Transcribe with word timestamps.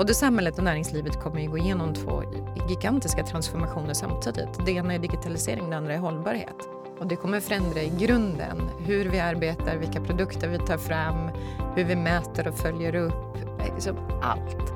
både 0.00 0.14
samhället 0.14 0.58
och 0.58 0.64
näringslivet 0.64 1.20
kommer 1.22 1.40
ju 1.40 1.50
gå 1.50 1.58
igenom 1.58 1.94
två 1.94 2.22
gigantiska 2.68 3.24
transformationer 3.24 3.94
samtidigt. 3.94 4.66
Det 4.66 4.72
ena 4.72 4.94
är 4.94 4.98
digitalisering, 4.98 5.70
det 5.70 5.76
andra 5.76 5.94
är 5.94 5.98
hållbarhet. 5.98 6.68
Och 6.98 7.06
det 7.06 7.16
kommer 7.16 7.40
förändra 7.40 7.82
i 7.82 7.92
grunden 7.98 8.70
hur 8.78 9.04
vi 9.04 9.20
arbetar, 9.20 9.76
vilka 9.76 10.00
produkter 10.00 10.48
vi 10.48 10.58
tar 10.58 10.78
fram, 10.78 11.30
hur 11.76 11.84
vi 11.84 11.96
mäter 11.96 12.48
och 12.48 12.54
följer 12.54 12.94
upp, 12.94 13.36
liksom 13.74 13.96
allt. 14.22 14.72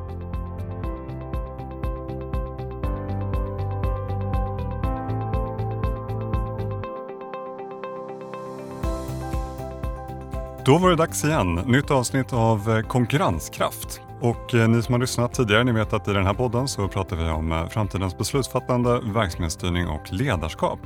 Då 10.64 10.78
var 10.78 10.90
det 10.90 10.96
dags 10.96 11.24
igen. 11.24 11.54
Nytt 11.54 11.90
avsnitt 11.90 12.32
av 12.32 12.70
eh, 12.70 12.80
Konkurrenskraft. 12.80 14.03
Och 14.20 14.54
eh, 14.54 14.68
ni 14.68 14.82
som 14.82 14.92
har 14.92 15.00
lyssnat 15.00 15.34
tidigare, 15.34 15.64
ni 15.64 15.72
vet 15.72 15.92
att 15.92 16.08
i 16.08 16.12
den 16.12 16.26
här 16.26 16.34
podden 16.34 16.68
så 16.68 16.88
pratar 16.88 17.16
vi 17.16 17.28
om 17.30 17.52
eh, 17.52 17.68
framtidens 17.68 18.18
beslutsfattande, 18.18 19.00
verksamhetsstyrning 19.04 19.88
och 19.88 20.12
ledarskap. 20.12 20.78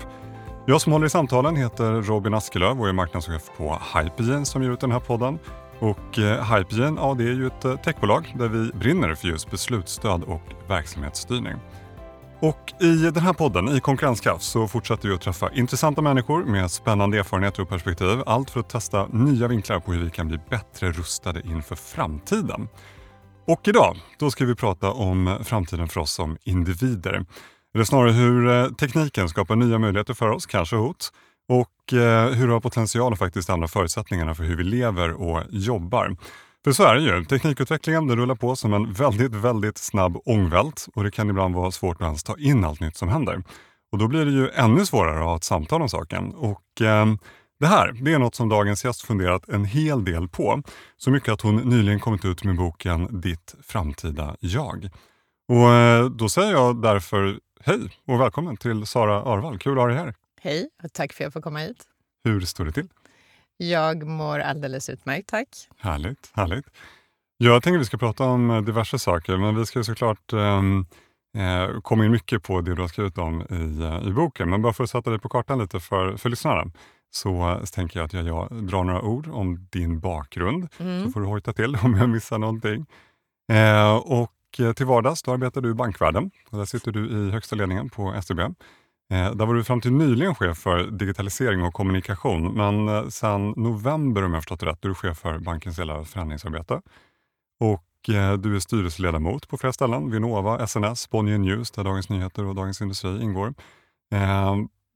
Jag 0.66 0.80
som 0.80 0.92
håller 0.92 1.06
i 1.06 1.10
samtalen 1.10 1.56
heter 1.56 1.92
Robin 1.92 2.34
Askelöv 2.34 2.80
och 2.80 2.88
är 2.88 2.92
marknadschef 2.92 3.51
på 3.56 3.78
Hypegen 3.95 4.46
som 4.46 4.62
ger 4.62 4.70
ut 4.70 4.80
den 4.80 4.92
här 4.92 5.01
podden. 5.01 5.38
Och 5.78 6.18
eh, 6.18 6.54
Hypegen, 6.54 6.96
ja 7.01 7.14
det 7.18 7.24
är 7.24 7.34
ju 7.34 7.46
ett 7.46 7.82
techbolag 7.84 8.34
där 8.38 8.48
vi 8.48 8.73
brinner 8.73 9.14
för 9.14 9.29
just 9.29 9.51
beslutsstöd 9.51 10.23
och 10.23 10.42
verksamhetsstyrning. 10.68 11.54
Och 12.40 12.73
I 12.80 13.10
den 13.10 13.23
här 13.23 13.32
podden, 13.32 13.68
i 13.68 13.80
Konkurrenskraft, 13.80 14.42
så 14.42 14.68
fortsätter 14.68 15.09
vi 15.09 15.15
att 15.15 15.20
träffa 15.20 15.52
intressanta 15.52 16.02
människor 16.02 16.45
med 16.45 16.70
spännande 16.70 17.18
erfarenheter 17.18 17.62
och 17.62 17.68
perspektiv. 17.68 18.23
Allt 18.26 18.51
för 18.51 18.60
att 18.60 18.68
testa 18.68 19.06
nya 19.06 19.48
vinklar 19.48 19.80
på 19.80 19.92
hur 19.92 20.04
vi 20.04 20.10
kan 20.10 20.29
bli 20.29 20.38
bättre 20.51 20.92
rustade 20.92 21.40
inför 21.45 21.76
framtiden. 21.76 22.68
Och 23.49 23.68
idag 23.68 23.96
då 24.18 24.30
ska 24.30 24.45
vi 24.45 24.54
prata 24.54 24.93
om 24.93 25.38
framtiden 25.45 25.88
för 25.88 26.01
oss 26.01 26.13
som 26.13 26.37
individer. 26.45 27.24
Eller 27.74 27.85
snarare 27.85 28.10
hur 28.10 28.49
eh, 28.49 28.68
tekniken 28.68 29.29
skapar 29.29 29.57
nya 29.57 29.79
möjligheter 29.79 30.15
för 30.15 30.29
oss, 30.29 30.46
kanske 30.46 30.77
hot, 30.77 31.13
och 31.49 31.93
eh, 31.93 32.30
hur 32.30 32.46
det 32.46 32.52
har 32.52 32.60
potential 32.60 33.13
att 33.13 33.19
faktiskt 33.19 33.49
ändra 33.49 33.69
förutsättningarna 33.69 34.35
för 34.35 34.45
hur 34.45 34.57
vi 34.57 34.65
lever 34.65 35.13
och 35.13 35.43
jobbar. 35.51 36.16
För 36.65 36.73
så 36.73 36.85
är 36.85 36.95
det 36.95 37.01
ju. 37.01 37.24
Teknikutvecklingen 37.24 38.07
den 38.07 38.19
rullar 38.19 38.35
på 38.35 38.57
som 38.57 38.74
en 38.74 38.93
väldigt, 38.93 39.35
väldigt 39.35 39.79
snabb 39.79 40.19
ångvält 40.24 40.88
och 40.95 41.04
det 41.04 41.10
kan 41.10 41.30
ibland 41.30 41.54
vara 41.54 41.71
svårt 41.71 41.96
att 41.96 42.07
ens 42.07 42.23
ta 42.24 42.37
in 42.38 42.65
allt 42.65 42.80
nytt 42.80 42.96
som 42.96 43.09
händer. 43.09 43.43
Och 43.93 43.99
då 43.99 44.09
blir 44.09 44.24
det 44.24 44.32
ju 44.32 44.51
ännu 44.51 44.87
svårare 44.87 45.19
att 45.19 45.24
ha 45.24 45.37
ett 45.37 45.45
samtal 45.45 45.82
om 45.82 45.88
saken. 45.88 46.35
Och 46.35 46.80
eh, 46.80 47.07
det 47.60 47.66
här 47.66 47.92
det 47.92 48.12
är 48.12 48.18
något 48.18 48.34
som 48.34 48.48
dagens 48.48 48.84
gäst 48.84 49.02
funderat 49.02 49.48
en 49.48 49.64
hel 49.64 50.04
del 50.04 50.28
på. 50.28 50.62
Så 50.96 51.10
mycket 51.10 51.32
att 51.32 51.40
hon 51.40 51.56
nyligen 51.56 52.01
kommit 52.01 52.24
ut 52.24 52.45
med 52.45 52.56
boken 52.56 53.20
Ditt 53.20 53.54
framtida 53.62 54.37
jag. 54.40 54.90
Och 55.48 55.73
eh, 55.73 56.04
då 56.04 56.29
säger 56.29 56.52
jag 56.52 56.82
därför 56.82 57.40
hej 57.60 57.80
och 58.06 58.20
välkommen 58.20 58.56
till 58.56 58.86
Sara 58.86 59.23
Arvall. 59.23 59.59
Kul 59.59 59.73
att 59.73 59.79
ha 59.79 59.86
dig 59.86 59.96
här. 59.96 60.14
Hej 60.40 60.68
och 60.82 60.92
tack 60.92 61.12
för 61.12 61.24
att 61.24 61.26
jag 61.26 61.32
får 61.32 61.40
komma 61.40 61.59
hit. 61.59 61.84
Hur 62.24 62.40
står 62.40 62.64
det 62.64 62.73
till? 62.73 62.88
Jag 63.56 64.06
mår 64.06 64.38
alldeles 64.38 64.88
utmärkt, 64.88 65.28
tack. 65.28 65.48
Härligt, 65.78 66.31
härligt. 66.32 66.66
Jag 67.36 67.62
tänker 67.62 67.76
att 67.76 67.81
vi 67.81 67.86
ska 67.86 67.98
prata 67.98 68.25
om 68.25 68.50
eh, 68.50 68.60
diverse 68.62 68.98
saker, 68.98 69.36
men 69.36 69.56
vi 69.56 69.66
ska 69.66 69.84
såklart 69.84 70.32
um, 70.32 70.86
eh, 71.36 71.81
komma 71.81 72.04
in 72.04 72.10
mycket 72.10 72.42
på 72.42 72.60
det 72.60 72.75
du 72.75 72.81
har 72.81 72.88
skrivit 72.88 73.19
om 73.19 73.41
i, 73.41 73.54
uh, 73.54 74.09
i 74.09 74.12
boken. 74.12 74.50
Men 74.50 74.62
bara 74.62 74.72
för 74.72 74.84
att 74.84 74.91
sätta 74.91 75.10
dig 75.10 75.19
på 75.19 75.28
kartan 75.28 75.59
lite 75.59 75.81
för, 75.81 76.16
för 76.16 76.31
lyssnarna, 76.31 76.70
så, 77.10 77.60
så 77.60 77.66
tänker 77.66 78.00
jag 78.00 78.06
att 78.06 78.12
jag, 78.12 78.26
jag 78.26 78.64
drar 78.64 78.84
några 78.84 79.03
ord 79.03 79.28
om 79.28 79.69
din 79.70 80.00
bakgrund, 80.00 80.69
mm. 80.78 81.04
så 81.04 81.10
får 81.10 81.20
du 81.20 81.26
hojta 81.26 81.53
till 81.53 81.76
om 81.82 81.94
jag 81.94 82.09
missar 82.09 82.38
någonting. 82.38 82.87
Eh, 83.53 83.97
och 83.97 84.32
till 84.76 84.86
vardags 84.86 85.22
då 85.22 85.32
arbetar 85.32 85.60
du 85.60 85.70
i 85.70 85.74
bankvärlden. 85.74 86.30
Och 86.50 86.58
där 86.58 86.64
sitter 86.64 86.92
du 86.92 87.08
i 87.08 87.30
högsta 87.30 87.56
ledningen 87.56 87.91
på 87.91 88.20
SEB. 88.22 88.41
Eh, 88.41 89.34
där 89.34 89.47
var 89.47 89.54
du 89.54 89.64
fram 89.64 89.80
till 89.80 89.92
nyligen 89.92 90.34
chef 90.34 90.58
för 90.58 90.84
digitalisering 90.91 91.62
och 91.62 91.74
kommunikation, 91.74 92.52
men 92.52 92.88
eh, 92.88 93.08
sedan 93.08 93.54
november 93.56 94.24
om 94.24 94.34
jag 94.34 94.42
förstått 94.42 94.60
det 94.60 94.66
rätt, 94.66 94.84
är 94.84 94.88
du 94.88 94.94
chef 94.94 95.18
för 95.18 95.38
bankens 95.38 95.78
hela 95.78 96.04
förändringsarbete. 96.04 96.82
Och 97.60 98.14
eh, 98.14 98.32
du 98.32 98.56
är 98.56 98.60
styrelseledamot 98.60 99.48
på 99.48 99.58
flera 99.58 99.72
ställen, 99.72 100.10
Vinnova, 100.10 100.66
SNS, 100.66 101.10
Bonnier 101.10 101.38
News, 101.38 101.70
där 101.70 101.84
Dagens 101.84 102.08
Nyheter 102.08 102.44
och 102.44 102.54
Dagens 102.54 102.80
Industri 102.80 103.22
ingår. 103.22 103.54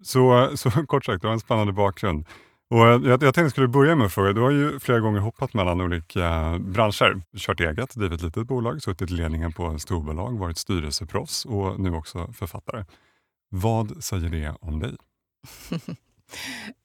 Så, 0.03 0.51
så 0.57 0.71
kort 0.87 1.05
sagt, 1.05 1.23
det 1.23 1.29
var 1.29 1.35
en 1.35 1.41
spännande 1.41 1.73
bakgrund. 1.73 2.27
Och 2.71 2.79
jag, 2.79 3.23
jag 3.23 3.35
tänkte 3.35 3.51
skulle 3.51 3.69
börja 3.69 3.97
med 3.97 4.07
att 4.07 4.13
fråga, 4.13 4.33
du 4.33 4.41
har 4.41 4.51
ju 4.51 4.79
flera 4.79 5.01
gånger 5.01 5.21
hoppat 5.21 5.55
mellan 5.55 5.81
olika 5.81 6.25
eh, 6.25 6.59
branscher. 6.59 7.23
Kört 7.37 7.61
eget, 7.61 7.95
drivit 7.95 8.19
ett 8.19 8.23
litet 8.23 8.47
bolag, 8.47 8.83
suttit 8.83 9.11
i 9.11 9.15
ledningen 9.15 9.53
på 9.53 9.79
storbolag, 9.79 10.39
varit 10.39 10.59
styrelseproffs 10.59 11.45
och 11.45 11.81
nu 11.81 11.95
också 11.95 12.33
författare. 12.33 12.85
Vad 13.51 14.05
säger 14.05 14.29
det 14.29 14.55
om 14.61 14.79
dig? 14.79 14.97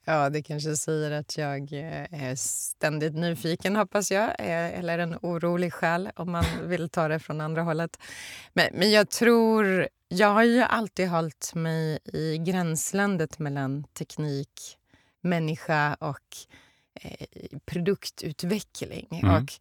ja, 0.06 0.30
det 0.30 0.42
kanske 0.42 0.76
säger 0.76 1.12
att 1.12 1.38
jag 1.38 1.74
eh, 1.74 2.30
är 2.30 2.36
ständigt 2.36 3.14
nyfiken, 3.14 3.76
hoppas 3.76 4.12
jag. 4.12 4.30
Eh, 4.30 4.80
eller 4.80 5.00
en 5.00 5.18
orolig 5.22 5.74
själ, 5.74 6.10
om 6.16 6.32
man 6.32 6.46
vill 6.64 6.90
ta 6.90 7.08
det 7.08 7.20
från 7.20 7.42
andra 7.42 7.62
hållet. 7.62 8.00
Men, 8.54 8.68
men 8.74 8.92
jag 8.92 9.10
tror... 9.10 9.88
Jag 10.10 10.28
har 10.28 10.44
ju 10.44 10.62
alltid 10.62 11.10
hållit 11.10 11.52
mig 11.56 12.00
i 12.14 12.38
gränslandet 12.38 13.40
mellan 13.40 13.84
teknik, 13.84 14.78
människa 15.22 15.94
och 15.94 16.38
eh, 17.02 17.28
produktutveckling. 17.66 19.08
Mm. 19.24 19.36
Och 19.36 19.54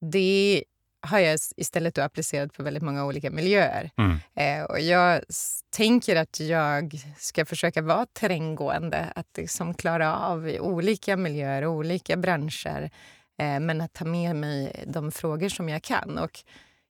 det 0.00 0.64
har 1.02 1.18
jag 1.18 1.38
istället 1.56 1.94
då 1.94 2.02
applicerat 2.02 2.52
på 2.52 2.62
väldigt 2.62 2.82
många 2.82 3.04
olika 3.04 3.30
miljöer. 3.30 3.90
Mm. 3.96 4.18
Eh, 4.34 4.64
och 4.64 4.80
jag 4.80 5.22
tänker 5.70 6.16
att 6.16 6.40
jag 6.40 7.00
ska 7.18 7.44
försöka 7.44 7.82
vara 7.82 8.06
terränggående, 8.06 9.12
att 9.14 9.36
liksom 9.36 9.74
klara 9.74 10.16
av 10.16 10.56
olika 10.60 11.16
miljöer 11.16 11.62
och 11.62 11.72
olika 11.72 12.16
branscher 12.16 12.90
eh, 13.38 13.60
men 13.60 13.80
att 13.80 13.92
ta 13.92 14.04
med 14.04 14.36
mig 14.36 14.84
de 14.86 15.12
frågor 15.12 15.48
som 15.48 15.68
jag 15.68 15.82
kan. 15.82 16.18
Och 16.18 16.40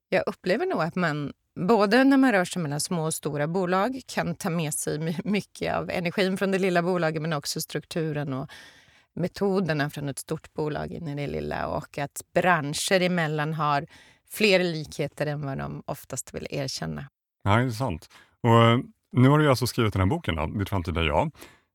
jag 0.08 0.22
upplever 0.26 0.66
nog 0.66 0.82
att 0.82 0.94
man 0.94 1.32
både 1.60 2.04
när 2.04 2.16
man 2.16 2.32
rör 2.32 2.44
sig 2.44 2.62
mellan 2.62 2.80
små 2.80 3.04
och 3.04 3.14
stora 3.14 3.46
bolag 3.46 4.00
kan 4.06 4.34
ta 4.34 4.50
med 4.50 4.74
sig 4.74 5.18
mycket 5.24 5.74
av 5.74 5.90
energin 5.90 6.36
från 6.36 6.50
det 6.50 6.58
lilla 6.58 6.82
bolaget 6.82 7.22
men 7.22 7.32
också 7.32 7.60
strukturen 7.60 8.32
och 8.32 8.50
metoderna 9.14 9.90
från 9.90 10.08
ett 10.08 10.18
stort 10.18 10.52
bolag 10.54 10.92
in 10.92 11.08
i 11.08 11.14
det 11.14 11.26
lilla 11.26 11.66
och 11.66 11.98
att 11.98 12.22
branscher 12.34 13.02
emellan 13.02 13.54
har 13.54 13.86
fler 14.30 14.64
likheter 14.64 15.26
än 15.26 15.46
vad 15.46 15.58
de 15.58 15.82
oftast 15.86 16.34
vill 16.34 16.46
erkänna. 16.50 17.04
Ja, 17.42 17.56
det 17.56 17.62
är 17.62 17.70
sant. 17.70 18.08
Och 18.42 18.62
eh, 18.62 18.78
nu 19.12 19.28
har 19.28 19.38
du 19.38 19.50
alltså 19.50 19.66
skrivit 19.66 19.92
den 19.92 20.00
här 20.00 20.06
boken, 20.06 20.36
då, 20.36 20.46
Ditt 20.46 20.68
framtida 20.68 21.02
jag. 21.02 21.30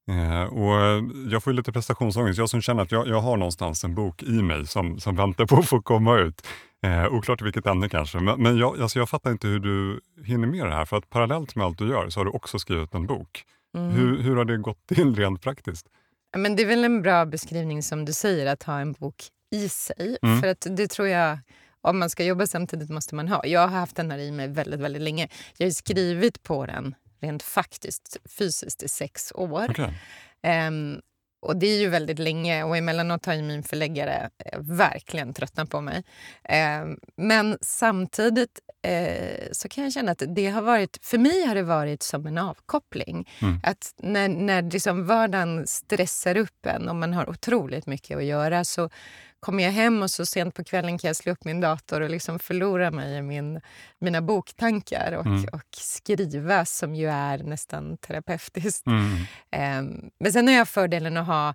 Eh, 0.10 0.44
och 0.44 0.82
eh, 0.82 1.04
jag 1.30 1.44
får 1.44 1.54
lite 1.54 1.72
prestationsångest. 1.72 2.40
Jag 2.40 2.50
som 2.50 2.62
känner 2.62 2.84
att 2.84 2.92
jag, 2.92 3.08
jag 3.08 3.22
har 3.22 3.38
någonstans 3.38 3.84
en 3.84 3.96
bok 3.96 4.24
i 4.24 4.42
mig 4.42 4.68
som, 4.68 5.00
som 5.00 5.16
väntar 5.16 5.46
på 5.46 5.56
att 5.56 5.68
få 5.68 5.82
komma 5.82 6.18
ut. 6.18 6.48
Eh, 6.86 7.14
oklart 7.14 7.42
vilket 7.42 7.68
ämne 7.68 7.90
kanske, 7.90 8.20
men, 8.20 8.42
men 8.42 8.58
jag, 8.58 8.82
alltså 8.82 9.00
jag 9.00 9.10
fattar 9.10 9.32
inte 9.32 9.48
hur 9.48 9.60
du 9.60 10.02
hinner 10.24 10.48
med 10.48 10.66
det 10.66 10.74
här. 10.74 10.86
För 10.86 10.98
att 10.98 11.10
parallellt 11.10 11.56
med 11.56 11.66
allt 11.66 11.78
du 11.78 11.90
gör 11.90 12.10
så 12.10 12.20
har 12.20 12.26
du 12.26 12.32
också 12.32 12.60
skrivit 12.60 12.94
en 12.94 13.06
bok. 13.06 13.44
Mm. 13.78 13.90
Hur, 13.90 14.22
hur 14.22 14.36
har 14.36 14.46
det 14.46 14.58
gått 14.58 14.88
till 14.88 15.16
rent 15.16 15.42
praktiskt? 15.42 15.88
Men 16.38 16.56
det 16.56 16.64
är 16.64 16.68
väl 16.68 16.84
en 16.84 17.02
bra 17.02 17.26
beskrivning 17.26 17.84
som 17.84 18.06
du 18.06 18.14
säger, 18.14 18.46
att 18.46 18.64
ha 18.64 18.80
en 18.80 18.92
bok 18.92 19.24
i 19.52 19.70
sig. 19.70 20.18
Mm. 20.22 20.42
För 20.42 20.48
att 20.48 20.68
det 20.70 20.88
tror 20.88 21.08
jag, 21.08 21.40
om 21.82 22.00
man 22.00 22.10
ska 22.10 22.24
jobba 22.24 22.48
samtidigt 22.48 22.90
måste 22.90 23.16
man 23.16 23.28
ha. 23.28 23.46
Jag 23.46 23.60
har 23.60 23.80
haft 23.80 23.96
den 23.96 24.12
här 24.12 24.18
i 24.18 24.32
mig 24.32 24.48
väldigt, 24.48 24.80
väldigt 24.80 25.02
länge. 25.02 25.28
Jag 25.58 25.68
har 25.68 25.72
skrivit 25.72 26.44
på 26.44 26.66
den 26.66 26.96
rent 27.20 27.44
faktiskt, 27.44 28.18
fysiskt, 28.38 28.84
i 28.84 28.88
sex 28.88 29.32
år. 29.36 29.70
Okay. 29.70 29.92
Um, 30.68 31.02
och 31.46 31.58
det 31.58 31.68
är 31.68 31.80
ju 31.80 31.90
väldigt 31.90 32.20
länge 32.20 32.64
och 32.64 32.78
emellanåt 32.78 33.26
har 33.26 33.42
min 33.42 33.64
förläggare 33.64 34.30
eh, 34.46 34.60
verkligen 34.60 35.34
tröttnat 35.34 35.70
på 35.70 35.82
mig. 35.82 36.04
Eh, 36.44 36.86
men 37.18 37.58
samtidigt 37.62 38.60
eh, 38.88 39.48
så 39.52 39.70
kan 39.70 39.84
jag 39.84 39.94
känna 39.94 40.12
att 40.12 40.24
det 40.28 40.48
har 40.48 40.62
varit, 40.62 40.98
för 41.02 41.18
mig 41.18 41.46
har 41.46 41.56
det 41.56 41.64
varit 41.64 42.04
som 42.04 42.28
en 42.28 42.38
avkoppling. 42.38 43.30
Mm. 43.42 43.60
Att 43.64 43.94
när, 43.98 44.28
när 44.28 44.62
liksom 44.62 45.06
vardagen 45.06 45.68
stressar 45.68 46.38
upp 46.38 46.66
en 46.66 46.90
och 46.90 46.96
man 46.96 47.14
har 47.14 47.30
otroligt 47.30 47.86
mycket 47.86 48.18
att 48.18 48.26
göra 48.26 48.64
så 48.64 48.90
kommer 49.40 49.64
jag 49.64 49.72
hem 49.72 50.04
och 50.04 50.12
så 50.12 50.26
sent 50.26 50.56
på 50.56 50.64
kvällen 50.64 50.98
kan 50.98 51.08
jag 51.08 51.16
slå 51.16 51.32
upp 51.32 51.46
min 51.46 51.62
dator 51.62 52.02
och 52.02 52.10
liksom 52.10 52.40
förlora 52.40 52.92
mig 52.92 53.18
i 53.18 53.22
min, 53.22 53.62
mina 54.00 54.22
boktankar 54.22 55.12
och, 55.12 55.26
mm. 55.26 55.46
och 55.52 55.76
skriva 55.78 56.66
som 56.66 56.96
ju 56.96 57.10
är 57.10 57.38
nästan 57.38 57.98
terapeutiskt. 57.98 58.86
Mm. 58.88 59.80
Um, 59.80 60.10
men 60.20 60.34
sen 60.34 60.48
har 60.48 60.56
jag 60.56 60.68
fördelen 60.68 61.18
att 61.18 61.28
ha 61.28 61.54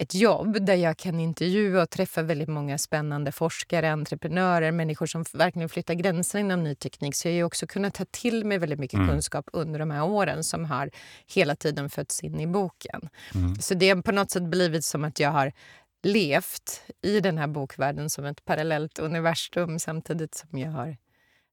ett 0.00 0.14
jobb 0.14 0.66
där 0.66 0.74
jag 0.74 0.96
kan 0.96 1.20
intervjua 1.20 1.82
och 1.82 1.90
träffa 1.90 2.22
väldigt 2.22 2.48
många 2.48 2.78
spännande 2.78 3.32
forskare, 3.32 3.92
entreprenörer, 3.92 4.72
människor 4.72 5.06
som 5.06 5.24
verkligen 5.32 5.68
flyttar 5.68 5.94
gränser 5.94 6.38
inom 6.38 6.64
ny 6.64 6.74
teknik. 6.74 7.14
Så 7.14 7.28
jag 7.28 7.36
har 7.36 7.44
också 7.44 7.66
kunnat 7.66 7.94
ta 7.94 8.04
till 8.04 8.44
mig 8.44 8.58
väldigt 8.58 8.78
mycket 8.78 8.96
mm. 8.96 9.08
kunskap 9.08 9.48
under 9.52 9.78
de 9.78 9.90
här 9.90 10.04
åren 10.04 10.44
som 10.44 10.64
har 10.64 10.90
hela 11.26 11.56
tiden 11.56 11.90
fötts 11.90 12.24
in 12.24 12.40
i 12.40 12.46
boken. 12.46 13.08
Mm. 13.34 13.54
Så 13.56 13.74
det 13.74 13.90
har 13.90 14.02
på 14.02 14.12
något 14.12 14.30
sätt 14.30 14.42
blivit 14.42 14.84
som 14.84 15.04
att 15.04 15.20
jag 15.20 15.30
har 15.30 15.52
levt 16.02 16.82
i 17.02 17.20
den 17.20 17.38
här 17.38 17.46
bokvärlden 17.46 18.10
som 18.10 18.24
ett 18.24 18.44
parallellt 18.44 18.98
universum 18.98 19.78
samtidigt 19.78 20.34
som 20.34 20.58
jag 20.58 20.70
har 20.70 20.96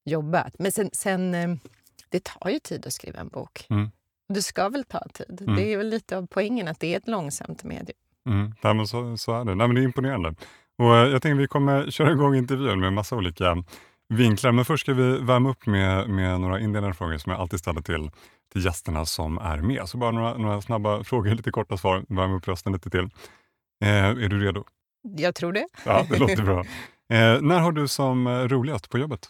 jobbat. 0.06 0.56
Men 0.60 0.72
sen, 0.72 0.90
sen 0.94 1.36
eh, 1.36 1.56
det 2.10 2.24
tar 2.24 2.50
ju 2.50 2.60
tid 2.60 2.88
att 2.88 2.94
skriva 2.94 3.20
en 3.20 3.28
bok. 3.28 3.66
Mm. 3.70 3.92
Det 4.30 4.42
ska 4.42 4.70
väl 4.70 4.84
ta 4.84 5.08
tid. 5.14 5.42
Mm. 5.42 5.56
Det 5.56 5.74
är 5.74 5.78
väl 5.78 5.90
lite 5.90 6.18
av 6.18 6.28
poängen 6.28 6.68
att 6.68 6.80
det 6.80 6.94
är 6.94 6.98
ett 6.98 7.08
långsamt 7.08 7.64
medium. 7.64 7.98
Mm. 8.30 8.54
Ja, 8.62 8.74
men 8.74 8.88
så, 8.88 9.18
så 9.18 9.42
är 9.42 9.46
det. 9.46 9.56
Nej, 9.56 9.68
men 9.68 9.76
det 9.76 9.82
är 9.82 9.84
imponerande. 9.84 10.36
Och 10.78 10.96
eh, 10.96 11.08
jag 11.08 11.22
tänkte 11.22 11.42
vi 11.42 11.48
kommer 11.48 11.92
köra 11.92 12.12
igång 12.12 12.36
intervjun 12.36 12.80
med 12.80 12.94
massa 12.94 13.16
olika 13.16 13.64
vinklar. 14.10 14.52
Men 14.52 14.66
först 14.66 14.82
ska 14.82 14.94
vi 14.94 15.18
värma 15.18 15.50
upp 15.50 15.66
med, 15.66 16.10
med 16.10 16.42
några 16.42 16.60
inledande 16.60 16.94
frågor 16.94 17.18
som 17.18 17.32
jag 17.32 17.42
alltid 17.42 17.60
ställer 17.60 17.82
till, 17.82 18.12
till 18.54 18.66
gästerna 18.66 19.06
som 19.06 19.38
är 19.38 19.58
med. 19.58 19.90
Så 19.90 19.98
bara 19.98 20.12
några, 20.12 20.38
några 20.38 20.62
snabba 20.62 21.04
frågor, 21.04 21.30
lite 21.30 21.52
korta 21.52 21.78
svar. 21.78 22.06
Värma 22.10 22.36
upp 22.36 22.48
rösten 22.48 22.74
lite 22.74 22.90
till. 22.90 23.10
Eh, 23.86 24.06
är 24.06 24.30
du 24.30 24.40
redo? 24.40 24.64
Jag 25.18 25.36
tror 25.36 25.54
det. 25.54 25.68
Ja, 25.86 26.06
det 26.10 26.20
låter 26.20 26.44
bra. 26.44 26.66
Eh, 27.10 27.42
när 27.42 27.60
har 27.60 27.72
du 27.72 27.88
som 27.88 28.28
eh, 28.28 28.32
roligast 28.32 28.90
på 28.90 28.98
jobbet? 28.98 29.28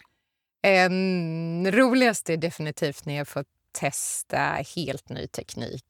En 0.62 1.72
roligast 1.72 2.30
är 2.30 2.36
definitivt 2.36 3.06
när 3.06 3.14
jag 3.14 3.28
får 3.28 3.44
testa 3.72 4.38
helt 4.76 5.08
ny 5.08 5.26
teknik 5.26 5.84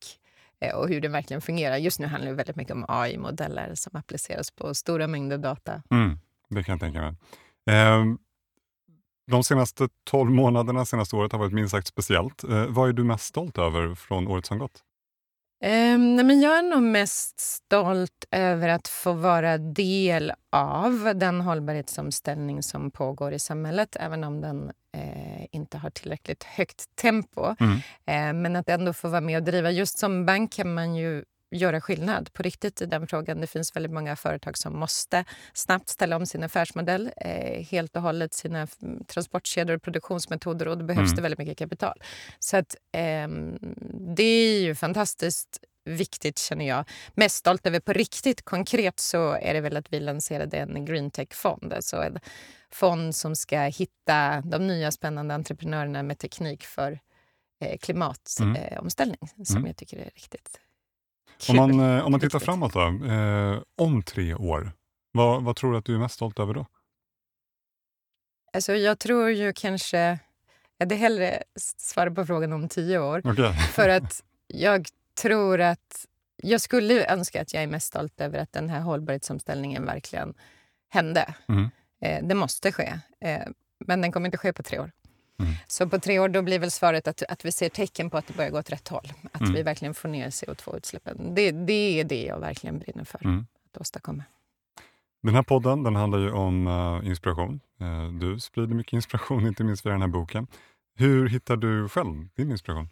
eh, 0.61 0.75
och 0.75 0.89
hur 0.89 1.01
det 1.01 1.09
verkligen 1.09 1.41
fungerar. 1.41 1.77
Just 1.77 1.99
nu 2.01 2.07
handlar 2.07 2.31
det 2.31 2.37
väldigt 2.37 2.57
mycket 2.57 2.75
om 2.75 2.85
AI-modeller 2.89 3.75
som 3.75 3.97
appliceras 3.97 4.51
på 4.51 4.75
stora 4.75 5.07
mängder 5.07 5.39
data. 5.39 5.83
Mm, 5.91 6.19
det 6.49 6.65
kan 6.65 6.73
jag 6.73 6.81
tänka 6.81 7.01
mig. 7.01 7.15
Eh, 7.71 8.05
de 9.31 9.45
senaste 9.45 9.89
12 10.05 10.31
månaderna, 10.31 10.85
senaste 10.85 11.17
året 11.17 11.33
har 11.33 11.39
varit 11.39 11.53
minst 11.53 11.71
sagt 11.71 11.87
speciellt. 11.87 12.45
Eh, 12.45 12.67
vad 12.67 12.89
är 12.89 12.93
du 12.93 13.05
mest 13.05 13.25
stolt 13.25 13.59
över 13.59 13.95
från 13.95 14.29
året 14.29 14.47
som 14.47 14.59
gått? 14.59 14.83
Um, 15.65 16.17
nej, 16.17 16.25
men 16.25 16.41
jag 16.41 16.59
är 16.59 16.63
nog 16.63 16.83
mest 16.83 17.41
stolt 17.41 18.25
över 18.31 18.69
att 18.69 18.89
få 18.89 19.13
vara 19.13 19.59
del 19.59 20.33
av 20.53 21.13
den 21.15 21.41
hållbarhetsomställning 21.41 22.63
som 22.63 22.91
pågår 22.91 23.33
i 23.33 23.39
samhället 23.39 23.97
även 24.01 24.25
om 24.25 24.41
den 24.41 24.73
eh, 24.97 25.47
inte 25.53 25.79
har 25.79 25.91
tillräckligt 25.91 26.45
högt 26.45 26.97
tempo. 26.97 27.55
Mm. 27.61 27.77
Eh, 28.07 28.43
men 28.43 28.57
att 28.57 28.69
ändå 28.69 28.93
få 28.93 29.09
vara 29.09 29.21
med 29.21 29.37
och 29.37 29.43
driva. 29.43 29.71
Just 29.71 29.99
som 29.99 30.27
bank 30.27 30.53
kan 30.53 30.75
man 30.75 30.95
ju 30.95 31.25
göra 31.50 31.81
skillnad 31.81 32.33
på 32.33 32.43
riktigt 32.43 32.81
i 32.83 32.87
den 32.87 33.06
frågan. 33.06 33.41
Det 33.41 33.47
finns 33.47 33.77
väldigt 33.77 33.93
många 33.93 34.17
företag 34.17 34.59
som 34.59 34.79
måste 34.79 35.25
snabbt 35.53 35.89
ställa 35.89 36.17
om 36.17 36.27
sin 36.27 36.43
affärsmodell 36.43 37.11
eh, 37.17 37.67
helt 37.67 37.97
och 37.97 38.03
hållet, 38.03 38.35
sina 38.35 38.67
transportkedjor 39.06 39.77
och 39.77 39.83
produktionsmetoder 39.83 40.69
och 40.69 40.79
då 40.79 40.85
behövs 40.85 41.09
mm. 41.09 41.17
det 41.17 41.23
väldigt 41.23 41.39
mycket 41.39 41.59
kapital. 41.59 42.03
Så 42.39 42.56
att, 42.56 42.77
eh, 42.93 43.29
det 44.17 44.23
är 44.23 44.61
ju 44.61 44.75
fantastiskt 44.75 45.61
viktigt 45.85 46.39
känner 46.39 46.69
jag. 46.69 46.85
Mest 47.15 47.37
stolt 47.37 47.67
över 47.67 47.81
på 47.81 47.93
riktigt 47.93 48.45
konkret 48.45 49.00
så 49.00 49.33
är 49.33 49.55
det 49.55 49.61
väl 49.61 49.77
att 49.77 49.93
vi 49.93 50.00
lanserade 50.00 50.59
en 50.59 50.85
green 50.85 51.11
tech-fond. 51.11 51.73
Alltså 51.73 51.97
en 51.97 52.19
fond 52.71 53.15
som 53.15 53.37
ska 53.37 53.61
hitta 53.61 54.41
de 54.41 54.67
nya 54.67 54.91
spännande 54.91 55.35
entreprenörerna 55.35 56.03
med 56.03 56.19
teknik 56.19 56.65
för 56.65 56.99
eh, 57.61 57.79
klimatomställning 57.79 59.19
mm. 59.35 59.45
som 59.45 59.56
mm. 59.56 59.67
jag 59.67 59.77
tycker 59.77 59.97
är 59.97 60.11
riktigt 60.15 60.61
om 61.49 61.56
man, 61.56 61.81
eh, 61.81 62.05
om 62.05 62.12
man 62.12 62.20
tittar 62.20 62.38
framåt 62.38 62.73
då, 62.73 63.06
eh, 63.06 63.62
om 63.76 64.02
tre 64.02 64.35
år, 64.35 64.73
vad, 65.12 65.43
vad 65.43 65.56
tror 65.56 65.73
du 65.73 65.79
att 65.79 65.85
du 65.85 65.94
är 65.94 65.99
mest 65.99 66.14
stolt 66.14 66.38
över 66.38 66.55
då? 66.55 66.67
Alltså 68.52 68.75
jag 68.75 68.99
tror 68.99 69.31
ju 69.31 69.52
kanske... 69.52 70.19
Jag 70.79 70.87
hade 70.87 70.94
hellre 70.94 71.43
svara 71.76 72.11
på 72.11 72.26
frågan 72.26 72.52
om 72.52 72.69
tio 72.69 72.99
år. 72.99 73.26
Okay. 73.26 73.52
För 73.52 73.88
att 73.88 74.25
jag 74.46 74.88
tror 75.23 75.61
att... 75.61 76.06
Jag 76.43 76.61
skulle 76.61 77.12
önska 77.12 77.43
att 77.43 77.55
jag 77.55 77.62
är 77.62 77.67
mest 77.67 77.87
stolt 77.87 78.20
över 78.20 78.38
att 78.38 78.52
den 78.52 78.69
här 78.69 78.81
hållbarhetsomställningen 78.81 79.85
verkligen 79.85 80.35
hände. 80.88 81.35
Mm. 81.49 81.70
Eh, 82.00 82.26
det 82.29 82.35
måste 82.35 82.73
ske, 82.73 83.00
eh, 83.20 83.43
men 83.79 84.00
den 84.00 84.12
kommer 84.12 84.26
inte 84.26 84.38
ske 84.38 84.52
på 84.52 84.62
tre 84.62 84.79
år. 84.79 84.93
Mm. 85.43 85.55
Så 85.67 85.88
på 85.88 85.99
tre 85.99 86.19
år 86.19 86.29
då 86.29 86.43
blir 86.43 86.58
väl 86.58 86.70
svaret 86.70 87.08
att, 87.08 87.23
att 87.23 87.44
vi 87.44 87.52
ser 87.52 87.69
tecken 87.69 88.11
på 88.11 88.19
att 88.19 88.26
det 88.26 88.37
börjar 88.37 88.50
gå 88.50 88.58
åt 88.58 88.70
rätt 88.70 88.88
håll. 88.88 89.12
Att 89.32 89.40
mm. 89.40 89.52
vi 89.52 89.62
verkligen 89.62 89.94
får 89.94 90.08
ner 90.08 90.31
CO2-utsläppen. 90.31 91.35
Det, 91.35 91.50
det 91.50 92.00
är 92.00 92.05
det 92.05 92.25
jag 92.25 92.40
verkligen 92.40 92.79
brinner 92.79 93.05
för 93.05 93.25
mm. 93.25 93.46
att 93.70 93.81
åstadkomma. 93.81 94.25
Den 95.23 95.35
här 95.35 95.43
podden 95.43 95.82
den 95.82 95.96
handlar 95.96 96.19
ju 96.19 96.32
om 96.32 96.67
uh, 96.67 97.08
inspiration. 97.08 97.61
Uh, 97.82 98.12
du 98.12 98.40
sprider 98.40 98.75
mycket 98.75 98.93
inspiration, 98.93 99.46
inte 99.46 99.64
minst 99.64 99.87
via 99.87 99.93
den 99.93 100.02
här 100.02 100.08
boken. 100.08 100.46
Hur 100.94 101.29
hittar 101.29 101.56
du 101.56 101.88
själv 101.88 102.29
din 102.35 102.50
inspiration? 102.50 102.88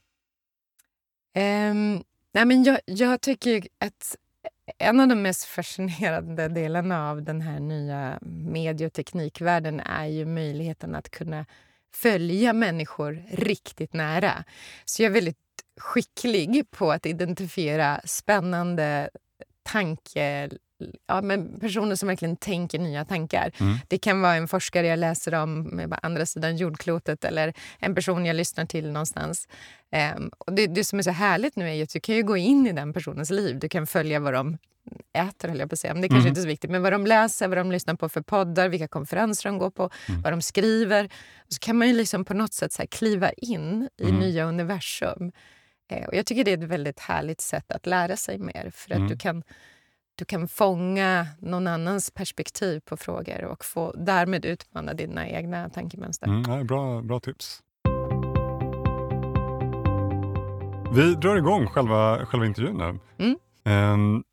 Um, 1.37 2.05
nej 2.33 2.45
men 2.45 2.65
jag, 2.65 2.79
jag 2.85 3.21
tycker 3.21 3.69
att 3.79 4.17
en 4.79 5.01
av 5.01 5.09
de 5.09 5.23
mest 5.23 5.45
fascinerande 5.45 6.49
delarna 6.49 7.11
av 7.11 7.23
den 7.23 7.41
här 7.41 7.61
nya 7.61 8.19
medie 8.23 8.87
och 8.87 8.93
teknikvärlden 8.93 9.81
är 9.81 10.07
ju 10.07 10.27
möjligheten 10.27 10.95
att 10.95 11.11
kunna 11.11 11.47
följa 12.03 12.53
människor 12.53 13.25
riktigt 13.31 13.93
nära. 13.93 14.45
Så 14.85 15.03
jag 15.03 15.11
är 15.11 15.15
väldigt 15.15 15.37
skicklig 15.81 16.71
på 16.71 16.93
att 16.93 17.07
identifiera 17.07 18.01
spännande 18.05 19.11
tanke 19.63 20.49
ja, 21.07 21.23
men 21.23 21.61
personer 21.61 21.95
som 21.95 22.09
verkligen 22.09 22.37
tänker 22.37 22.79
nya 22.79 23.05
tankar. 23.05 23.53
Mm. 23.61 23.79
Det 23.89 23.99
kan 23.99 24.21
vara 24.21 24.35
en 24.35 24.49
forskare 24.49 24.87
jag 24.87 24.99
läser 24.99 25.35
om 25.35 25.63
med 25.63 25.99
andra 26.03 26.27
sidan 26.27 26.57
jordklotet 26.57 27.25
eller 27.25 27.53
en 27.79 27.95
person 27.95 28.27
jag 28.27 28.37
lyssnar 28.37 28.65
till 28.65 28.93
någonstans. 28.93 29.49
Um, 30.17 30.31
och 30.39 30.53
det, 30.53 30.67
det 30.67 30.85
som 30.85 30.99
är 30.99 31.03
så 31.03 31.11
härligt 31.11 31.57
nu 31.57 31.71
är 31.71 31.83
att 31.83 31.93
du 31.93 32.01
kan 32.01 32.15
ju 32.15 32.23
gå 32.23 32.37
in 32.37 32.67
i 32.67 32.73
den 32.73 32.93
personens 32.93 33.31
liv. 33.31 33.59
Du 33.59 33.69
kan 33.69 33.87
följa 33.87 34.21
vad 34.21 34.33
de 34.33 34.59
äter, 35.13 35.49
höll 35.49 35.59
jag 35.59 35.71
på 35.71 35.73
att 35.73 35.79
säga. 35.79 35.95
Men 35.95 36.03
det 36.03 36.09
kanske 36.09 36.21
mm. 36.21 36.29
inte 36.29 36.41
är 36.41 36.43
så 36.43 36.49
viktigt. 36.49 36.71
Men 36.71 36.83
vad 36.83 36.93
de 36.93 37.07
läser, 37.07 37.49
vad 37.49 37.59
de 37.59 37.73
lyssnar 37.73 37.95
på 37.95 38.09
för 38.09 38.21
poddar, 38.21 38.69
vilka 38.69 38.89
konferenser 38.89 39.49
de 39.49 39.59
går 39.59 39.71
på, 39.71 39.91
mm. 40.09 40.23
vad 40.23 40.33
de 40.33 40.43
skriver. 40.43 41.09
Så 41.49 41.59
kan 41.59 41.79
man 41.79 41.89
ju 41.89 41.95
liksom 41.95 42.25
på 42.25 42.35
något 42.35 42.53
sätt 42.53 42.73
så 42.73 42.87
kliva 42.91 43.31
in 43.31 43.89
i 43.97 44.09
mm. 44.09 44.21
nya 44.21 44.45
universum. 44.45 45.33
Eh, 45.91 46.07
och 46.07 46.15
jag 46.15 46.27
tycker 46.27 46.45
det 46.45 46.53
är 46.53 46.59
ett 46.59 46.71
väldigt 46.71 47.01
härligt 47.01 47.41
sätt 47.41 47.73
att 47.73 47.87
lära 47.87 48.17
sig 48.17 48.39
mer. 48.39 48.71
För 48.75 48.91
att 48.91 48.99
du 48.99 49.05
mm. 49.05 49.19
kan 49.19 49.43
du 50.19 50.25
kan 50.25 50.49
fånga 50.49 51.27
någon 51.39 51.67
annans 51.67 52.11
perspektiv 52.11 52.81
på 52.81 52.97
frågor 52.97 53.45
och 53.45 53.65
få 53.65 53.93
därmed 53.97 54.45
utmana 54.45 54.95
dina 54.95 55.29
egna 55.29 55.69
tankemönster. 55.69 56.27
Mm, 56.27 56.43
ja, 56.53 56.65
bra, 56.65 57.03
bra 57.03 57.21
tips. 57.21 57.63
Vi 60.95 61.15
drar 61.15 61.37
igång 61.37 61.67
själva, 61.67 62.27
själva 62.27 62.47
intervjun 62.47 62.77
nu. 62.77 62.99
Um, 63.73 64.25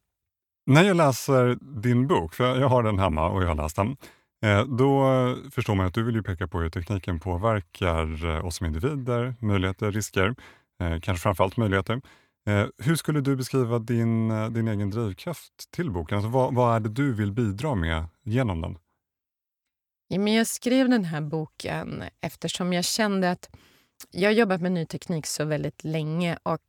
när 0.66 0.84
jag 0.84 0.98
läser 0.98 1.58
din 1.82 2.08
bok, 2.08 2.34
för 2.34 2.60
jag 2.60 2.70
har 2.70 2.84
den 2.84 3.00
hemma 3.00 3.30
och 3.30 3.44
jag 3.44 3.48
har 3.48 3.56
läst 3.56 3.76
den, 3.76 3.98
eh, 4.46 4.66
då 4.66 5.06
förstår 5.52 5.76
man 5.76 5.86
att 5.86 5.94
du 5.94 6.04
vill 6.04 6.24
peka 6.24 6.48
på 6.48 6.60
hur 6.60 6.70
tekniken 6.70 7.20
påverkar 7.20 8.26
eh, 8.26 8.46
oss 8.46 8.56
som 8.56 8.66
individer, 8.66 9.36
möjligheter, 9.40 9.92
risker, 9.92 10.36
eh, 10.82 11.00
kanske 11.00 11.24
framförallt 11.24 11.58
möjligheter. 11.58 12.02
Hur 12.78 12.96
skulle 12.96 13.22
du 13.22 13.36
beskriva 13.36 13.80
din, 13.80 14.30
din 14.54 14.68
egen 14.68 14.90
drivkraft 14.90 15.72
till 15.72 15.92
boken? 15.92 16.18
Alltså 16.18 16.30
vad, 16.30 16.56
vad 16.56 16.76
är 16.76 16.80
det 16.80 16.90
du 16.90 17.14
vill 17.14 17.32
bidra 17.32 17.76
med 17.76 18.06
genom 18.24 18.62
den? 18.62 18.78
jag 20.36 20.48
skrev 20.48 20.90
den 20.90 21.06
här 21.06 21.22
boken 21.22 22.04
eftersom 22.22 22.74
jag 22.74 22.86
kände 22.86 23.32
att 23.32 23.50
jag 24.12 24.30
har 24.30 24.34
jobbat 24.34 24.62
med 24.62 24.72
ny 24.72 24.86
teknik 24.86 25.26
så 25.26 25.46
väldigt 25.46 25.84
länge 25.84 26.38
och 26.44 26.62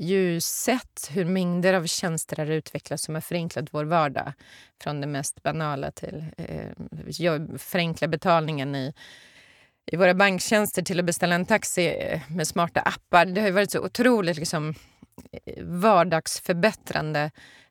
ju 0.00 0.40
sett 0.40 1.10
hur 1.10 1.24
mängder 1.24 1.74
av 1.74 1.86
tjänster 1.86 2.36
har 2.36 2.46
utvecklats 2.46 3.02
som 3.02 3.14
har 3.14 3.22
förenklat 3.22 3.68
vår 3.70 3.84
vardag. 3.84 4.32
Från 4.82 5.00
det 5.00 5.06
mest 5.06 5.42
banala 5.42 5.90
till 5.90 6.24
eh, 6.36 7.58
förenkla 7.58 8.08
betalningen 8.08 8.74
i, 8.74 8.94
i 9.86 9.96
våra 9.96 10.14
banktjänster 10.14 10.82
till 10.82 10.98
att 10.98 11.04
beställa 11.04 11.34
en 11.34 11.46
taxi 11.46 11.86
eh, 11.86 12.20
med 12.30 12.48
smarta 12.48 12.80
appar. 12.80 13.26
Det 13.26 13.40
har 13.40 13.50
varit 13.50 13.70
så 13.70 13.80
otroligt 13.80 14.36
liksom, 14.36 14.74
eh, 15.32 15.64
vardagsförbättrande 15.64 17.30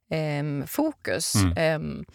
eh, 0.09 0.65
fokus. 0.67 1.35
Mm. 1.35 1.57
Eh, 1.57 2.05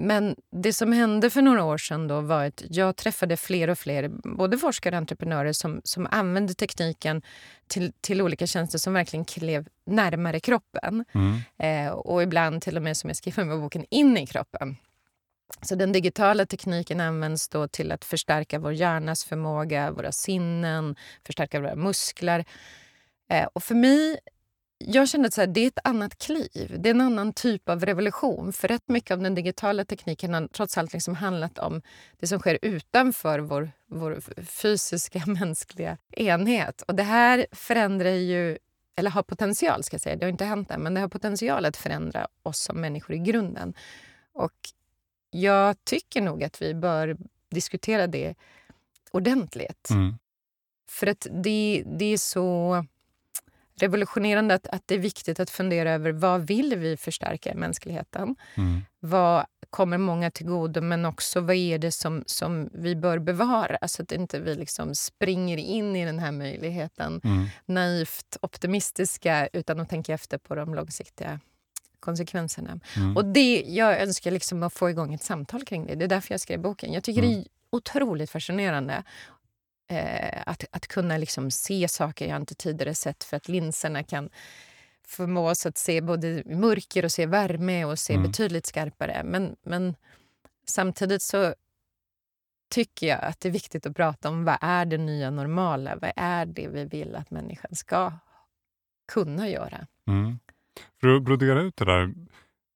men 0.00 0.36
det 0.50 0.72
som 0.72 0.92
hände 0.92 1.30
för 1.30 1.42
några 1.42 1.64
år 1.64 1.78
sedan 1.78 2.08
då 2.08 2.20
var 2.20 2.44
att 2.44 2.62
jag 2.70 2.96
träffade 2.96 3.36
fler 3.36 3.70
och 3.70 3.78
fler 3.78 4.08
både 4.08 4.58
forskare 4.58 4.94
och 4.94 4.98
entreprenörer 4.98 5.52
som, 5.52 5.80
som 5.84 6.08
använde 6.10 6.54
tekniken 6.54 7.22
till, 7.66 7.92
till 8.00 8.22
olika 8.22 8.46
tjänster 8.46 8.78
som 8.78 8.92
verkligen 8.92 9.24
klev 9.24 9.68
närmare 9.86 10.40
kroppen. 10.40 11.04
Mm. 11.12 11.86
Eh, 11.86 11.92
och 11.92 12.22
ibland 12.22 12.62
till 12.62 12.76
och 12.76 12.82
med, 12.82 12.96
som 12.96 13.10
jag 13.10 13.16
skriver 13.16 13.44
med 13.44 13.60
boken, 13.60 13.84
in 13.90 14.16
i 14.16 14.26
kroppen. 14.26 14.76
Så 15.62 15.74
den 15.74 15.92
digitala 15.92 16.46
tekniken 16.46 17.00
används 17.00 17.48
då 17.48 17.68
till 17.68 17.92
att 17.92 18.04
förstärka 18.04 18.58
vår 18.58 18.72
hjärnas 18.72 19.24
förmåga, 19.24 19.90
våra 19.90 20.12
sinnen, 20.12 20.96
förstärka 21.26 21.60
våra 21.60 21.76
muskler. 21.76 22.44
Eh, 23.30 23.48
och 23.52 23.62
för 23.62 23.74
mig 23.74 24.18
jag 24.78 25.08
kände 25.08 25.28
att 25.28 25.54
det 25.54 25.60
är 25.60 25.66
ett 25.66 25.78
annat 25.84 26.18
kliv. 26.18 26.76
Det 26.78 26.88
är 26.88 26.94
en 26.94 27.00
annan 27.00 27.32
typ 27.32 27.68
av 27.68 27.86
revolution. 27.86 28.52
För 28.52 28.68
rätt 28.68 28.88
mycket 28.88 29.10
av 29.10 29.22
den 29.22 29.34
digitala 29.34 29.84
tekniken 29.84 30.34
har 30.34 30.48
trots 30.48 30.78
allt 30.78 30.92
liksom 30.92 31.14
handlat 31.14 31.58
om 31.58 31.82
det 32.18 32.26
som 32.26 32.38
sker 32.38 32.58
utanför 32.62 33.38
vår, 33.38 33.70
vår 33.86 34.20
fysiska 34.44 35.22
mänskliga 35.26 35.96
enhet. 36.10 36.82
Och 36.82 36.94
det 36.94 37.02
här 37.02 37.46
förändrar 37.52 38.10
ju, 38.10 38.58
eller 38.96 39.10
har 39.10 39.22
potential, 39.22 39.82
ska 39.82 39.94
jag 39.94 40.00
säga, 40.00 40.16
det 40.16 40.24
har 40.24 40.30
inte 40.30 40.44
hänt 40.44 40.70
än, 40.70 40.82
men 40.82 40.94
det 40.94 41.00
har 41.00 41.08
potential 41.08 41.64
att 41.64 41.76
förändra 41.76 42.28
oss 42.42 42.58
som 42.58 42.80
människor 42.80 43.16
i 43.16 43.18
grunden. 43.18 43.74
Och 44.32 44.54
jag 45.30 45.84
tycker 45.84 46.20
nog 46.20 46.44
att 46.44 46.62
vi 46.62 46.74
bör 46.74 47.16
diskutera 47.50 48.06
det 48.06 48.34
ordentligt. 49.10 49.90
Mm. 49.90 50.18
För 50.88 51.06
att 51.06 51.26
det, 51.30 51.84
det 51.86 52.04
är 52.04 52.18
så 52.18 52.84
revolutionerande 53.78 54.54
att, 54.54 54.66
att 54.66 54.82
det 54.86 54.94
är 54.94 54.98
viktigt 54.98 55.40
att 55.40 55.50
fundera 55.50 55.92
över 55.92 56.12
vad 56.12 56.46
vill 56.46 56.76
vi 56.76 56.96
förstärka 56.96 57.52
i 57.52 57.54
mänskligheten? 57.54 58.36
Mm. 58.56 58.80
Vad 59.00 59.44
kommer 59.70 59.98
många 59.98 60.30
till 60.30 60.46
godo, 60.46 60.80
men 60.80 61.04
också 61.04 61.40
vad 61.40 61.56
är 61.56 61.78
det 61.78 61.92
som, 61.92 62.22
som 62.26 62.70
vi 62.72 62.96
bör 62.96 63.18
bevara 63.18 63.88
så 63.88 64.02
att 64.02 64.12
inte 64.12 64.40
vi 64.40 64.54
liksom 64.54 64.94
springer 64.94 65.56
in 65.58 65.96
i 65.96 66.04
den 66.04 66.18
här 66.18 66.32
möjligheten 66.32 67.20
Mm. 67.24 67.46
naivt 67.66 68.36
optimistiska 68.42 69.48
utan 69.52 69.80
att 69.80 69.88
tänka 69.90 70.14
efter 70.14 70.38
på 70.38 70.54
de 70.54 70.74
långsiktiga 70.74 71.40
konsekvenserna. 72.00 72.80
Mm. 72.96 73.16
Och 73.16 73.24
det, 73.24 73.64
jag 73.68 74.00
önskar 74.02 74.30
liksom 74.30 74.62
att 74.62 74.72
få 74.74 74.90
igång 74.90 75.14
ett 75.14 75.22
samtal 75.24 75.64
kring 75.64 75.86
det. 75.86 75.94
Det 75.94 76.04
är 76.04 76.08
därför 76.08 76.34
jag 76.34 76.40
skrev 76.40 76.60
boken. 76.60 76.92
Jag 76.92 77.04
tycker 77.04 77.22
det 77.22 77.28
Mm. 77.28 77.40
är 77.40 77.46
otroligt 77.70 78.30
fascinerande 78.30 79.02
eh, 79.88 80.42
att, 80.46 80.64
att 80.70 80.86
kunna 80.86 81.16
liksom 81.16 81.50
se 81.50 81.88
saker 81.88 82.28
jag 82.28 82.36
inte 82.36 82.54
tidigare 82.54 82.94
sett 82.94 83.24
för 83.24 83.36
att 83.36 83.48
linserna 83.48 84.02
kan 84.02 84.28
förmå 85.06 85.50
oss 85.50 85.66
att 85.66 85.78
se 85.78 86.00
både 86.00 86.42
mörker 86.46 87.04
och 87.04 87.12
se 87.12 87.26
värme 87.26 87.84
och 87.84 87.98
se 87.98 88.12
Mm. 88.14 88.26
betydligt 88.26 88.66
skarpare. 88.66 89.22
Men, 89.24 89.56
men 89.62 89.94
samtidigt 90.66 91.22
så 91.22 91.54
tycker 92.70 93.06
jag 93.06 93.24
att 93.24 93.40
det 93.40 93.48
är 93.48 93.52
viktigt 93.52 93.86
att 93.86 93.96
prata 93.96 94.28
om 94.28 94.44
vad 94.44 94.58
är 94.60 94.84
det 94.84 94.98
nya 94.98 95.30
normala? 95.30 95.96
Vad 95.96 96.12
är 96.16 96.46
det 96.46 96.68
vi 96.68 96.84
vill 96.84 97.16
att 97.16 97.30
människan 97.30 97.74
ska 97.74 98.12
kunna 99.12 99.48
göra? 99.48 99.86
Mm. 100.06 100.38
För 101.00 101.08
att 101.08 101.22
brodera 101.22 101.60
ut 101.60 101.76
det 101.76 101.84
där, 101.84 102.14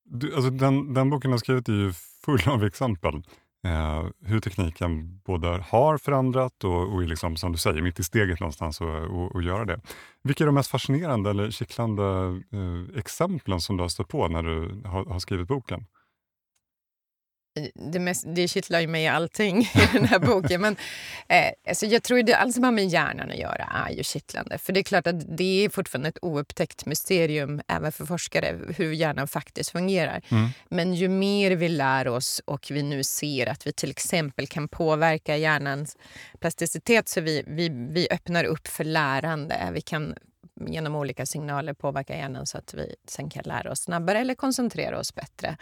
du, 0.03 0.35
alltså 0.35 0.49
den, 0.49 0.93
den 0.93 1.09
boken 1.09 1.31
har 1.31 1.37
skrivit 1.37 1.69
är 1.69 1.73
ju 1.73 1.93
full 2.25 2.41
av 2.47 2.63
exempel. 2.63 3.23
Eh, 3.65 4.03
hur 4.25 4.39
tekniken 4.39 5.19
både 5.25 5.47
har 5.47 5.97
förändrat 5.97 6.63
och, 6.63 6.93
och 6.93 7.03
är 7.03 7.07
liksom, 7.07 7.35
som 7.35 7.51
du 7.51 7.57
säger, 7.57 7.81
mitt 7.81 7.99
i 7.99 8.03
steget 8.03 8.39
någonstans 8.39 8.81
och, 8.81 8.87
och, 8.87 9.35
och 9.35 9.43
göra 9.43 9.65
det. 9.65 9.81
Vilka 10.23 10.43
är 10.43 10.45
de 10.45 10.55
mest 10.55 10.71
fascinerande 10.71 11.29
eller 11.29 11.51
kittlande 11.51 12.03
eh, 12.51 12.99
exemplen 12.99 13.61
som 13.61 13.77
du 13.77 13.83
har 13.83 13.89
stött 13.89 14.07
på 14.07 14.27
när 14.27 14.43
du 14.43 14.81
har, 14.85 15.05
har 15.05 15.19
skrivit 15.19 15.47
boken? 15.47 15.85
Det, 17.73 17.99
mest, 17.99 18.25
det 18.27 18.47
kittlar 18.47 18.79
ju 18.79 18.87
mig 18.87 19.03
i 19.03 19.07
allting 19.07 19.61
i 19.73 19.89
den 19.93 20.05
här 20.05 20.19
boken. 20.19 20.61
Men, 20.61 20.75
eh, 21.27 21.51
alltså 21.67 21.85
jag 21.85 22.03
tror 22.03 22.19
att 22.19 22.33
allt 22.33 22.55
som 22.55 22.63
har 22.63 22.71
med 22.71 22.87
hjärnan 22.87 23.31
att 23.31 23.37
göra 23.37 23.69
är 23.87 23.93
ju 23.93 24.03
kittlande. 24.03 24.57
För 24.57 24.73
det 24.73 24.79
är 24.79 24.83
klart 24.83 25.07
att 25.07 25.37
det 25.37 25.65
är 25.65 25.69
fortfarande 25.69 26.09
ett 26.09 26.17
oupptäckt 26.21 26.85
mysterium 26.85 27.61
även 27.67 27.91
för 27.91 28.05
forskare 28.05 28.59
hur 28.77 28.93
hjärnan 28.93 29.27
faktiskt 29.27 29.69
fungerar. 29.69 30.21
Mm. 30.29 30.49
Men 30.69 30.93
ju 30.93 31.09
mer 31.09 31.51
vi 31.51 31.69
lär 31.69 32.07
oss 32.07 32.41
och 32.45 32.67
vi 32.71 32.83
nu 32.83 33.03
ser 33.03 33.47
att 33.47 33.67
vi 33.67 33.73
till 33.73 33.91
exempel 33.91 34.47
kan 34.47 34.67
påverka 34.67 35.37
hjärnans 35.37 35.97
plasticitet 36.39 37.09
så 37.09 37.21
vi, 37.21 37.43
vi, 37.47 37.69
vi 37.69 38.07
öppnar 38.11 38.43
upp 38.43 38.67
för 38.67 38.83
lärande. 38.83 39.69
Vi 39.73 39.81
kan 39.81 40.15
genom 40.67 40.95
olika 40.95 41.25
signaler 41.25 41.73
påverka 41.73 42.17
hjärnan 42.17 42.45
så 42.45 42.57
att 42.57 42.73
vi 42.73 42.95
sen 43.07 43.29
kan 43.29 43.43
lära 43.45 43.71
oss 43.71 43.79
snabbare 43.79 44.19
eller 44.19 44.35
koncentrera 44.35 44.99
oss 44.99 45.15
bättre. 45.15 45.57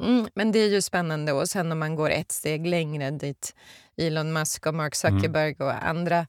Mm, 0.00 0.28
men 0.34 0.52
det 0.52 0.58
är 0.58 0.68
ju 0.68 0.82
spännande. 0.82 1.32
Och 1.32 1.48
sen 1.48 1.72
om 1.72 1.78
man 1.78 1.96
går 1.96 2.10
ett 2.10 2.32
steg 2.32 2.66
längre 2.66 3.10
dit 3.10 3.54
Elon 3.96 4.32
Musk 4.32 4.66
och 4.66 4.74
Mark 4.74 4.94
Zuckerberg 4.94 5.54
och 5.58 5.84
andra 5.84 6.26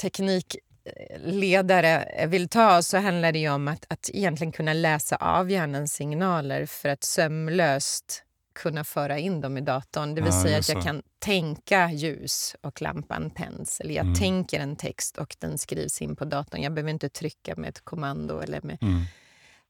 teknikledare 0.00 2.26
vill 2.26 2.48
ta 2.48 2.82
så 2.82 2.98
handlar 2.98 3.32
det 3.32 3.38
ju 3.38 3.50
om 3.50 3.68
att, 3.68 3.84
att 3.88 4.10
egentligen 4.12 4.52
kunna 4.52 4.72
läsa 4.72 5.16
av 5.16 5.50
hjärnans 5.50 5.92
signaler 5.92 6.66
för 6.66 6.88
att 6.88 7.04
sömlöst 7.04 8.24
kunna 8.54 8.84
föra 8.84 9.18
in 9.18 9.40
dem 9.40 9.58
i 9.58 9.60
datorn. 9.60 10.14
Det 10.14 10.20
vill 10.20 10.32
Ja, 10.34 10.42
säga 10.42 10.58
att 10.58 10.68
jag 10.68 10.82
kan 10.82 11.02
tänka 11.18 11.90
ljus 11.92 12.56
och 12.60 12.82
lampan 12.82 13.30
tänds. 13.30 13.80
Eller 13.80 13.94
jag 13.94 14.04
Mm. 14.06 14.14
tänker 14.18 14.60
en 14.60 14.76
text 14.76 15.18
och 15.18 15.36
den 15.38 15.58
skrivs 15.58 16.02
in 16.02 16.16
på 16.16 16.24
datorn. 16.24 16.62
Jag 16.62 16.72
behöver 16.72 16.90
inte 16.90 17.08
trycka 17.08 17.54
med 17.56 17.68
ett 17.68 17.84
kommando 17.84 18.40
eller 18.40 18.60
med 18.62 18.78
Mm. 18.82 19.02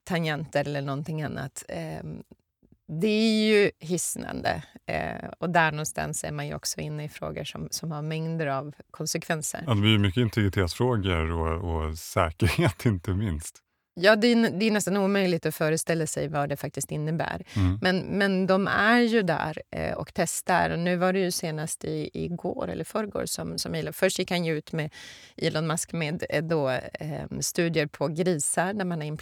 tangenter 0.04 0.60
eller 0.60 0.82
någonting 0.82 1.22
annat. 1.22 1.64
Det 2.88 3.06
är 3.06 3.48
ju 3.48 3.70
hisnande. 3.80 4.62
Eh, 4.86 5.28
och 5.38 5.50
där 5.50 5.72
någonstans 5.72 6.24
är 6.24 6.32
man 6.32 6.46
ju 6.46 6.54
också 6.54 6.80
inne 6.80 7.04
i 7.04 7.08
frågor 7.08 7.44
som, 7.44 7.68
som 7.70 7.90
har 7.92 8.02
mängder 8.02 8.46
av 8.46 8.74
konsekvenser. 8.90 9.62
Ja, 9.66 9.74
det 9.74 9.80
blir 9.80 9.90
ju 9.90 9.98
mycket 9.98 10.20
integritetsfrågor 10.20 11.30
och, 11.30 11.86
och 11.86 11.98
säkerhet 11.98 12.86
inte 12.86 13.10
minst. 13.10 13.62
Ja, 14.00 14.16
det 14.16 14.26
är, 14.26 14.50
det 14.50 14.66
är 14.66 14.70
nästan 14.70 14.96
omöjligt 14.96 15.46
att 15.46 15.54
föreställa 15.54 16.06
sig 16.06 16.28
vad 16.28 16.48
det 16.48 16.56
faktiskt 16.56 16.92
innebär. 16.92 17.44
Mm. 17.56 17.78
Men, 17.82 17.98
men 17.98 18.46
de 18.46 18.68
är 18.68 19.00
ju 19.00 19.22
där 19.22 19.62
eh, 19.70 19.92
och 19.92 20.10
testar. 20.14 20.70
Och 20.70 20.78
nu 20.78 20.96
var 20.96 21.12
det 21.12 21.18
ju 21.18 21.30
senast 21.30 21.84
i, 21.84 22.10
igår 22.12 22.68
eller 22.68 22.84
förrgår 22.84 23.26
som, 23.26 23.58
som 23.58 23.74
Elon... 23.74 23.92
Först 23.92 24.18
gick 24.18 24.30
han 24.30 24.44
ju 24.44 24.58
ut 24.58 24.72
med 24.72 24.90
Elon 25.36 25.66
Musk 25.66 25.92
med 25.92 26.24
eh, 26.28 26.44
då, 26.44 26.70
eh, 26.70 27.38
studier 27.40 27.86
på 27.86 28.08
grisar 28.08 28.72
där 28.72 28.84
man 28.84 29.00
har 29.00 29.18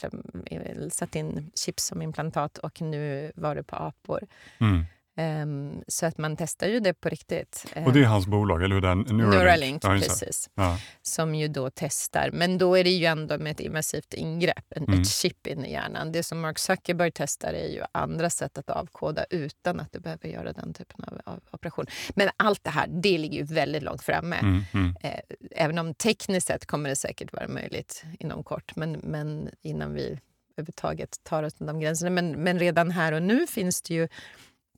eh, 0.50 0.88
satt 0.90 1.16
in 1.16 1.50
chips 1.54 1.84
som 1.84 2.02
implantat 2.02 2.58
och 2.58 2.80
nu 2.80 3.32
var 3.34 3.54
det 3.54 3.62
på 3.62 3.76
apor. 3.76 4.20
Mm. 4.58 4.84
Ehm, 5.18 5.82
så 5.88 6.06
att 6.06 6.18
man 6.18 6.36
testar 6.36 6.66
ju 6.66 6.80
det 6.80 6.94
på 6.94 7.08
riktigt. 7.08 7.66
Och 7.86 7.92
det 7.92 8.00
är 8.00 8.04
hans 8.04 8.26
bolag, 8.26 8.62
eller 8.62 8.74
hur? 8.74 8.82
Den, 8.82 8.98
Neuralink. 8.98 9.34
Neuralink, 9.34 9.84
Ja, 9.84 9.88
precis. 9.88 10.50
Ja. 10.54 10.78
Som 11.02 11.34
ju 11.34 11.48
då 11.48 11.70
testar. 11.74 12.30
Men 12.32 12.58
då 12.58 12.74
är 12.78 12.84
det 12.84 12.90
ju 12.90 13.04
ändå 13.06 13.38
med 13.38 13.52
ett 13.52 13.60
invasivt 13.60 14.14
ingrepp, 14.14 14.64
en, 14.70 14.84
Mm. 14.84 15.00
ett 15.00 15.08
chip 15.08 15.46
in 15.46 15.64
i 15.64 15.72
hjärnan. 15.72 16.12
Det 16.12 16.22
som 16.22 16.40
Mark 16.40 16.58
Zuckerberg 16.58 17.10
testar 17.14 17.52
är 17.52 17.68
ju 17.68 17.82
andra 17.92 18.30
sätt 18.30 18.58
att 18.58 18.70
avkoda 18.70 19.24
utan 19.30 19.80
att 19.80 19.92
du 19.92 20.00
behöver 20.00 20.28
göra 20.28 20.52
den 20.52 20.74
typen 20.74 21.04
av, 21.04 21.20
av 21.24 21.40
operation. 21.50 21.86
Men 22.14 22.28
allt 22.36 22.64
det 22.64 22.70
här, 22.70 22.86
det 22.86 23.18
ligger 23.18 23.38
ju 23.38 23.44
väldigt 23.44 23.82
långt 23.82 24.02
framme. 24.02 24.36
Mm, 24.36 24.64
mm. 24.74 24.96
Eh, 25.02 25.20
även 25.50 25.78
om 25.78 25.94
tekniskt 25.94 26.46
sett 26.46 26.66
kommer 26.66 26.88
det 26.88 26.96
säkert 26.96 27.32
vara 27.32 27.48
möjligt 27.48 28.04
inom 28.18 28.44
kort. 28.44 28.76
Men, 28.76 28.92
men 28.92 29.50
innan 29.62 29.94
vi 29.94 30.18
överhuvudtaget 30.56 31.24
tar 31.24 31.42
oss 31.42 31.54
de 31.54 31.80
gränserna. 31.80 32.10
Men, 32.10 32.30
men 32.32 32.58
redan 32.58 32.90
här 32.90 33.12
och 33.12 33.22
nu 33.22 33.46
finns 33.46 33.82
det 33.82 33.94
ju 33.94 34.08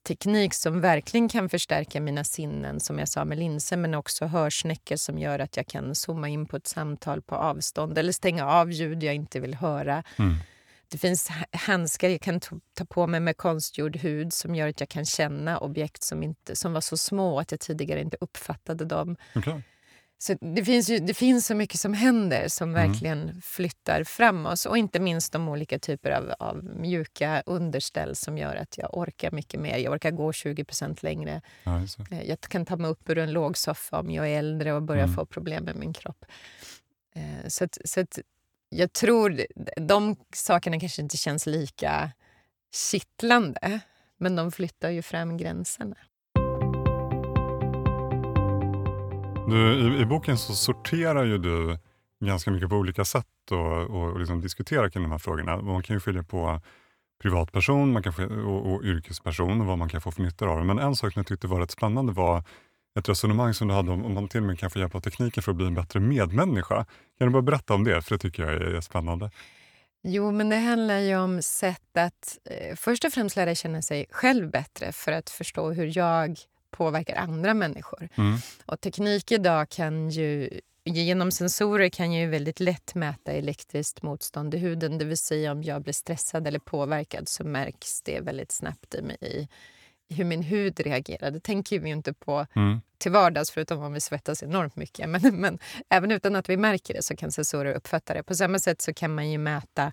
teknik 0.09 0.55
som 0.55 0.81
verkligen 0.81 1.29
kan 1.29 1.49
förstärka 1.49 2.01
mina 2.01 2.25
sinnen, 2.25 2.81
som 2.81 2.99
jag 2.99 3.09
sa 3.09 3.25
med 3.25 3.39
linser, 3.39 3.77
men 3.77 3.95
också 3.95 4.27
hörsnäckor 4.27 4.97
som 4.97 5.19
gör 5.19 5.39
att 5.39 5.57
jag 5.57 5.67
kan 5.67 5.95
zooma 5.95 6.29
in 6.29 6.47
på 6.47 6.57
ett 6.57 6.67
samtal 6.67 7.23
på 7.23 7.35
avstånd 7.35 7.99
eller 7.99 8.13
stänga 8.13 8.47
av 8.47 8.73
ljud 8.73 9.03
jag 9.03 9.15
inte 9.15 9.41
vill 9.41 9.55
höra. 9.55 10.03
Mm. 10.19 10.35
Det 10.91 10.99
finns 10.99 11.29
ha- 11.29 11.59
handskar 11.59 12.09
jag 12.09 12.21
kan 12.21 12.41
ta 12.75 12.85
på 12.85 13.07
mig 13.07 13.21
med 13.21 13.37
konstgjord 13.37 13.97
hud 13.97 14.33
som 14.33 14.55
gör 14.55 14.69
att 14.69 14.81
jag 14.81 14.89
kan 14.89 15.05
känna 15.05 15.59
objekt 15.59 16.03
som, 16.03 16.23
inte, 16.23 16.57
som 16.57 16.73
var 16.73 16.81
så 16.81 16.97
små 16.97 17.41
att 17.41 17.51
jag 17.51 17.61
tidigare 17.61 18.01
inte 18.01 18.17
uppfattade 18.21 18.85
dem. 18.85 19.17
Okej. 19.35 19.63
Så 20.21 20.35
det 20.41 20.65
finns, 20.65 20.89
ju, 20.91 20.99
det 20.99 21.15
finns 21.15 21.47
så 21.47 21.55
mycket 21.55 21.81
som 21.81 21.95
händer 21.95 22.49
som 22.49 22.69
Mm. 22.77 22.91
verkligen 22.93 23.43
flyttar 23.43 24.05
fram 24.05 24.47
oss. 24.47 24.67
Och 24.67 24.79
inte 24.79 25.01
minst 25.01 25.33
de 25.33 25.49
olika 25.49 25.79
typer 25.79 26.11
av, 26.11 26.33
av 26.39 26.65
mjuka 26.65 27.43
underställ 27.47 28.17
som 28.17 28.39
gör 28.39 28.57
att 28.57 28.79
jag 28.79 28.97
orkar 28.97 29.31
mycket 29.31 29.61
mer. 29.61 29.77
Jag 29.79 29.93
orkar 29.93 30.11
gå 30.11 30.33
20% 30.33 30.99
längre. 31.05 31.43
Ja. 31.65 31.83
Eh, 32.11 32.23
Jag 32.23 32.41
kan 32.41 32.67
ta 32.67 32.77
mig 32.77 32.91
upp 32.91 33.09
ur 33.11 33.19
en 33.19 33.33
låg 33.33 33.57
soffa 33.57 33.99
om 34.01 34.11
jag 34.11 34.29
är 34.29 34.39
äldre 34.39 34.73
och 34.73 34.83
börjar 34.83 35.05
Mm. 35.05 35.17
få 35.17 35.27
problem 35.27 35.65
med 35.65 35.77
min 35.77 35.93
kropp. 35.93 36.25
Eh, 37.15 37.49
Så, 37.49 37.65
att, 37.65 37.79
så 37.85 38.01
att 38.01 38.19
jag 38.69 38.93
tror 38.93 39.41
de 39.77 40.17
sakerna 40.35 40.81
kanske 40.81 41.03
inte 41.03 41.17
känns 41.17 41.47
lika 41.47 42.11
kittlande 42.75 43.81
men 44.17 44.37
de 44.37 44.53
flyttar 44.53 44.91
ju 44.91 45.03
fram 45.03 45.37
gränserna. 45.37 45.97
Du, 49.51 49.75
i, 49.75 50.01
I 50.01 50.07
boken 50.07 50.39
så 50.39 50.55
sorterar 50.55 51.25
ju 51.25 51.39
du 51.39 51.79
ganska 52.25 52.51
mycket 52.51 52.69
på 52.69 52.77
olika 52.77 53.05
sätt 53.05 53.27
och, 53.51 53.83
och 53.83 54.19
liksom 54.19 54.41
diskuterar 54.41 54.89
kring 54.89 55.03
de 55.03 55.11
här 55.11 55.19
frågorna. 55.19 55.57
Man 55.57 55.83
kan 55.83 55.97
ju 55.97 56.01
skilja 56.01 56.23
på 56.23 56.61
privatperson 57.23 57.93
man 57.93 58.03
kan 58.03 58.13
få, 58.13 58.25
och, 58.25 58.73
och 58.73 58.83
yrkesperson 58.83 59.61
och 59.61 59.67
vad 59.67 59.79
man 59.79 59.89
kan 59.89 60.01
få 60.01 60.11
för 60.11 60.23
nytta 60.23 60.47
av 60.47 60.59
det. 60.59 60.65
Men 60.65 60.79
en 60.79 60.97
sak 60.97 61.13
som 61.13 61.21
jag 61.21 61.27
tyckte 61.27 61.47
var 61.47 61.61
rätt 61.61 61.71
spännande 61.71 62.13
var 62.13 62.45
ett 62.99 63.09
resonemang 63.09 63.55
som 63.55 63.69
du 63.69 63.75
hade 63.75 63.91
om 63.91 64.05
om 64.05 64.15
man 64.15 64.29
till 64.29 64.41
och 64.41 64.47
med 64.47 64.59
kan 64.59 64.71
få 64.71 64.79
hjälp 64.79 64.95
av 64.95 65.01
tekniken 65.01 65.43
för 65.43 65.51
att 65.53 65.57
bli 65.57 65.67
en 65.67 65.75
bättre 65.75 66.01
medmänniska. 66.01 66.87
Kan 67.19 67.27
du 67.27 67.31
bara 67.31 67.43
berätta 67.43 67.75
om 67.75 67.85
det? 67.85 68.03
För 68.03 68.15
det 68.15 68.19
tycker 68.19 68.43
jag 68.43 68.53
är, 68.53 68.61
är 68.61 68.81
spännande. 68.81 69.31
Jo, 70.03 70.31
men 70.33 70.49
det 70.49 70.57
handlar 70.57 70.99
ju 70.99 71.17
om 71.17 71.43
sätt 71.43 71.97
att 71.97 72.39
eh, 72.45 72.77
först 72.77 73.05
och 73.05 73.13
främst 73.13 73.37
lära 73.37 73.55
känna 73.55 73.83
sig 73.83 74.07
själv 74.11 74.51
bättre 74.51 74.93
för 74.93 75.13
att 75.13 75.31
förstå 75.31 75.73
hur 75.73 75.99
jag 75.99 76.39
påverkar 76.71 77.17
andra 77.17 77.55
människor. 77.55 78.09
Mm. 78.15 78.39
Och 78.67 78.81
teknik 78.81 79.33
idag 79.33 79.69
kan 79.69 80.11
ju 80.11 80.61
Genom 80.85 81.31
sensorer 81.31 81.89
kan 81.89 82.13
jag 82.13 82.25
ju 82.25 82.31
väldigt 82.31 82.61
lätt 82.61 82.95
mäta 82.95 83.33
elektriskt 83.33 84.03
motstånd 84.03 84.55
i 84.55 84.59
huden. 84.59 84.99
Det 84.99 85.05
vill 85.05 85.19
säga 85.19 85.53
om 85.53 85.63
jag 85.63 85.83
blir 85.83 85.93
stressad 85.93 86.47
eller 86.47 86.59
påverkad 86.59 87.29
så 87.29 87.45
märks 87.45 88.03
det 88.03 88.21
väldigt 88.21 88.53
snabbt 88.53 88.95
i, 88.95 89.03
mig, 89.03 89.17
i 89.21 89.49
hur 90.15 90.25
min 90.25 90.43
hud 90.43 90.81
reagerar. 90.81 91.31
Det 91.31 91.41
tänker 91.41 91.79
vi 91.79 91.89
ju 91.89 91.95
inte 91.95 92.13
på 92.13 92.47
Mm. 92.57 92.81
till 92.99 93.13
vardags 93.13 93.51
förutom 93.51 93.79
om 93.79 93.93
vi 93.93 94.01
svettas 94.01 94.43
enormt 94.43 94.77
mycket. 94.77 95.09
Men, 95.09 95.41
men 95.41 95.59
även 95.89 96.11
utan 96.11 96.37
att 96.37 96.49
vi 96.49 96.57
märker 96.57 96.95
det 96.95 97.03
så 97.03 97.17
kan 97.17 97.33
sensorer 97.33 97.75
uppfatta 97.75 98.15
det. 98.15 98.23
På 98.23 98.35
samma 98.35 98.59
sätt 98.59 98.83
så 98.83 98.95
kan 98.95 99.15
man 99.15 99.31
ju 99.31 99.39
mäta 99.39 99.93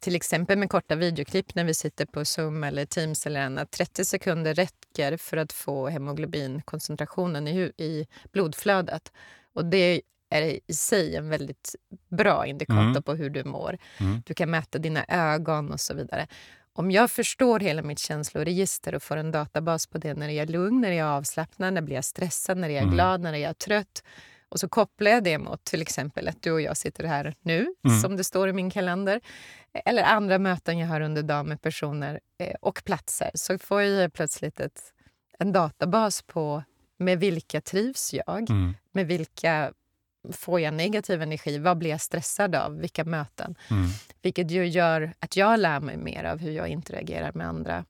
till 0.00 0.16
exempel 0.16 0.58
med 0.58 0.70
korta 0.70 0.94
videoklipp 0.94 1.54
när 1.54 1.64
vi 1.64 1.74
sitter 1.74 2.06
på 2.06 2.24
Zoom 2.24 2.64
eller 2.64 2.84
Teams 2.84 3.26
eller 3.26 3.40
annat. 3.40 3.70
30 3.70 4.04
sekunder 4.04 4.54
räcker 4.54 5.16
för 5.16 5.36
att 5.36 5.52
få 5.52 5.88
hemoglobinkoncentrationen 5.88 7.48
i, 7.48 7.72
i 7.76 8.06
blodflödet. 8.32 9.12
Och 9.54 9.64
det 9.64 10.02
är 10.30 10.60
i 10.66 10.74
sig 10.74 11.16
en 11.16 11.28
väldigt 11.28 11.74
bra 12.08 12.46
indikator 12.46 12.82
mm. 12.82 13.02
på 13.02 13.14
hur 13.14 13.30
du 13.30 13.44
mår. 13.44 13.78
Mm. 14.00 14.22
Du 14.26 14.34
kan 14.34 14.50
mäta 14.50 14.78
dina 14.78 15.04
ögon 15.08 15.72
och 15.72 15.80
så 15.80 15.94
vidare. 15.94 16.26
Om 16.72 16.90
jag 16.90 17.10
förstår 17.10 17.60
hela 17.60 17.82
mitt 17.82 17.98
känsloregister 17.98 18.94
och 18.94 19.02
får 19.02 19.16
en 19.16 19.30
databas 19.30 19.86
på 19.86 19.98
det 19.98 20.14
när 20.14 20.28
jag 20.28 20.42
är 20.42 20.52
lugn, 20.52 20.80
när 20.80 20.92
jag 20.92 21.08
är 21.08 21.12
avslappnad, 21.12 21.74
när 21.74 21.80
jag 21.80 21.84
blir 21.84 22.00
stressad, 22.00 22.58
när 22.58 22.68
jag 22.68 22.78
är 22.78 22.82
mm. 22.82 22.94
glad, 22.94 23.20
när 23.20 23.32
jag 23.32 23.50
är 23.50 23.54
trött 23.54 24.02
och 24.54 24.60
så 24.60 24.68
kopplar 24.68 25.10
jag 25.10 25.24
det 25.24 25.38
mot 25.38 25.64
till 25.64 25.82
exempel 25.82 26.28
att 26.28 26.42
du 26.42 26.52
och 26.52 26.60
jag 26.60 26.76
sitter 26.76 27.04
här 27.04 27.34
nu, 27.42 27.74
mm. 27.84 28.00
som 28.00 28.16
det 28.16 28.24
står 28.24 28.48
i 28.48 28.52
min 28.52 28.70
kalender. 28.70 29.20
Eller 29.84 30.02
andra 30.02 30.38
möten 30.38 30.78
jag 30.78 30.88
har 30.88 31.00
under 31.00 31.22
dagen 31.22 31.48
med 31.48 31.62
personer 31.62 32.20
eh, 32.38 32.54
och 32.60 32.82
platser. 32.84 33.30
Så 33.34 33.58
får 33.58 33.82
jag 33.82 34.12
plötsligt 34.12 34.60
ett, 34.60 34.82
en 35.38 35.52
databas 35.52 36.22
på 36.22 36.62
med 36.98 37.20
vilka 37.20 37.60
trivs 37.60 38.14
jag? 38.14 38.50
Mm. 38.50 38.74
Med 38.92 39.06
vilka 39.06 39.72
får 40.32 40.60
jag 40.60 40.74
negativ 40.74 41.22
energi? 41.22 41.58
Vad 41.58 41.78
blir 41.78 41.90
jag 41.90 42.00
stressad 42.00 42.54
av? 42.54 42.78
Vilka 42.78 43.04
möten? 43.04 43.54
Mm. 43.70 43.88
Vilket 44.22 44.50
ju 44.50 44.66
gör 44.66 45.12
att 45.18 45.36
jag 45.36 45.60
lär 45.60 45.80
mig 45.80 45.96
mer 45.96 46.24
av 46.24 46.38
hur 46.38 46.52
jag 46.52 46.68
interagerar 46.68 47.32
med 47.32 47.48
andra. 47.48 47.84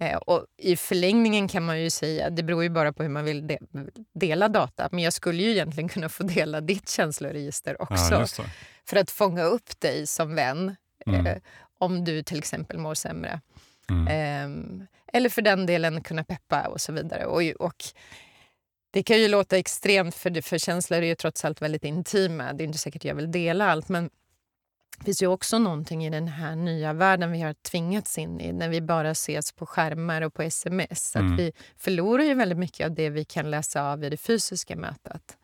Eh, 0.00 0.16
och 0.16 0.46
I 0.56 0.76
förlängningen 0.76 1.48
kan 1.48 1.62
man 1.62 1.80
ju 1.80 1.90
säga, 1.90 2.30
det 2.30 2.42
beror 2.42 2.62
ju 2.62 2.68
bara 2.68 2.92
på 2.92 3.02
hur 3.02 3.10
man 3.10 3.24
vill 3.24 3.46
de 3.46 3.58
dela 4.14 4.48
data, 4.48 4.88
men 4.92 5.04
jag 5.04 5.12
skulle 5.12 5.42
ju 5.42 5.50
egentligen 5.50 5.88
kunna 5.88 6.08
få 6.08 6.22
dela 6.22 6.60
ditt 6.60 6.88
känsloregister 6.88 7.82
också. 7.82 8.14
Ja, 8.38 8.44
för 8.84 8.96
att 8.96 9.10
fånga 9.10 9.42
upp 9.42 9.80
dig 9.80 10.06
som 10.06 10.34
vän 10.34 10.76
mm. 11.06 11.26
eh, 11.26 11.36
om 11.78 12.04
du 12.04 12.22
till 12.22 12.38
exempel 12.38 12.78
mår 12.78 12.94
sämre. 12.94 13.40
Mm. 13.90 14.06
Eh, 14.06 14.86
eller 15.12 15.28
för 15.28 15.42
den 15.42 15.66
delen 15.66 16.02
kunna 16.02 16.24
peppa 16.24 16.68
och 16.68 16.80
så 16.80 16.92
vidare. 16.92 17.26
Och, 17.26 17.42
och 17.42 17.84
det 18.90 19.02
kan 19.02 19.18
ju 19.18 19.28
låta 19.28 19.56
extremt, 19.56 20.14
för, 20.14 20.42
för 20.42 20.58
känslor 20.58 21.02
är 21.02 21.06
ju 21.06 21.14
trots 21.14 21.44
allt 21.44 21.62
väldigt 21.62 21.84
intima. 21.84 22.52
Det 22.52 22.64
är 22.64 22.66
inte 22.66 22.78
säkert 22.78 23.04
jag 23.04 23.14
vill 23.14 23.30
dela 23.30 23.70
allt, 23.70 23.88
men 23.88 24.10
det 24.98 25.04
finns 25.04 25.22
ju 25.22 25.26
också 25.26 25.58
någonting 25.58 26.06
i 26.06 26.10
den 26.10 26.28
här 26.28 26.56
nya 26.56 26.92
världen 26.92 27.32
vi 27.32 27.40
har 27.40 27.54
tvingats 27.54 28.18
in 28.18 28.40
i 28.40 28.52
när 28.52 28.68
vi 28.68 28.80
bara 28.80 29.10
ses 29.10 29.52
på 29.52 29.66
skärmar 29.66 30.22
och 30.22 30.34
på 30.34 30.42
sms. 30.42 31.16
Mm. 31.16 31.32
Att 31.32 31.40
vi 31.40 31.52
förlorar 31.76 32.24
ju 32.24 32.34
väldigt 32.34 32.58
mycket 32.58 32.86
av 32.86 32.94
det 32.94 33.10
vi 33.10 33.24
kan 33.24 33.50
läsa 33.50 33.92
av 33.92 34.04
i 34.04 34.10
det 34.10 34.16
fysiska 34.16 34.76
mötet. 34.76 35.36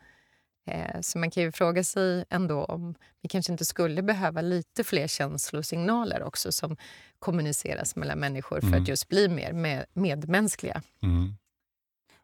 Eh, 0.65 1.01
så 1.01 1.17
man 1.17 1.31
kan 1.31 1.43
ju 1.43 1.51
fråga 1.51 1.83
sig 1.83 2.25
ändå 2.29 2.63
om 2.63 2.95
vi 3.21 3.29
kanske 3.29 3.51
inte 3.51 3.65
skulle 3.65 4.01
behöva 4.01 4.41
lite 4.41 4.83
fler 4.83 5.07
känslosignaler 5.07 6.23
också 6.23 6.51
som 6.51 6.77
kommuniceras 7.19 7.95
mellan 7.95 8.19
människor 8.19 8.59
för 8.59 8.67
mm. 8.67 8.81
att 8.81 8.87
just 8.87 9.07
bli 9.07 9.29
mer 9.29 9.53
med, 9.53 9.85
medmänskliga. 9.93 10.81
Mm. 11.03 11.33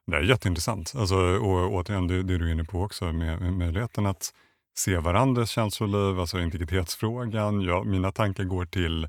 Det 0.08 0.18
är 0.18 0.22
jätteintressant. 0.22 0.94
Alltså, 0.96 1.16
och 1.16 1.74
återigen, 1.74 2.08
det, 2.08 2.24
det 2.24 2.38
du 2.38 2.48
är 2.48 2.52
inne 2.52 2.64
på 2.64 2.82
också 2.82 3.06
med, 3.06 3.42
med 3.42 3.54
möjligheten 3.54 4.06
att 4.06 4.34
se 4.80 4.98
varandras 4.98 5.50
känsloliv, 5.50 6.20
alltså 6.20 6.40
integritetsfrågan. 6.40 7.62
Ja, 7.62 7.84
mina 7.84 8.12
tankar 8.12 8.44
går 8.44 8.66
till 8.66 9.04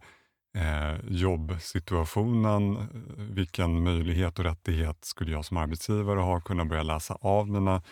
eh, 0.57 0.95
jobbsituationen. 1.09 2.89
Vilken 3.17 3.83
möjlighet 3.83 4.39
och 4.39 4.45
rättighet 4.45 5.05
skulle 5.05 5.33
jag 5.33 5.45
som 5.45 5.57
arbetsgivare 5.57 6.21
ha? 6.21 6.41
Kunna 6.41 6.65
börja 6.65 6.83
läsa 6.83 7.15
av 7.21 7.49
mina, 7.49 7.83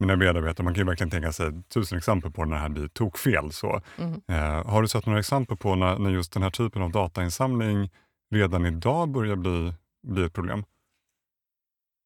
mina 0.00 0.16
medarbetare. 0.16 0.64
Man 0.64 0.74
kan 0.74 0.80
ju 0.80 0.86
verkligen 0.86 1.10
tänka 1.10 1.32
sig 1.32 1.62
tusen 1.62 1.98
exempel 1.98 2.30
på 2.30 2.44
när 2.44 2.56
det 2.56 2.62
här 2.62 2.68
blir 2.68 2.88
tokfel. 2.88 3.52
Så. 3.52 3.80
Mm. 3.98 4.20
Eh, 4.28 4.66
har 4.66 4.82
du 4.82 4.88
sett 4.88 5.06
några 5.06 5.18
exempel 5.18 5.56
på 5.56 5.74
när, 5.74 5.98
när 5.98 6.10
just 6.10 6.32
den 6.32 6.42
här 6.42 6.50
typen 6.50 6.82
av 6.82 6.90
datainsamling 6.90 7.90
redan 8.34 8.66
idag 8.66 9.08
börjar 9.08 9.36
bli, 9.36 9.72
bli 10.06 10.24
ett 10.24 10.34
problem? 10.34 10.64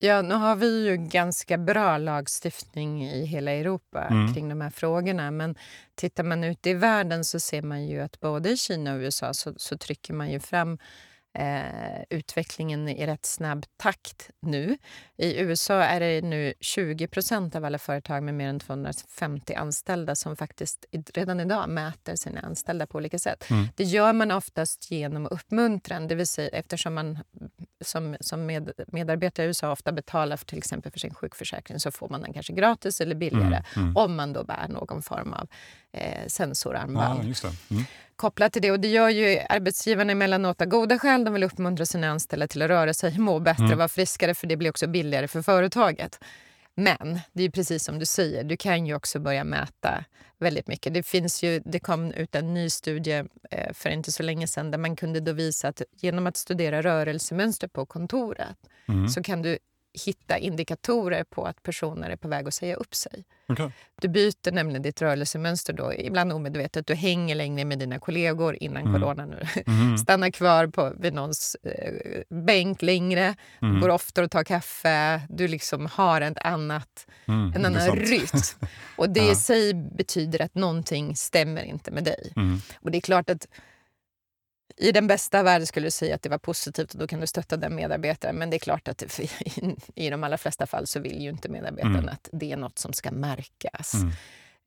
Ja, 0.05 0.23
nu 0.23 0.35
har 0.35 0.57
vi 0.57 0.87
ju 0.89 0.97
ganska 0.97 1.59
bra 1.59 1.99
lagstiftning 1.99 3.05
i 3.05 3.25
hela 3.25 3.51
Europa 3.51 4.07
mm. 4.11 4.35
kring 4.35 4.49
de 4.49 4.61
här 4.61 4.71
frågorna. 4.71 5.31
Men 5.31 5.55
tittar 5.95 6.25
man 6.25 6.45
ut 6.45 6.67
i 6.67 6.75
världen 6.75 7.25
så 7.25 7.41
ser 7.41 7.63
man 7.63 7.87
ju 7.87 8.01
att 8.01 8.21
både 8.21 8.51
i 8.51 8.57
Kina 8.57 8.95
och 8.95 8.99
USA 8.99 9.35
så, 9.35 9.55
så 9.57 9.79
trycker 9.79 10.15
man 10.15 10.31
ju 10.31 10.41
fram 10.41 10.79
eh, 11.35 12.03
utvecklingen 12.11 12.89
i 12.89 13.07
rätt 13.07 13.27
snabb 13.27 13.67
takt 13.77 14.31
nu. 14.41 14.79
I 15.17 15.41
USA 15.41 15.75
är 15.75 16.01
det 16.01 16.23
nu 16.23 16.55
20% 16.61 17.57
av 17.57 17.65
alla 17.65 17.79
företag 17.79 18.23
med 18.23 18.35
mer 18.35 18.49
än 18.49 18.61
250 18.61 19.55
anställda 19.55 20.15
som 20.15 20.37
faktiskt 20.37 20.85
redan 21.15 21.41
idag 21.41 21.69
mäter 21.69 22.17
sina 22.17 22.41
anställda 22.41 22.87
på 22.87 22.99
olika 22.99 23.19
sätt. 23.19 23.51
Mm. 23.51 23.69
Det 23.77 23.85
gör 23.85 24.13
man 24.13 24.31
oftast 24.31 24.91
genom 24.91 25.27
uppmuntran, 25.27 26.09
det 26.09 26.15
vill 26.15 26.27
säga 26.27 26.49
eftersom 26.49 26.95
man 26.95 27.19
som, 27.81 28.17
som 28.21 28.47
med, 28.47 28.73
medarbetare 28.87 29.47
i 29.47 29.49
USA 29.49 29.73
ofta 29.73 29.93
betalar 29.93 30.37
för 30.37 30.47
till 30.47 30.59
exempel 30.59 30.93
för 30.93 30.99
sin 30.99 31.15
sjukförsäkring 31.15 31.81
så 31.81 31.91
får 31.91 32.09
man 32.09 32.21
den 32.21 32.33
kanske 32.33 32.53
gratis 32.53 33.01
eller 33.01 33.15
billigare 33.15 33.65
mm. 33.77 33.87
Mm. 33.93 33.97
om 33.97 34.17
man 34.17 34.33
då 34.33 34.45
bär 34.45 34.69
någon 34.69 35.03
form 35.03 35.33
av 35.33 35.49
eh, 35.93 36.27
sensorarmband. 36.27 37.35
Ah, 37.45 37.51
mm. 37.71 37.85
Kopplat 38.23 38.53
till 38.53 38.63
det. 38.63 38.71
Och 38.71 38.81
det 38.81 38.89
gör 38.89 39.09
ju 39.09 39.39
arbetsgivarna 39.49 40.13
emellanåt 40.13 40.61
av 40.61 40.67
goda 40.67 40.99
skäl. 40.99 41.25
De 41.25 41.35
vill 41.35 41.43
uppmuntra 41.43 41.87
sina 41.87 42.09
anställda 42.09 42.49
till 42.49 42.63
att 42.63 42.71
röra 42.71 42.95
sig, 42.95 43.19
må 43.19 43.39
bättre, 43.39 43.65
mm. 43.65 43.79
vara 43.79 43.89
friskare 43.89 44.35
för 44.35 44.47
det 44.47 44.57
blir 44.57 44.71
också 44.71 44.87
billigare 44.87 45.29
för 45.29 45.43
företaget. 45.43 46.19
Men 46.75 47.21
det 47.33 47.43
är 47.43 47.51
precis 47.51 47.85
som 47.85 47.99
du 47.99 48.07
säger, 48.07 48.45
du 48.45 48.57
kan 48.57 48.87
ju 48.87 48.95
också 48.95 49.21
börja 49.21 49.45
mäta 49.45 50.05
väldigt 50.39 50.67
mycket. 50.67 50.95
Det, 50.95 51.03
finns 51.03 51.43
ju, 51.43 51.63
det 51.65 51.81
kom 51.81 52.13
ut 52.13 52.35
en 52.35 52.55
ny 52.55 52.71
studie 52.71 53.25
eh, 53.51 53.73
för 53.73 53.91
inte 53.91 54.13
så 54.13 54.23
länge 54.23 54.47
sedan 54.47 54.71
där 54.71 54.79
man 54.79 54.97
kunde 54.97 55.21
då 55.21 55.33
visa 55.33 55.69
att 55.69 55.83
genom 56.01 56.27
att 56.27 56.37
studera 56.37 56.83
rörelsemönster 56.83 57.69
på 57.69 57.87
kontoret 57.87 58.57
mm. 58.89 59.09
så 59.09 59.23
kan 59.23 59.43
du 59.43 59.59
hitta 59.95 60.39
indikatorer 60.39 61.25
på 61.25 61.45
att 61.45 61.63
personer 61.63 62.11
är 62.11 62.17
på 62.17 62.29
väg 62.29 62.49
att 62.49 62.55
säga 62.55 62.77
upp 62.77 62.95
sig. 62.95 63.25
Okay. 63.49 63.71
Du 64.01 64.09
byter 64.09 64.53
nämligen 64.53 64.83
ditt 64.83 65.03
rörelsemönster 65.03 65.73
då, 65.73 65.93
ibland 65.95 66.33
omedvetet. 66.33 66.87
Du 66.87 66.95
hänger 66.95 67.35
längre 67.35 67.65
med 67.65 67.79
dina 67.79 67.99
kollegor 67.99 68.57
innan 68.61 68.83
mm. 68.83 69.01
corona 69.01 69.27
nu. 69.27 69.47
Mm. 69.67 69.99
Stannar 69.99 70.31
kvar 70.31 70.67
på, 70.67 70.93
vid 70.99 71.15
någons 71.15 71.57
eh, 71.63 72.23
bänk 72.29 72.83
längre, 72.83 73.35
mm. 73.63 73.81
går 73.81 73.89
ofta 73.89 74.23
och 74.23 74.31
tar 74.31 74.45
kaffe. 74.45 75.21
Du 75.29 75.49
liksom 75.49 75.87
har 75.87 76.21
ett 76.21 76.39
annat, 76.39 77.07
mm. 77.27 77.53
en 77.57 77.65
annan 77.65 77.97
rytm. 77.97 78.39
Och 78.97 79.11
det 79.11 79.31
i 79.31 79.35
sig 79.35 79.75
betyder 79.75 80.43
att 80.43 80.55
någonting 80.55 81.17
stämmer 81.17 81.63
inte 81.63 81.91
med 81.91 82.05
dig. 82.05 82.33
Mm. 82.37 82.61
Och 82.75 82.91
det 82.91 82.99
är 82.99 83.01
klart 83.03 83.31
att 83.31 83.47
i 84.77 84.93
den 84.93 85.07
bästa 85.07 85.43
världen 85.43 85.67
skulle 85.67 85.87
du 85.87 85.91
säga 85.91 86.15
att 86.15 86.23
det 86.23 86.29
var 86.29 86.39
positivt 86.39 86.93
och 86.95 87.01
då 87.01 87.07
kan 87.07 87.21
du 87.21 87.27
stötta 87.27 87.57
den 87.57 87.75
medarbetaren. 87.75 88.37
Men 88.37 88.51
det 88.51 88.57
är 88.57 88.59
klart 88.59 88.89
att 88.89 89.21
i 89.95 90.11
de 90.11 90.25
allra 90.25 90.39
flesta 90.39 90.67
fall 90.67 90.87
så 90.87 91.01
vill 91.01 91.23
ju 91.23 91.29
inte 91.29 91.49
medarbetaren 91.49 91.97
mm. 91.97 92.09
att 92.09 92.29
det 92.33 92.53
är 92.53 92.57
något 92.57 92.79
som 92.79 92.93
ska 92.93 93.11
märkas. 93.11 93.95
Mm. 93.95 94.13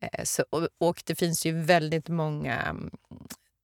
Eh, 0.01 0.23
så, 0.23 0.45
och, 0.49 0.67
och, 0.77 1.03
det 1.05 1.15
finns 1.15 1.45
ju 1.45 1.51
väldigt 1.61 2.09
många 2.09 2.55
mm, 2.61 2.91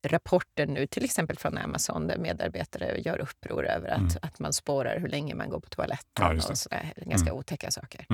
rapporter 0.08 0.66
nu, 0.66 0.88
till 0.88 1.06
exempel 1.06 1.38
från 1.38 1.58
Amazon, 1.58 2.08
där 2.08 2.18
medarbetare 2.18 3.02
gör 3.06 3.20
uppror 3.20 3.68
över 3.68 3.90
att, 3.90 4.00
mm. 4.00 4.18
att 4.22 4.40
man 4.40 4.54
spårar 4.54 5.00
hur 5.00 5.10
länge 5.10 5.36
man 5.36 5.50
går 5.50 5.60
på 5.60 5.70
toaletten 5.70 6.40
ja, 6.40 6.52
och 6.52 6.58
sådär, 6.58 6.94
ganska 6.96 7.30
mm. 7.30 7.40
otäcka 7.40 7.72
saker. 7.72 8.06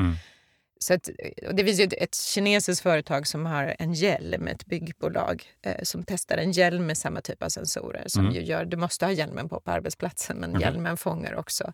Mm. 0.78 0.80
Så 0.80 0.94
att, 0.94 1.10
det 1.58 1.66
finns 1.66 1.80
ju 1.80 1.84
ett 1.84 2.16
kinesiskt 2.16 2.84
företag 2.84 3.28
som 3.28 3.46
har 3.46 3.76
en 3.80 3.94
hjälm, 3.94 4.48
ett 4.48 4.66
byggbolag 4.66 5.44
eh, 5.62 5.84
som 5.84 6.04
testar 6.04 6.38
en 6.38 6.52
hjälm 6.52 6.86
med 6.86 6.98
samma 6.98 7.22
typ 7.22 7.44
av 7.44 7.50
sensorer. 7.50 8.04
som 8.08 8.22
mm. 8.22 8.36
ju 8.36 8.42
gör, 8.42 8.66
Du 8.66 8.78
måste 8.78 9.06
ha 9.06 9.12
hjälmen 9.12 9.50
på 9.50 9.60
på 9.60 9.72
arbetsplatsen, 9.72 10.38
men 10.38 10.50
okay. 10.50 10.62
hjälmen 10.62 10.98
fångar 10.98 11.36
också 11.36 11.74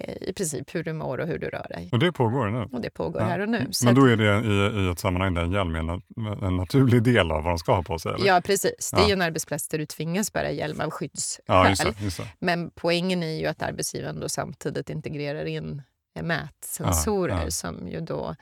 eh, 0.00 0.28
i 0.28 0.32
princip 0.32 0.74
hur 0.74 0.84
du 0.84 0.92
mår 0.92 1.18
och 1.18 1.26
hur 1.26 1.38
du 1.38 1.46
rör 1.46 1.66
dig. 1.68 1.88
Och 1.92 1.98
det 1.98 2.12
pågår 2.12 2.50
nu? 2.50 2.68
Och 2.72 2.80
det 2.80 2.90
pågår 2.90 3.22
ja. 3.22 3.28
här 3.28 3.40
och 3.40 3.48
nu. 3.48 3.70
Men 3.84 3.94
då 3.94 4.04
är 4.04 4.16
det 4.16 4.24
i, 4.24 4.86
i 4.86 4.90
ett 4.92 4.98
sammanhang 4.98 5.34
där 5.34 5.42
en 5.42 5.52
hjälm 5.52 5.74
är 5.74 5.78
en, 5.78 6.02
en 6.42 6.56
naturlig 6.56 7.02
del 7.02 7.30
av 7.30 7.42
vad 7.42 7.52
de 7.52 7.58
ska 7.58 7.74
ha 7.74 7.82
på 7.82 7.98
sig? 7.98 8.14
Eller? 8.14 8.26
Ja, 8.26 8.40
precis. 8.44 8.90
Det 8.90 9.02
är 9.02 9.06
ju 9.06 9.12
en 9.12 9.22
arbetsplats 9.22 9.68
där 9.68 9.78
du 9.78 9.86
tvingas 9.86 10.32
bära 10.32 10.50
hjälm 10.50 10.80
av 10.80 10.90
skyddsskäl. 10.90 11.44
Ja, 11.46 11.68
just 11.68 11.84
det, 11.84 11.94
just 12.04 12.16
det. 12.16 12.28
Men 12.38 12.70
poängen 12.74 13.22
är 13.22 13.40
ju 13.40 13.46
att 13.46 13.62
arbetsgivaren 13.62 14.20
då 14.20 14.28
samtidigt 14.28 14.90
integrerar 14.90 15.44
in 15.44 15.82
mätsensorer 16.14 17.34
ja, 17.34 17.44
ja. 17.44 17.50
som 17.50 17.88
ju 17.88 18.00
då 18.00 18.36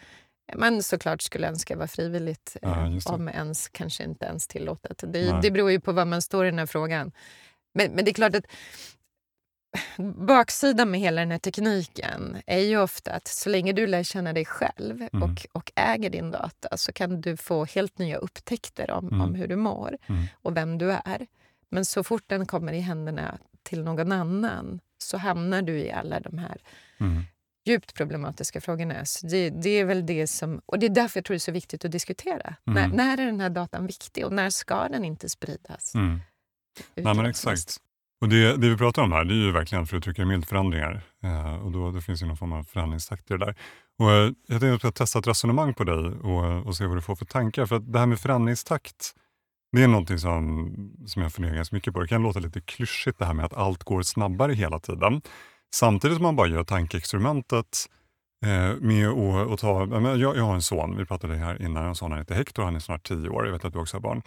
man 0.56 0.82
såklart 0.82 1.22
skulle 1.22 1.48
önska 1.48 1.76
var 1.76 1.86
frivilligt, 1.86 2.56
ja, 2.62 2.86
eh, 2.86 3.14
om 3.14 3.28
ens 3.28 3.68
kanske 3.68 4.04
inte 4.04 4.26
ens 4.26 4.46
tillåtet. 4.46 5.04
Det, 5.06 5.40
det 5.42 5.50
beror 5.50 5.70
ju 5.70 5.80
på 5.80 5.92
var 5.92 6.04
man 6.04 6.22
står 6.22 6.46
i 6.46 6.50
den 6.50 6.58
här 6.58 6.66
frågan. 6.66 7.12
Men, 7.74 7.92
men 7.92 8.04
det 8.04 8.10
är 8.10 8.14
klart 8.14 8.34
att 8.34 8.46
baksidan 10.14 10.90
med 10.90 11.00
hela 11.00 11.20
den 11.20 11.30
här 11.30 11.38
tekniken 11.38 12.36
är 12.46 12.58
ju 12.58 12.78
ofta 12.78 13.12
att 13.12 13.28
så 13.28 13.48
länge 13.48 13.72
du 13.72 13.86
lär 13.86 14.02
känna 14.02 14.32
dig 14.32 14.44
själv 14.44 15.08
mm. 15.12 15.22
och, 15.22 15.46
och 15.52 15.72
äger 15.74 16.10
din 16.10 16.30
data 16.30 16.76
så 16.76 16.92
kan 16.92 17.20
du 17.20 17.36
få 17.36 17.64
helt 17.64 17.98
nya 17.98 18.16
upptäckter 18.16 18.90
om, 18.90 19.08
mm. 19.08 19.20
om 19.20 19.34
hur 19.34 19.48
du 19.48 19.56
mår 19.56 19.96
mm. 20.06 20.26
och 20.32 20.56
vem 20.56 20.78
du 20.78 20.92
är. 20.92 21.26
Men 21.68 21.84
så 21.84 22.04
fort 22.04 22.24
den 22.26 22.46
kommer 22.46 22.72
i 22.72 22.80
händerna 22.80 23.38
till 23.62 23.82
någon 23.82 24.12
annan 24.12 24.80
så 24.98 25.16
hamnar 25.16 25.62
du 25.62 25.78
i 25.78 25.92
alla 25.92 26.20
de 26.20 26.38
här 26.38 26.62
mm 27.00 27.24
djupt 27.66 27.94
problematiska 27.94 28.60
frågorna. 28.60 29.04
Så 29.04 29.26
det, 29.26 29.50
det, 29.50 29.70
är 29.70 29.84
väl 29.84 30.06
det 30.06 30.26
som, 30.26 30.60
och 30.66 30.78
det 30.78 30.86
är 30.86 30.90
därför 30.90 31.18
jag 31.18 31.24
tror 31.24 31.34
det 31.34 31.36
är 31.36 31.38
så 31.38 31.52
viktigt 31.52 31.84
att 31.84 31.92
diskutera. 31.92 32.54
Mm. 32.66 32.90
När, 32.90 32.96
när 32.96 33.18
är 33.18 33.26
den 33.26 33.40
här 33.40 33.50
datan 33.50 33.86
viktig 33.86 34.26
och 34.26 34.32
när 34.32 34.50
ska 34.50 34.88
den 34.88 35.04
inte 35.04 35.28
spridas? 35.28 35.94
Mm. 35.94 36.20
Nej, 36.94 37.14
men 37.14 37.26
exakt. 37.26 37.76
Och 38.20 38.28
det, 38.28 38.56
det 38.56 38.68
vi 38.68 38.76
pratar 38.76 39.02
om 39.02 39.12
här 39.12 39.24
det 39.24 39.34
är 39.34 39.36
ju 39.36 39.52
verkligen, 39.52 39.86
för 39.86 39.96
att 39.96 39.98
uttrycka 39.98 40.26
milt, 40.26 40.48
förändringar. 40.48 41.02
Eh, 41.22 41.54
och 41.54 41.72
då, 41.72 41.90
det 41.90 42.00
finns 42.00 42.22
ju 42.22 42.26
någon 42.26 42.36
form 42.36 42.52
av 42.52 42.64
förändringstakt 42.64 43.30
i 43.30 43.34
det 43.34 43.44
där. 43.44 43.54
Och 43.98 44.10
eh, 44.10 44.32
jag 44.46 44.60
tänkte 44.60 44.88
att 44.88 44.94
testa 44.94 45.18
ett 45.18 45.26
resonemang 45.26 45.74
på 45.74 45.84
dig 45.84 45.96
och, 45.96 46.66
och 46.66 46.76
se 46.76 46.86
vad 46.86 46.96
du 46.96 47.00
får 47.00 47.16
för 47.16 47.24
tankar. 47.24 47.66
För 47.66 47.76
att 47.76 47.92
det 47.92 47.98
här 47.98 48.06
med 48.06 48.20
förändringstakt, 48.20 49.14
det 49.72 49.82
är 49.82 49.88
någonting 49.88 50.18
som, 50.18 50.74
som 51.06 51.22
jag 51.22 51.32
funderar 51.32 51.54
ganska 51.54 51.76
mycket 51.76 51.94
på. 51.94 52.00
Det 52.00 52.08
kan 52.08 52.22
låta 52.22 52.38
lite 52.38 52.60
klyschigt 52.60 53.18
det 53.18 53.24
här 53.24 53.34
med 53.34 53.44
att 53.44 53.54
allt 53.54 53.84
går 53.84 54.02
snabbare 54.02 54.52
hela 54.52 54.78
tiden. 54.78 55.22
Samtidigt 55.74 56.16
som 56.16 56.22
man 56.22 56.36
bara 56.36 56.48
gör 56.48 56.64
tankeexperimentet 56.64 57.88
eh, 58.44 58.76
med 58.80 59.08
att 59.08 59.60
ta... 59.60 59.86
Jag, 60.16 60.36
jag 60.36 60.44
har 60.44 60.54
en 60.54 60.62
son, 60.62 60.96
vi 60.96 61.04
pratade 61.04 61.36
här 61.36 61.62
innan, 61.62 61.84
en 61.84 61.94
son 61.94 62.10
han 62.10 62.20
heter 62.20 62.34
Hector, 62.34 62.62
han 62.62 62.76
är 62.76 62.80
snart 62.80 63.08
tio 63.08 63.28
år. 63.28 63.46
Jag 63.46 63.52
vet 63.52 63.64
att 63.64 63.72
du 63.72 63.78
också 63.78 63.96
har 63.96 64.02
barn. 64.02 64.22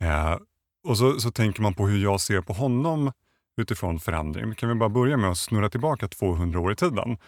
Eh, 0.00 0.38
och 0.84 0.98
så, 0.98 1.20
så 1.20 1.30
tänker 1.30 1.62
man 1.62 1.74
på 1.74 1.86
hur 1.86 2.02
jag 2.02 2.20
ser 2.20 2.40
på 2.40 2.52
honom 2.52 3.12
utifrån 3.56 4.00
förändring. 4.00 4.54
Kan 4.54 4.68
vi 4.68 4.74
bara 4.74 4.88
börja 4.88 5.16
med 5.16 5.30
att 5.30 5.38
snurra 5.38 5.70
tillbaka 5.70 6.08
200 6.08 6.60
år 6.60 6.72
i 6.72 6.76
tiden. 6.76 7.18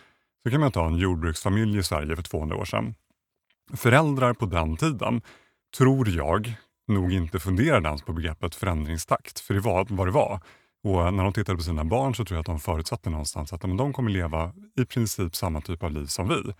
Så 0.42 0.50
kan 0.50 0.60
man 0.60 0.72
ta 0.72 0.86
en 0.86 0.96
jordbruksfamilj 0.96 1.78
i 1.78 1.82
Sverige 1.82 2.16
för 2.16 2.22
200 2.22 2.56
år 2.56 2.64
sedan. 2.64 2.94
Föräldrar 3.76 4.34
på 4.34 4.46
den 4.46 4.76
tiden, 4.76 5.22
tror 5.78 6.08
jag, 6.08 6.54
nog 6.86 7.12
inte 7.12 7.38
funderade 7.38 7.88
ens 7.88 8.02
på 8.02 8.12
begreppet 8.12 8.54
förändringstakt, 8.54 9.40
för 9.40 9.54
det 9.54 9.60
var 9.60 9.86
vad 9.90 10.06
det 10.06 10.10
var. 10.10 10.40
Och 10.84 11.14
när 11.14 11.24
de 11.24 11.32
tittade 11.32 11.56
på 11.56 11.62
sina 11.62 11.84
barn 11.84 12.14
så 12.14 12.24
tror 12.24 12.36
jag 12.36 12.40
att 12.40 12.46
de 12.46 12.58
förutsatte 12.58 13.10
någonstans 13.10 13.52
att 13.52 13.60
de 13.60 13.92
kommer 13.92 14.10
leva 14.10 14.52
i 14.80 14.84
princip 14.84 15.36
samma 15.36 15.60
typ 15.60 15.82
av 15.82 15.92
liv 15.92 16.06
som 16.06 16.28
vi. 16.28 16.52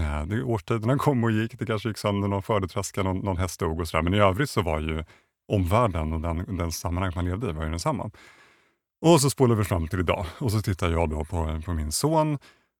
Eh, 0.00 0.26
det, 0.26 0.42
årstiderna 0.42 0.98
kom 0.98 1.24
och 1.24 1.30
gick, 1.30 1.58
det 1.58 1.66
kanske 1.66 1.88
gick 1.88 1.98
sönder 1.98 2.28
någon 2.28 2.42
skördetröska, 2.42 3.02
någon, 3.02 3.18
någon 3.18 3.36
häst 3.36 3.60
dog 3.60 3.80
och 3.80 3.88
sådär. 3.88 4.02
Men 4.02 4.14
i 4.14 4.18
övrigt 4.18 4.50
så 4.50 4.62
var 4.62 4.80
ju 4.80 5.04
omvärlden 5.52 6.12
och 6.12 6.20
den, 6.20 6.56
den 6.56 6.72
sammanhang 6.72 7.12
man 7.14 7.24
levde 7.24 7.50
i 7.50 7.52
var 7.52 7.64
ju 7.64 7.70
densamma. 7.70 8.10
Och 9.06 9.20
så 9.20 9.30
spolar 9.30 9.54
vi 9.54 9.64
fram 9.64 9.88
till 9.88 10.00
idag 10.00 10.26
och 10.38 10.52
så 10.52 10.62
tittar 10.62 10.90
jag 10.90 11.10
då 11.10 11.24
på, 11.24 11.62
på 11.64 11.72
min 11.72 11.92
son 11.92 12.38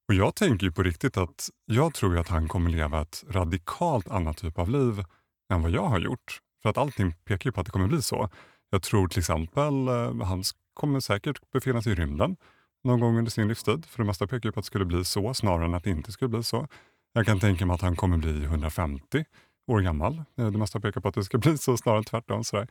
och 0.09 0.15
jag 0.15 0.35
tänker 0.35 0.67
ju 0.67 0.73
på 0.73 0.83
riktigt 0.83 1.17
att 1.17 1.49
jag 1.67 1.95
tror 1.95 2.19
att 2.19 2.29
han 2.29 2.49
kommer 2.49 2.71
leva 2.71 3.03
ett 3.03 3.25
radikalt 3.31 4.09
annat 4.09 4.37
typ 4.37 4.59
av 4.59 4.71
liv 4.71 5.05
än 5.53 5.63
vad 5.63 5.71
jag 5.71 5.85
har 5.85 5.99
gjort. 5.99 6.41
För 6.63 6.71
att 6.71 6.79
allting 6.79 7.15
pekar 7.25 7.51
ju 7.51 7.53
på 7.53 7.61
att 7.61 7.67
det 7.67 7.73
kommer 7.73 7.87
bli 7.87 8.03
så. 8.03 8.31
Jag 8.71 8.83
tror 8.83 9.09
till 9.09 9.19
exempel, 9.19 9.89
eh, 9.89 10.25
han 10.25 10.43
kommer 10.75 11.01
säkert 11.01 11.51
befinna 11.53 11.83
sig 11.83 11.93
i 11.93 11.95
rymden 11.95 12.37
någon 12.85 13.01
gång 13.01 13.19
under 13.19 13.31
sin 13.31 13.49
livstid. 13.49 13.87
För 13.87 14.03
det 14.03 14.07
mesta 14.07 14.27
pekar 14.27 14.49
ju 14.49 14.53
på 14.53 14.61
att 14.61 14.65
det 14.65 14.67
skulle 14.67 14.85
bli 14.85 15.05
så 15.05 15.35
snarare 15.35 15.65
än 15.65 15.75
att 15.75 15.85
det 15.85 15.91
inte 15.91 16.13
skulle 16.13 16.29
bli 16.29 16.43
så. 16.43 16.69
Jag 17.13 17.27
kan 17.27 17.41
tänka 17.41 17.67
mig 17.67 17.75
att 17.75 17.81
han 17.81 17.97
kommer 17.97 18.17
bli 18.17 18.45
150 18.45 19.25
år 19.67 19.81
gammal. 19.81 20.23
Eh, 20.39 20.47
det 20.47 20.59
mesta 20.59 20.81
pekar 20.81 21.01
på 21.01 21.09
att 21.09 21.15
det 21.15 21.25
ska 21.25 21.39
bli 21.39 21.59
så 21.59 21.77
snarare 21.77 21.99
än 21.99 22.05
tvärtom. 22.05 22.45
Sådär. 22.45 22.69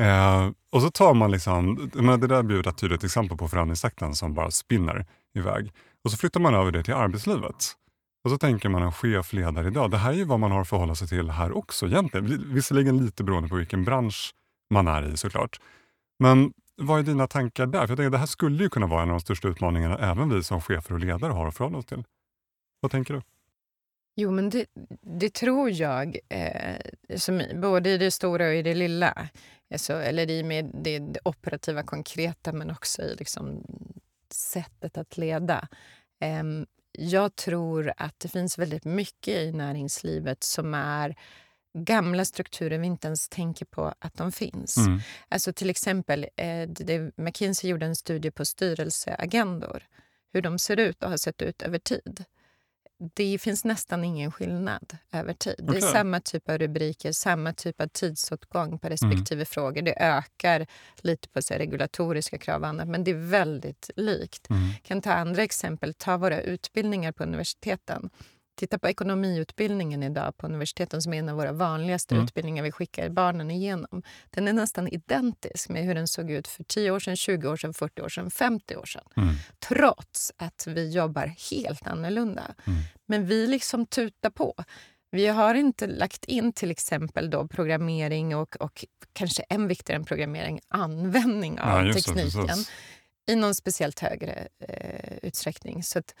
Eh, 0.00 0.50
och 0.72 0.82
så 0.82 0.90
tar 0.90 1.14
man 1.14 1.30
liksom, 1.30 1.90
men 1.94 2.20
det 2.20 2.26
där 2.26 2.42
blir 2.42 2.68
ett 2.68 2.78
tydligt 2.78 3.04
exempel 3.04 3.38
på 3.38 3.48
förändringstakten 3.48 4.14
som 4.14 4.34
bara 4.34 4.50
spinner 4.50 5.06
iväg. 5.34 5.72
Och 6.04 6.10
så 6.10 6.16
flyttar 6.16 6.40
man 6.40 6.54
över 6.54 6.72
det 6.72 6.82
till 6.82 6.94
arbetslivet. 6.94 7.76
Och 8.24 8.30
så 8.30 8.38
tänker 8.38 8.68
man 8.68 8.82
en 8.82 8.92
chef, 8.92 9.32
ledare 9.32 9.66
idag. 9.66 9.90
Det 9.90 9.96
här 9.96 10.12
är 10.12 10.16
ju 10.16 10.24
vad 10.24 10.40
man 10.40 10.50
har 10.50 10.60
att 10.60 10.68
förhålla 10.68 10.94
sig 10.94 11.08
till 11.08 11.30
här 11.30 11.56
också 11.56 11.86
egentligen. 11.86 12.54
Visserligen 12.54 13.04
lite 13.04 13.24
beroende 13.24 13.48
på 13.48 13.56
vilken 13.56 13.84
bransch 13.84 14.34
man 14.70 14.88
är 14.88 15.12
i 15.12 15.16
såklart. 15.16 15.60
Men 16.18 16.52
vad 16.76 16.98
är 16.98 17.02
dina 17.02 17.26
tankar 17.26 17.66
där? 17.66 17.80
För 17.80 17.88
jag 17.88 17.96
tänker, 17.96 18.10
det 18.10 18.18
här 18.18 18.26
skulle 18.26 18.62
ju 18.62 18.70
kunna 18.70 18.86
vara 18.86 19.02
en 19.02 19.08
av 19.08 19.14
de 19.14 19.20
största 19.20 19.48
utmaningarna 19.48 19.98
även 19.98 20.34
vi 20.34 20.42
som 20.42 20.60
chefer 20.60 20.94
och 20.94 21.00
ledare 21.00 21.32
har 21.32 21.46
att 21.46 21.56
förhålla 21.56 21.78
oss 21.78 21.86
till. 21.86 22.04
Vad 22.80 22.90
tänker 22.90 23.14
du? 23.14 23.22
Jo, 24.16 24.30
men 24.30 24.50
det, 24.50 24.66
det 25.00 25.34
tror 25.34 25.70
jag, 25.70 26.18
eh, 26.28 27.16
som, 27.16 27.42
både 27.54 27.90
i 27.90 27.98
det 27.98 28.10
stora 28.10 28.46
och 28.46 28.54
i 28.54 28.62
det 28.62 28.74
lilla. 28.74 29.28
Alltså, 29.72 29.92
eller 29.92 30.30
i 30.30 30.42
med 30.42 30.70
det, 30.74 30.98
det, 30.98 31.20
operativa, 31.24 31.82
konkreta, 31.82 32.52
men 32.52 32.70
också 32.70 33.02
i 33.02 33.16
liksom, 33.16 33.64
sättet 34.30 34.98
att 34.98 35.16
leda. 35.16 35.68
Eh, 36.20 36.44
jag 36.92 37.36
tror 37.36 37.92
att 37.96 38.20
det 38.20 38.28
finns 38.28 38.58
väldigt 38.58 38.84
mycket 38.84 39.34
i 39.36 39.52
näringslivet 39.52 40.44
som 40.44 40.74
är 40.74 41.16
gamla 41.78 42.24
strukturer 42.24 42.78
vi 42.78 42.86
inte 42.86 43.06
ens 43.06 43.28
tänker 43.28 43.66
på 43.66 43.94
att 43.98 44.14
de 44.14 44.32
finns. 44.32 44.76
Mm. 44.76 45.00
Alltså 45.28 45.52
till 45.52 45.70
exempel, 45.70 46.26
eh, 46.36 46.68
det, 46.68 47.12
McKinsey 47.16 47.70
gjorde 47.70 47.86
en 47.86 47.96
studie 47.96 48.30
på 48.30 48.44
styrelseagendor. 48.44 49.82
Hur 50.32 50.42
de 50.42 50.58
ser 50.58 50.76
ut 50.76 51.02
och 51.02 51.10
har 51.10 51.16
sett 51.16 51.42
ut 51.42 51.62
över 51.62 51.78
tid 51.78 52.24
det 53.14 53.38
finns 53.38 53.64
nästan 53.64 54.04
ingen 54.04 54.32
skillnad 54.32 54.96
över 55.12 55.32
tid. 55.32 55.54
Okay. 55.62 55.80
Det 55.80 55.86
är 55.86 55.92
samma 55.92 56.20
typ 56.20 56.48
av 56.48 56.58
rubriker, 56.58 57.12
samma 57.12 57.52
typ 57.52 57.80
av 57.80 57.86
tidsåtgång 57.86 58.78
på 58.78 58.88
respektive 58.88 59.34
mm. 59.34 59.46
frågor. 59.46 59.82
Det 59.82 60.02
ökar 60.02 60.66
lite 60.96 61.28
på 61.28 61.42
så 61.42 61.54
regulatoriska 61.54 62.38
krav 62.38 62.62
och 62.62 62.68
annat, 62.68 62.88
men 62.88 63.04
det 63.04 63.10
är 63.10 63.30
väldigt 63.30 63.90
likt. 63.96 64.50
Mm. 64.50 64.62
Kan 64.82 65.02
ta 65.02 65.12
andra 65.12 65.42
exempel. 65.42 65.94
Ta 65.94 66.16
våra 66.16 66.40
utbildningar 66.40 67.12
på 67.12 67.22
universiteten. 67.22 68.10
Titta 68.60 68.78
på 68.78 68.88
ekonomiutbildningen 68.88 70.02
idag 70.02 70.36
på 70.36 70.46
universiteten 70.46 71.02
som 71.02 71.12
är 71.12 71.18
en 71.18 71.28
av 71.28 71.36
våra 71.36 71.52
vanligaste 71.52 72.14
mm. 72.14 72.24
utbildningar 72.24 72.62
vi 72.62 72.72
skickar 72.72 73.08
barnen 73.08 73.50
igenom. 73.50 74.02
Den 74.30 74.48
är 74.48 74.52
nästan 74.52 74.88
identisk 74.88 75.68
med 75.68 75.84
hur 75.84 75.94
den 75.94 76.08
såg 76.08 76.30
ut 76.30 76.48
för 76.48 76.64
10 76.64 76.90
år 76.90 77.00
sedan, 77.00 77.16
20 77.16 77.48
år 77.48 77.56
sedan, 77.56 77.74
40 77.74 78.02
år 78.02 78.08
sedan, 78.08 78.30
50 78.30 78.76
år 78.76 78.84
sedan. 78.84 79.04
Mm. 79.16 79.34
Trots 79.68 80.32
att 80.36 80.66
vi 80.66 80.90
jobbar 80.90 81.34
helt 81.50 81.86
annorlunda. 81.86 82.54
Mm. 82.64 82.78
Men 83.06 83.26
vi 83.26 83.46
liksom 83.46 83.86
tutar 83.86 84.30
på. 84.30 84.54
Vi 85.10 85.26
har 85.26 85.54
inte 85.54 85.86
lagt 85.86 86.24
in 86.24 86.52
till 86.52 86.70
exempel 86.70 87.30
då 87.30 87.48
programmering 87.48 88.36
och, 88.36 88.56
och 88.56 88.84
kanske 89.12 89.42
än 89.42 89.68
viktigare 89.68 89.98
än 90.00 90.04
programmering, 90.04 90.60
användning 90.68 91.60
av 91.60 91.86
ja, 91.86 91.92
tekniken 91.92 92.46
det, 93.26 93.32
i 93.32 93.36
någon 93.36 93.54
speciellt 93.54 94.00
högre 94.00 94.48
eh, 94.68 95.16
utsträckning. 95.22 95.82
Så 95.82 95.98
att, 95.98 96.14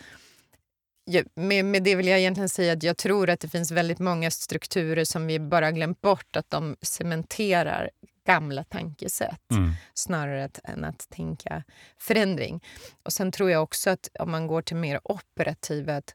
med, 1.34 1.64
med 1.64 1.82
det 1.82 1.94
vill 1.94 2.06
jag 2.06 2.18
egentligen 2.18 2.48
säga 2.48 2.72
att 2.72 2.82
jag 2.82 2.96
tror 2.96 3.30
att 3.30 3.40
det 3.40 3.48
finns 3.48 3.70
väldigt 3.70 3.98
många 3.98 4.30
strukturer 4.30 5.04
som 5.04 5.26
vi 5.26 5.38
bara 5.38 5.70
glömt 5.70 6.00
bort 6.00 6.36
att 6.36 6.50
de 6.50 6.76
cementerar 6.82 7.90
gamla 8.26 8.64
tankesätt 8.64 9.50
mm. 9.50 9.72
snarare 9.94 10.44
att, 10.44 10.60
än 10.64 10.84
att 10.84 11.08
tänka 11.10 11.64
förändring. 11.98 12.64
Och 13.02 13.12
Sen 13.12 13.32
tror 13.32 13.50
jag 13.50 13.62
också 13.62 13.90
att 13.90 14.08
om 14.18 14.30
man 14.30 14.46
går 14.46 14.62
till 14.62 14.76
mer 14.76 15.00
operativet 15.04 16.14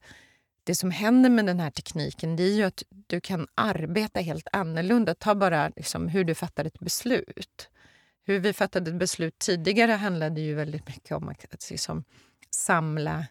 det 0.63 0.75
som 0.75 0.91
händer 0.91 1.29
med 1.29 1.45
den 1.45 1.59
här 1.59 1.71
tekniken 1.71 2.35
det 2.35 2.43
är 2.43 2.53
ju 2.53 2.63
att 2.63 2.83
du 2.89 3.21
kan 3.21 3.47
arbeta 3.55 4.19
helt 4.19 4.47
annorlunda. 4.51 5.15
Ta 5.15 5.35
bara 5.35 5.71
liksom 5.75 6.07
hur 6.07 6.23
du 6.23 6.35
fattar 6.35 6.65
ett 6.65 6.79
beslut. 6.79 7.69
Hur 8.25 8.39
vi 8.39 8.53
fattade 8.53 8.91
ett 8.91 8.99
beslut 8.99 9.39
tidigare 9.39 9.91
handlade 9.91 10.41
ju 10.41 10.55
väldigt 10.55 10.87
mycket 10.87 11.11
om 11.11 11.29
att 11.29 11.69
liksom 11.71 12.03
samla 12.49 13.25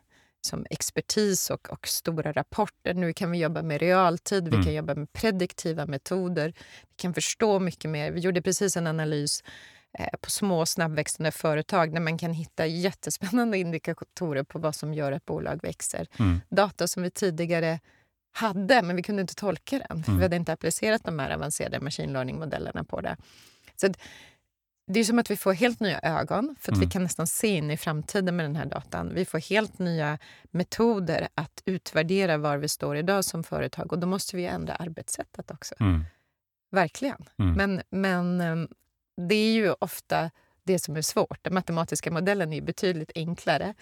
som 0.46 0.66
expertis 0.70 1.50
och, 1.50 1.70
och, 1.70 1.88
stora 1.88 2.32
rapporter. 2.32 2.94
Nu 2.94 3.12
kan 3.12 3.30
vi 3.30 3.38
jobba 3.38 3.62
med 3.62 3.80
realtid, 3.80 4.48
vi 4.48 4.54
mm. 4.54 4.64
kan 4.64 4.74
jobba 4.74 4.94
med 4.94 5.12
prediktiva 5.12 5.86
metoder. 5.86 6.52
Vi 6.88 6.94
kan 6.96 7.14
förstå 7.14 7.58
mycket 7.58 7.90
mer. 7.90 8.10
Vi 8.10 8.20
gjorde 8.20 8.42
precis 8.42 8.76
en 8.76 8.86
analys 8.86 9.42
eh, 9.98 10.18
på 10.20 10.30
små 10.30 10.66
snabbväxande 10.66 11.30
företag 11.30 11.94
där 11.94 12.00
man 12.00 12.18
kan 12.18 12.32
hitta 12.32 12.66
jättespännande 12.66 13.58
indikatorer 13.58 14.42
på 14.42 14.58
vad 14.58 14.74
som 14.74 14.94
gör 14.94 15.12
att 15.12 15.24
bolag 15.24 15.60
växer. 15.62 16.06
Mm. 16.18 16.40
Data 16.48 16.88
som 16.88 17.02
vi 17.02 17.10
tidigare 17.10 17.80
hade, 18.32 18.82
men 18.82 18.96
vi 18.96 19.02
kunde 19.02 19.22
inte 19.22 19.34
tolka 19.34 19.78
den. 19.88 20.04
Mm. 20.06 20.16
Vi 20.16 20.22
hade 20.22 20.36
inte 20.36 20.52
applicerat 20.52 21.04
de 21.04 21.18
här 21.18 21.30
avancerade 21.30 21.80
machine 21.80 22.12
learning-modellerna 22.12 22.84
på 22.84 23.00
det. 23.00 23.16
Så 23.76 23.92
det 24.86 25.00
är 25.00 25.04
som 25.04 25.18
att 25.18 25.30
vi 25.30 25.36
får 25.36 25.52
helt 25.52 25.80
nya 25.80 26.00
ögon, 26.02 26.56
för 26.60 26.72
att 26.72 26.76
mm. 26.76 26.88
vi 26.88 26.92
kan 26.92 27.02
nästan 27.02 27.26
se 27.26 27.48
in 27.48 27.70
i 27.70 27.76
framtiden 27.76 28.36
med 28.36 28.44
den 28.44 28.56
här 28.56 28.66
datan. 28.66 29.14
Vi 29.14 29.24
får 29.24 29.38
helt 29.38 29.78
nya 29.78 30.18
metoder 30.50 31.28
att 31.34 31.62
utvärdera 31.64 32.36
var 32.36 32.56
vi 32.56 32.68
står 32.68 32.96
idag 32.96 33.24
som 33.24 33.44
företag 33.44 33.92
och 33.92 33.98
då 33.98 34.06
måste 34.06 34.36
vi 34.36 34.46
ändra 34.46 34.74
arbetssättet 34.74 35.50
också. 35.50 35.74
Mm. 35.80 36.04
Verkligen. 36.70 37.24
Mm. 37.38 37.54
Men, 37.54 37.82
men 37.90 38.40
ehm, 38.40 38.68
det 39.28 39.34
är 39.34 39.52
ju 39.52 39.74
ofta 39.78 40.30
det 40.64 40.78
som 40.78 40.96
är 40.96 41.02
svårt. 41.02 41.38
Den 41.42 41.54
matematiska 41.54 42.10
modellen 42.10 42.52
är 42.52 42.62
betydligt 42.62 43.12
enklare 43.14 43.74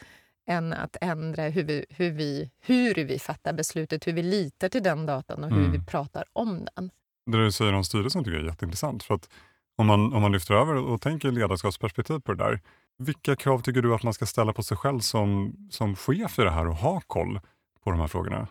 än 0.46 0.72
att 0.72 0.96
ändra 1.00 1.42
hur 1.42 1.62
vi, 1.62 1.86
hur, 1.90 2.10
vi, 2.10 2.50
hur 2.60 2.94
vi 2.94 3.18
fattar 3.18 3.52
beslutet, 3.52 4.06
hur 4.06 4.12
vi 4.12 4.22
litar 4.22 4.68
till 4.68 4.82
den 4.82 5.06
datan 5.06 5.44
och 5.44 5.50
hur 5.50 5.60
vi 5.60 5.66
mm. 5.66 5.86
pratar 5.86 6.24
om 6.32 6.68
den. 6.74 6.90
Det 7.26 7.44
du 7.44 7.52
säger 7.52 7.72
om 7.72 7.84
styrelsen 7.84 8.24
tycker 8.24 8.36
jag 8.36 8.44
är 8.44 8.48
jätteintressant. 8.48 9.02
För 9.02 9.14
att 9.14 9.28
om 9.76 9.86
man, 9.86 10.12
om 10.12 10.22
man 10.22 10.32
lyfter 10.32 10.54
över 10.54 10.74
och 10.74 11.00
tänker 11.00 11.30
ledarskapsperspektiv 11.30 12.18
på 12.18 12.34
det 12.34 12.44
där. 12.44 12.60
Vilka 12.98 13.36
krav 13.36 13.62
tycker 13.62 13.82
du 13.82 13.94
att 13.94 14.02
man 14.02 14.14
ska 14.14 14.26
ställa 14.26 14.52
på 14.52 14.62
sig 14.62 14.76
själv 14.76 15.00
som, 15.00 15.56
som 15.70 15.96
chef 15.96 16.38
i 16.38 16.42
det 16.42 16.50
här 16.50 16.68
och 16.68 16.76
ha 16.76 17.00
koll 17.00 17.40
på 17.84 17.90
de 17.90 18.00
här 18.00 18.06
frågorna? 18.06 18.48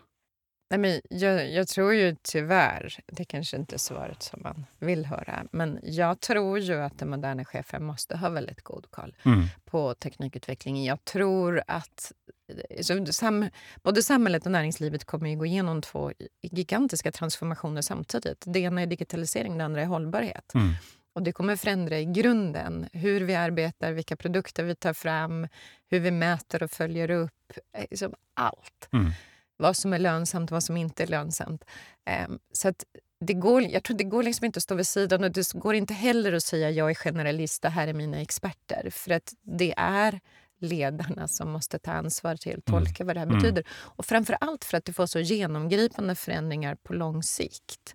Nej, 0.72 0.78
men 0.78 1.00
jag, 1.20 1.52
jag, 1.52 1.68
tror 1.68 1.94
ju 1.94 2.16
tyvärr, 2.22 2.98
det 3.06 3.24
kanske 3.24 3.56
inte 3.56 3.76
är 3.76 3.78
svaret 3.78 4.22
som 4.22 4.42
man 4.42 4.66
vill 4.78 5.06
höra, 5.06 5.44
men 5.52 5.80
jag 5.82 6.20
tror 6.20 6.58
ju 6.58 6.74
att 6.74 6.98
den 6.98 7.10
moderna 7.10 7.44
chefen 7.44 7.84
måste 7.84 8.16
ha 8.16 8.28
väldigt 8.28 8.62
god 8.62 8.90
koll 8.90 9.16
mm. 9.22 9.46
på 9.64 9.94
teknikutvecklingen. 9.94 10.84
Jag 10.84 11.04
tror 11.04 11.62
att 11.66 12.12
så 12.80 13.06
sam, 13.06 13.48
både 13.82 14.02
samhället 14.02 14.46
och 14.46 14.52
näringslivet 14.52 15.04
kommer 15.04 15.32
att 15.32 15.38
gå 15.38 15.46
igenom 15.46 15.82
två 15.82 16.12
gigantiska 16.42 17.12
transformationer 17.12 17.82
samtidigt. 17.82 18.44
Det 18.46 18.58
ena 18.58 18.82
är 18.82 18.86
digitalisering, 18.86 19.58
det 19.58 19.64
andra 19.64 19.82
är 19.82 19.86
hållbarhet. 19.86 20.54
Mm. 20.54 20.74
Och 21.12 21.22
det 21.22 21.32
kommer 21.32 21.56
förändra 21.56 21.98
i 21.98 22.04
grunden 22.04 22.88
hur 22.92 23.20
vi 23.20 23.34
arbetar, 23.34 23.92
vilka 23.92 24.16
produkter 24.16 24.64
vi 24.64 24.74
tar 24.74 24.92
fram, 24.92 25.48
hur 25.88 26.00
vi 26.00 26.10
mäter 26.10 26.62
och 26.62 26.70
följer 26.70 27.10
upp. 27.10 27.52
Eh, 27.72 27.84
liksom 27.90 28.14
allt. 28.34 28.88
Mm. 28.92 29.10
Vad 29.56 29.76
som 29.76 29.92
är 29.92 29.98
lönsamt 29.98 30.50
och 30.50 30.54
vad 30.54 30.64
som 30.64 30.76
inte 30.76 31.02
är 31.02 31.06
lönsamt. 31.06 31.64
Um, 32.28 32.38
så 32.52 32.68
att 32.68 32.84
det 33.20 33.34
går, 33.34 33.62
jag 33.62 33.82
tror 33.82 33.96
det 33.96 34.04
går 34.04 34.22
liksom 34.22 34.44
inte 34.44 34.56
att 34.56 34.62
stå 34.62 34.74
vid 34.74 34.86
sidan 34.86 35.24
och 35.24 35.30
det 35.30 35.52
går 35.52 35.74
inte 35.74 35.94
heller 35.94 36.32
att 36.32 36.42
säga 36.42 36.70
jag 36.70 36.90
är 36.90 36.94
generalist 36.94 37.64
och 37.64 37.70
här 37.70 37.88
är 37.88 37.92
mina 37.92 38.20
experter. 38.20 38.90
För 38.90 39.10
att 39.10 39.32
det 39.42 39.74
är 39.76 40.20
ledarna 40.58 41.28
som 41.28 41.50
måste 41.50 41.78
ta 41.78 41.92
ansvar 41.92 42.36
till, 42.36 42.52
mm. 42.52 42.62
tolka 42.66 43.04
vad 43.04 43.16
det 43.16 43.20
här 43.20 43.26
mm. 43.26 43.38
betyder. 43.38 43.64
Och 43.70 44.06
framför 44.06 44.36
allt 44.40 44.64
för 44.64 44.76
att 44.76 44.84
det 44.84 44.92
får 44.92 45.06
så 45.06 45.20
genomgripande 45.20 46.14
förändringar 46.14 46.74
på 46.74 46.92
lång 46.92 47.22
sikt. 47.22 47.94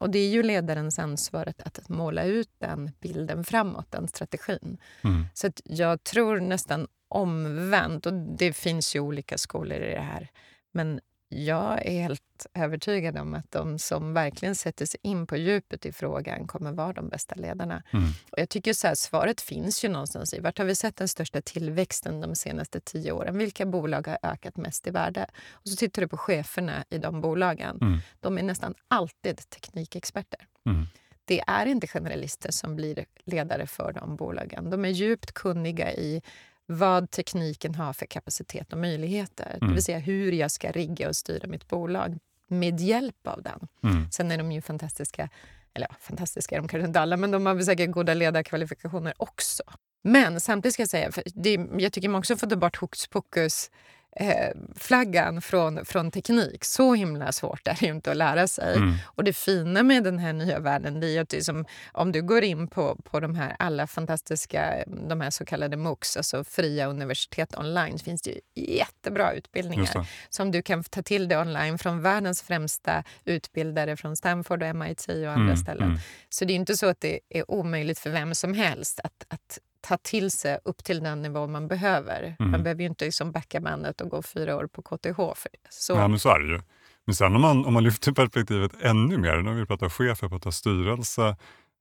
Och 0.00 0.10
det 0.10 0.18
är 0.18 0.28
ju 0.28 0.42
ledarens 0.42 0.98
ansvar 0.98 1.48
att, 1.48 1.78
att 1.78 1.88
måla 1.88 2.24
ut 2.24 2.50
den 2.58 2.90
bilden 3.00 3.44
framåt, 3.44 3.86
den 3.90 4.08
strategin. 4.08 4.78
Mm. 5.04 5.26
Så 5.34 5.50
jag 5.64 6.04
tror 6.04 6.40
nästan 6.40 6.86
omvänt, 7.08 8.06
och 8.06 8.12
det 8.12 8.52
finns 8.52 8.96
ju 8.96 9.00
olika 9.00 9.38
skolor 9.38 9.78
i 9.78 9.94
det 9.94 10.00
här, 10.00 10.28
men 10.72 11.00
jag 11.32 11.86
är 11.86 12.02
helt 12.02 12.46
övertygad 12.54 13.18
om 13.18 13.34
att 13.34 13.50
de 13.50 13.78
som 13.78 14.14
verkligen 14.14 14.54
sätter 14.54 14.86
sig 14.86 15.00
in 15.02 15.26
på 15.26 15.36
djupet 15.36 15.86
i 15.86 15.92
frågan 15.92 16.46
kommer 16.46 16.72
vara 16.72 16.92
de 16.92 17.08
bästa 17.08 17.34
ledarna. 17.34 17.82
Mm. 17.90 18.08
Och 18.32 18.38
jag 18.38 18.48
tycker 18.48 18.72
så 18.72 18.86
här, 18.86 18.94
Svaret 18.94 19.40
finns 19.40 19.84
ju 19.84 19.88
någonstans 19.88 20.34
i. 20.34 20.40
Vart 20.40 20.58
har 20.58 20.64
vi 20.64 20.74
sett 20.74 20.96
den 20.96 21.08
största 21.08 21.42
tillväxten 21.42 22.20
de 22.20 22.34
senaste 22.36 22.80
tio 22.80 23.12
åren? 23.12 23.38
Vilka 23.38 23.66
bolag 23.66 24.06
har 24.06 24.18
ökat 24.22 24.56
mest 24.56 24.86
i 24.86 24.90
värde? 24.90 25.26
Och 25.52 25.68
så 25.68 25.76
tittar 25.76 26.02
du 26.02 26.08
på 26.08 26.16
cheferna 26.16 26.84
i 26.90 26.98
de 26.98 27.20
bolagen. 27.20 27.78
Mm. 27.80 27.98
De 28.20 28.38
är 28.38 28.42
nästan 28.42 28.74
alltid 28.88 29.50
teknikexperter. 29.50 30.46
Mm. 30.66 30.86
Det 31.24 31.40
är 31.46 31.66
inte 31.66 31.86
generalister 31.86 32.50
som 32.50 32.76
blir 32.76 33.04
ledare 33.24 33.66
för 33.66 33.92
de 33.92 34.16
bolagen. 34.16 34.70
De 34.70 34.84
är 34.84 34.88
djupt 34.88 35.32
kunniga 35.32 35.92
i 35.92 36.22
vad 36.70 37.10
tekniken 37.10 37.74
har 37.74 37.92
för 37.92 38.06
kapacitet 38.06 38.72
och 38.72 38.78
möjligheter. 38.78 39.46
Mm. 39.46 39.58
Det 39.58 39.66
vill 39.66 39.70
mm. 39.70 39.82
säga 39.82 39.98
hur 39.98 40.32
jag 40.32 40.50
ska 40.50 40.70
rigga 40.70 41.08
och 41.08 41.16
styra 41.16 41.48
mitt 41.48 41.68
bolag 41.68 42.18
med 42.46 42.80
hjälp 42.80 43.26
av 43.26 43.42
den. 43.42 43.68
Mm. 43.82 44.10
Sen 44.10 44.30
är 44.30 44.38
de 44.38 44.52
ju 44.52 44.62
fantastiska, 44.62 45.28
eller 45.74 45.86
ja, 45.90 45.96
fantastiska 46.00 46.54
är 46.54 46.60
de 46.60 46.68
kanske 46.68 46.86
inte 46.86 47.00
alla, 47.00 47.16
men 47.16 47.30
de 47.30 47.46
har 47.46 47.60
säkert 47.60 47.90
goda 47.90 48.14
ledarkvalifikationer 48.14 49.14
också. 49.16 49.62
Men 50.02 50.40
samtidigt 50.40 50.74
ska 50.74 50.82
jag 50.82 50.90
säga, 50.90 51.12
för 51.12 51.22
det, 51.34 51.68
jag 51.78 51.92
tycker 51.92 52.08
man 52.08 52.18
också 52.18 52.36
får 52.36 52.46
ta 52.46 52.56
bort 52.56 52.76
hokus 52.76 53.06
pokus 53.06 53.70
eh, 54.16 54.50
flaggan 54.76 55.42
från, 55.42 55.84
från 55.84 56.10
teknik. 56.10 56.64
Så 56.64 56.94
himla 56.94 57.32
svårt 57.32 57.68
är 57.68 57.76
det 57.80 57.86
ju 57.86 57.92
inte 57.92 58.10
att 58.10 58.16
lära 58.16 58.48
sig. 58.48 58.76
Mm. 58.76 58.94
Och 59.04 59.24
det 59.24 59.32
fina 59.32 59.82
med 59.82 60.04
den 60.04 60.18
här 60.18 60.32
nya 60.32 60.58
världen 60.58 61.02
är 61.02 61.20
att 61.20 61.32
liksom, 61.32 61.64
om 61.92 62.12
du 62.12 62.22
går 62.22 62.44
in 62.44 62.68
på, 62.68 62.96
på 62.96 63.20
de 63.20 63.34
här 63.34 63.56
alla 63.58 63.86
fantastiska 63.86 64.84
de 65.08 65.20
här 65.20 65.30
så 65.30 65.44
kallade 65.44 65.76
MOOCs, 65.76 66.16
alltså 66.16 66.44
fria 66.44 66.86
universitet 66.86 67.58
online, 67.58 67.98
så 67.98 68.04
finns 68.04 68.22
det 68.22 68.30
ju 68.30 68.40
jättebra 68.54 69.32
utbildningar 69.32 70.06
som 70.28 70.50
du 70.50 70.62
kan 70.62 70.84
ta 70.84 71.02
till 71.02 71.28
dig 71.28 71.38
online 71.38 71.78
från 71.78 72.02
världens 72.02 72.42
främsta 72.42 73.04
utbildare 73.24 73.96
från 73.96 74.16
Stanford 74.16 74.62
och 74.62 74.76
MIT 74.76 75.08
och 75.08 75.14
andra 75.14 75.30
mm. 75.30 75.56
ställen. 75.56 75.88
Mm. 75.88 75.98
Så 76.28 76.44
det 76.44 76.52
är 76.52 76.54
inte 76.54 76.76
så 76.76 76.86
att 76.86 77.00
det 77.00 77.20
är 77.28 77.50
omöjligt 77.50 77.98
för 77.98 78.10
vem 78.10 78.34
som 78.34 78.54
helst 78.54 79.00
att, 79.04 79.24
att 79.28 79.58
ta 79.80 79.96
till 79.96 80.30
sig 80.30 80.58
upp 80.64 80.84
till 80.84 81.00
den 81.00 81.22
nivå 81.22 81.46
man 81.46 81.68
behöver. 81.68 82.36
Mm. 82.38 82.50
Man 82.50 82.62
behöver 82.62 82.82
ju 82.82 82.88
inte 82.88 83.04
liksom 83.04 83.32
backa 83.32 83.60
bandet 83.60 84.00
och 84.00 84.08
gå 84.08 84.22
fyra 84.22 84.56
år 84.56 84.66
på 84.66 84.82
KTH 84.82 85.16
för 85.16 85.50
det. 85.52 85.68
Så. 85.70 85.92
Ja, 85.92 86.08
men 86.08 86.18
så 86.18 86.28
är 86.28 86.40
det 86.40 86.52
ju. 86.52 86.60
Men 87.06 87.14
sen 87.14 87.34
om 87.34 87.42
man, 87.42 87.64
om 87.64 87.74
man 87.74 87.84
lyfter 87.84 88.12
perspektivet 88.12 88.72
ännu 88.80 89.18
mer, 89.18 89.36
när 89.36 89.52
vi 89.52 89.66
pratar 89.66 89.88
chefer, 89.88 90.28
pratar 90.28 90.50
styrelse, 90.50 91.36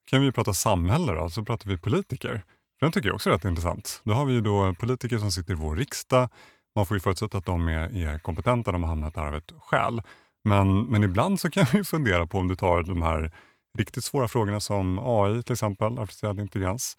kan 0.06 0.22
vi 0.22 0.32
prata 0.32 0.54
samhälle 0.54 1.14
då, 1.14 1.30
så 1.30 1.46
pratar 1.46 1.70
vi 1.70 1.78
politiker. 1.78 2.44
Den 2.80 2.92
tycker 2.92 3.10
jag 3.10 3.16
också 3.16 3.30
är 3.30 3.34
rätt 3.34 3.46
intressant. 3.46 4.02
Då 4.04 4.14
har 4.14 4.26
vi 4.26 4.34
ju 4.34 4.42
då 4.42 4.74
politiker 4.80 5.18
som 5.18 5.32
sitter 5.32 5.54
i 5.54 5.56
vår 5.56 5.76
riksdag. 5.76 6.30
Man 6.76 6.86
får 6.86 6.98
ju 6.98 7.02
förutsätta 7.02 7.38
att 7.38 7.46
de 7.46 7.68
är, 7.68 7.98
är 7.98 8.20
kompetenta, 8.20 8.72
de 8.72 8.84
har 8.84 8.90
hamnat 8.90 9.14
där 9.14 9.28
av 9.28 9.36
ett 9.36 9.52
skäl. 9.60 10.02
Men, 10.44 10.84
men 10.84 11.04
ibland 11.04 11.40
så 11.40 11.50
kan 11.50 11.66
vi 11.74 11.84
fundera 11.84 12.28
på 12.28 12.38
om 12.38 12.48
du 12.48 12.56
tar 12.56 12.84
de 12.84 13.02
här 13.02 13.32
riktigt 13.78 14.04
svåra 14.04 14.28
frågorna 14.28 14.60
som 14.60 15.00
AI 15.00 15.44
till 15.44 15.54
exempel, 15.54 16.00
artificiell 16.00 16.40
intelligens 16.40 16.98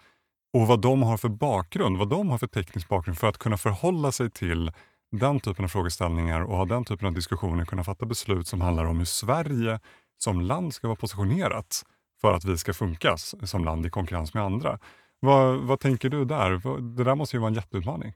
och 0.53 0.67
vad 0.67 0.81
de 0.81 1.03
har 1.03 1.17
för 1.17 1.29
bakgrund, 1.29 1.97
vad 1.97 2.09
de 2.09 2.29
har 2.29 2.37
för 2.37 2.47
teknisk 2.47 2.87
bakgrund 2.87 3.17
för 3.17 3.27
att 3.27 3.37
kunna 3.37 3.57
förhålla 3.57 4.11
sig 4.11 4.31
till 4.31 4.71
den 5.11 5.39
typen 5.39 5.65
av 5.65 5.69
frågeställningar 5.69 6.41
och 6.41 6.57
ha 6.57 6.65
den 6.65 6.85
typen 6.85 7.07
av 7.07 7.13
diskussioner, 7.13 7.65
kunna 7.65 7.83
fatta 7.83 8.05
beslut 8.05 8.47
som 8.47 8.61
handlar 8.61 8.85
om 8.85 8.97
hur 8.97 9.05
Sverige 9.05 9.79
som 10.17 10.41
land 10.41 10.73
ska 10.73 10.87
vara 10.87 10.95
positionerat 10.95 11.83
för 12.21 12.33
att 12.33 12.45
vi 12.45 12.57
ska 12.57 12.73
funka 12.73 13.17
som 13.17 13.65
land 13.65 13.85
i 13.85 13.89
konkurrens 13.89 14.33
med 14.33 14.43
andra. 14.43 14.79
Vad, 15.19 15.59
vad 15.59 15.79
tänker 15.79 16.09
du 16.09 16.25
där? 16.25 16.79
Det 16.95 17.03
där 17.03 17.15
måste 17.15 17.35
ju 17.35 17.39
vara 17.39 17.49
en 17.49 17.55
jätteutmaning. 17.55 18.13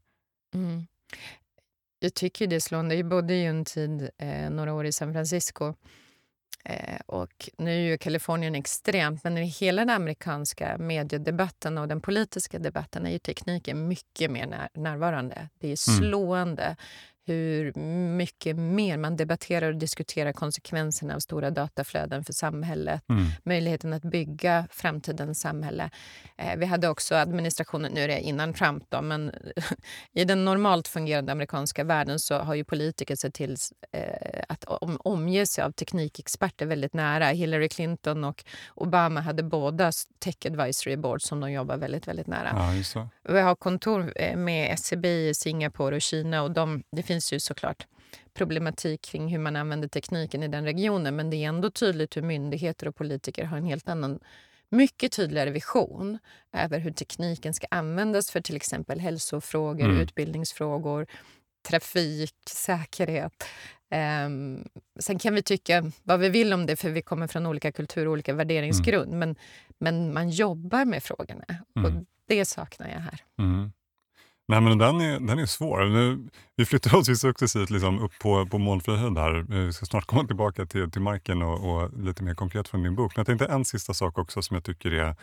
Mm. 0.53 0.87
Jag 1.99 2.13
tycker 2.13 2.47
det 2.47 2.55
är 2.55 2.59
slående. 2.59 2.95
Jag 2.95 3.09
bodde 3.09 3.33
ju 3.33 3.45
en 3.45 3.65
tid, 3.65 4.09
eh, 4.17 4.49
några 4.49 4.73
år 4.73 4.85
i 4.85 4.91
San 4.91 5.13
Francisco 5.13 5.73
Eh, 6.65 6.99
och 7.05 7.49
nu 7.57 7.71
är 7.71 7.79
ju 7.79 7.97
Kalifornien 7.97 8.55
extremt, 8.55 9.23
men 9.23 9.37
i 9.37 9.45
hela 9.45 9.81
den 9.81 9.89
amerikanska 9.89 10.77
mediedebatten 10.77 11.77
och 11.77 11.87
den 11.87 12.01
politiska 12.01 12.59
debatten 12.59 13.05
är 13.05 13.11
ju 13.11 13.19
tekniken 13.19 13.87
mycket 13.87 14.31
mer 14.31 14.47
när, 14.47 14.69
närvarande. 14.73 15.49
Det 15.59 15.67
är 15.67 15.89
mm. 15.89 15.99
slående 15.99 16.75
hur 17.25 17.73
mycket 18.17 18.57
mer 18.57 18.97
man 18.97 19.15
debatterar 19.15 19.67
och 19.67 19.79
diskuterar 19.79 20.33
konsekvenserna 20.33 21.15
av 21.15 21.19
stora 21.19 21.49
dataflöden 21.49 22.23
för 22.23 22.33
samhället. 22.33 23.01
Mm. 23.09 23.25
Möjligheten 23.43 23.93
att 23.93 24.03
bygga 24.03 24.67
framtidens 24.71 25.39
samhälle. 25.39 25.89
Eh, 26.37 26.57
vi 26.57 26.65
hade 26.65 26.89
också 26.89 27.15
administrationen, 27.15 27.91
nu 27.91 28.01
är 28.01 28.07
det 28.07 28.19
innan 28.19 28.53
Trump 28.53 28.83
då, 28.89 29.01
men 29.01 29.31
i 30.13 30.25
den 30.25 30.45
normalt 30.45 30.87
fungerande 30.87 31.31
amerikanska 31.31 31.83
världen 31.83 32.19
så 32.19 32.37
har 32.37 32.55
ju 32.55 32.63
politiker 32.63 33.15
sett 33.15 33.33
till 33.33 33.57
eh, 33.91 34.43
att 34.49 34.63
om, 34.63 34.97
omge 35.03 35.45
sig 35.45 35.63
av 35.63 35.71
teknikexperter 35.71 36.65
väldigt 36.65 36.93
nära. 36.93 37.25
Hillary 37.25 37.69
Clinton 37.69 38.23
och 38.23 38.45
Obama 38.75 39.21
hade 39.21 39.43
båda 39.43 39.91
Tech 40.19 40.35
Advisory 40.45 40.97
Board 40.97 41.21
som 41.21 41.39
de 41.39 41.51
jobbar 41.51 41.77
väldigt, 41.77 42.07
väldigt 42.07 42.27
nära. 42.27 42.49
Ja, 42.93 43.09
vi 43.29 43.41
har 43.41 43.55
kontor 43.55 44.13
eh, 44.15 44.37
med 44.37 44.73
SCB 44.73 45.07
e 45.07 45.29
i 45.29 45.33
Singapore 45.33 45.95
och 45.95 46.01
Kina 46.01 46.43
och 46.43 46.51
de, 46.51 46.83
det 46.91 47.03
finns 47.03 47.14
finns 47.15 47.33
ju 47.33 47.39
såklart 47.39 47.87
problematik 48.33 49.01
kring 49.01 49.27
hur 49.27 49.39
man 49.39 49.55
använder 49.55 49.87
tekniken 49.87 50.43
i 50.43 50.47
den 50.47 50.65
regionen 50.65 51.15
men 51.15 51.29
det 51.29 51.37
är 51.37 51.47
ändå 51.47 51.71
tydligt 51.71 52.17
hur 52.17 52.21
myndigheter 52.21 52.87
och 52.87 52.95
politiker 52.95 53.45
har 53.45 53.57
en 53.57 53.65
helt 53.65 53.89
annan 53.89 54.19
mycket 54.69 55.11
tydligare 55.11 55.49
vision 55.51 56.19
över 56.53 56.79
hur 56.79 56.91
tekniken 56.91 57.53
ska 57.53 57.67
användas 57.71 58.31
för 58.31 58.41
till 58.41 58.55
exempel 58.55 58.99
hälsofrågor, 58.99 59.85
mm. 59.85 60.01
utbildningsfrågor, 60.01 61.07
trafik, 61.67 62.35
säkerhet. 62.49 63.43
Um, 64.25 64.67
sen 64.99 65.19
kan 65.19 65.35
vi 65.35 65.41
tycka 65.41 65.91
vad 66.03 66.19
vi 66.19 66.29
vill 66.29 66.53
om 66.53 66.65
det, 66.65 66.75
för 66.75 66.89
vi 66.89 67.01
kommer 67.01 67.27
från 67.27 67.45
olika 67.45 67.71
kulturer 67.71 68.07
och 68.07 68.13
olika 68.13 68.33
värderingsgrund. 68.33 69.13
Mm. 69.13 69.19
Men, 69.19 69.35
men 69.79 70.13
man 70.13 70.29
jobbar 70.29 70.85
med 70.85 71.03
frågorna 71.03 71.45
mm. 71.75 71.85
och 71.85 72.05
det 72.27 72.45
saknar 72.45 72.87
jag 72.87 72.99
här. 72.99 73.19
Mm. 73.39 73.71
Nej, 74.47 74.61
men 74.61 74.77
den 74.77 75.01
är, 75.01 75.19
den 75.19 75.39
är 75.39 75.45
svår. 75.45 75.85
Nu, 75.85 76.29
vi 76.55 76.65
flyttar 76.65 76.97
oss 76.97 77.09
ju 77.09 77.15
successivt 77.15 77.69
liksom 77.69 77.99
upp 77.99 78.19
på, 78.19 78.45
på 78.45 78.57
molnfri 78.57 78.95
höjd 78.95 79.17
här. 79.17 79.35
Eh, 79.35 79.65
vi 79.65 79.73
ska 79.73 79.85
snart 79.85 80.05
komma 80.05 80.23
tillbaka 80.23 80.65
till, 80.65 80.91
till 80.91 81.01
marken 81.01 81.41
och, 81.41 81.69
och, 81.69 81.99
lite 81.99 82.23
mer 82.23 82.33
konkret 82.33 82.67
från 82.67 82.83
din 82.83 82.95
bok. 82.95 83.15
Men 83.15 83.21
jag 83.21 83.27
tänkte 83.27 83.45
en 83.45 83.65
sista 83.65 83.93
sak 83.93 84.17
också 84.17 84.41
som 84.41 84.55
jag 84.55 84.63
tycker 84.63 84.91
är 84.91 85.15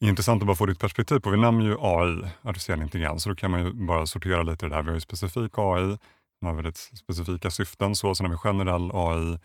intressant 0.00 0.42
att 0.42 0.46
bara 0.46 0.56
få 0.56 0.66
ditt 0.66 0.78
perspektiv 0.78 1.18
på. 1.18 1.30
Vi 1.30 1.36
nämner 1.36 1.64
ju 1.64 1.76
AI, 1.80 2.30
artificiell 2.42 2.82
intelligens, 2.82 3.22
så 3.22 3.28
då 3.28 3.34
kan 3.34 3.50
man 3.50 3.64
ju 3.64 3.72
bara 3.72 4.06
sortera 4.06 4.42
lite 4.42 4.66
det 4.66 4.70
där. 4.74 4.82
Vi 4.82 4.88
har 4.88 4.94
ju 4.94 5.00
specifik 5.00 5.52
AI, 5.54 5.98
man 6.42 6.48
har 6.48 6.54
väldigt 6.54 6.76
specifika 6.76 7.50
syften. 7.50 7.94
Så, 7.94 8.14
sen 8.14 8.26
har 8.26 8.30
vi 8.32 8.38
generell 8.38 8.90
AI, 8.94 9.38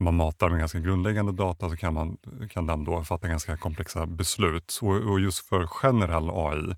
man 0.00 0.14
matar 0.16 0.48
med 0.48 0.58
ganska 0.58 0.78
grundläggande 0.78 1.32
data 1.32 1.70
så 1.70 1.76
kan, 1.76 1.94
man, 1.94 2.16
kan 2.50 2.66
den 2.66 2.84
då 2.84 3.04
fatta 3.04 3.28
ganska 3.28 3.56
komplexa 3.56 4.06
beslut. 4.06 4.78
Och, 4.82 4.96
och 4.96 5.20
just 5.20 5.48
för 5.48 5.66
generell 5.66 6.30
AI 6.30 6.74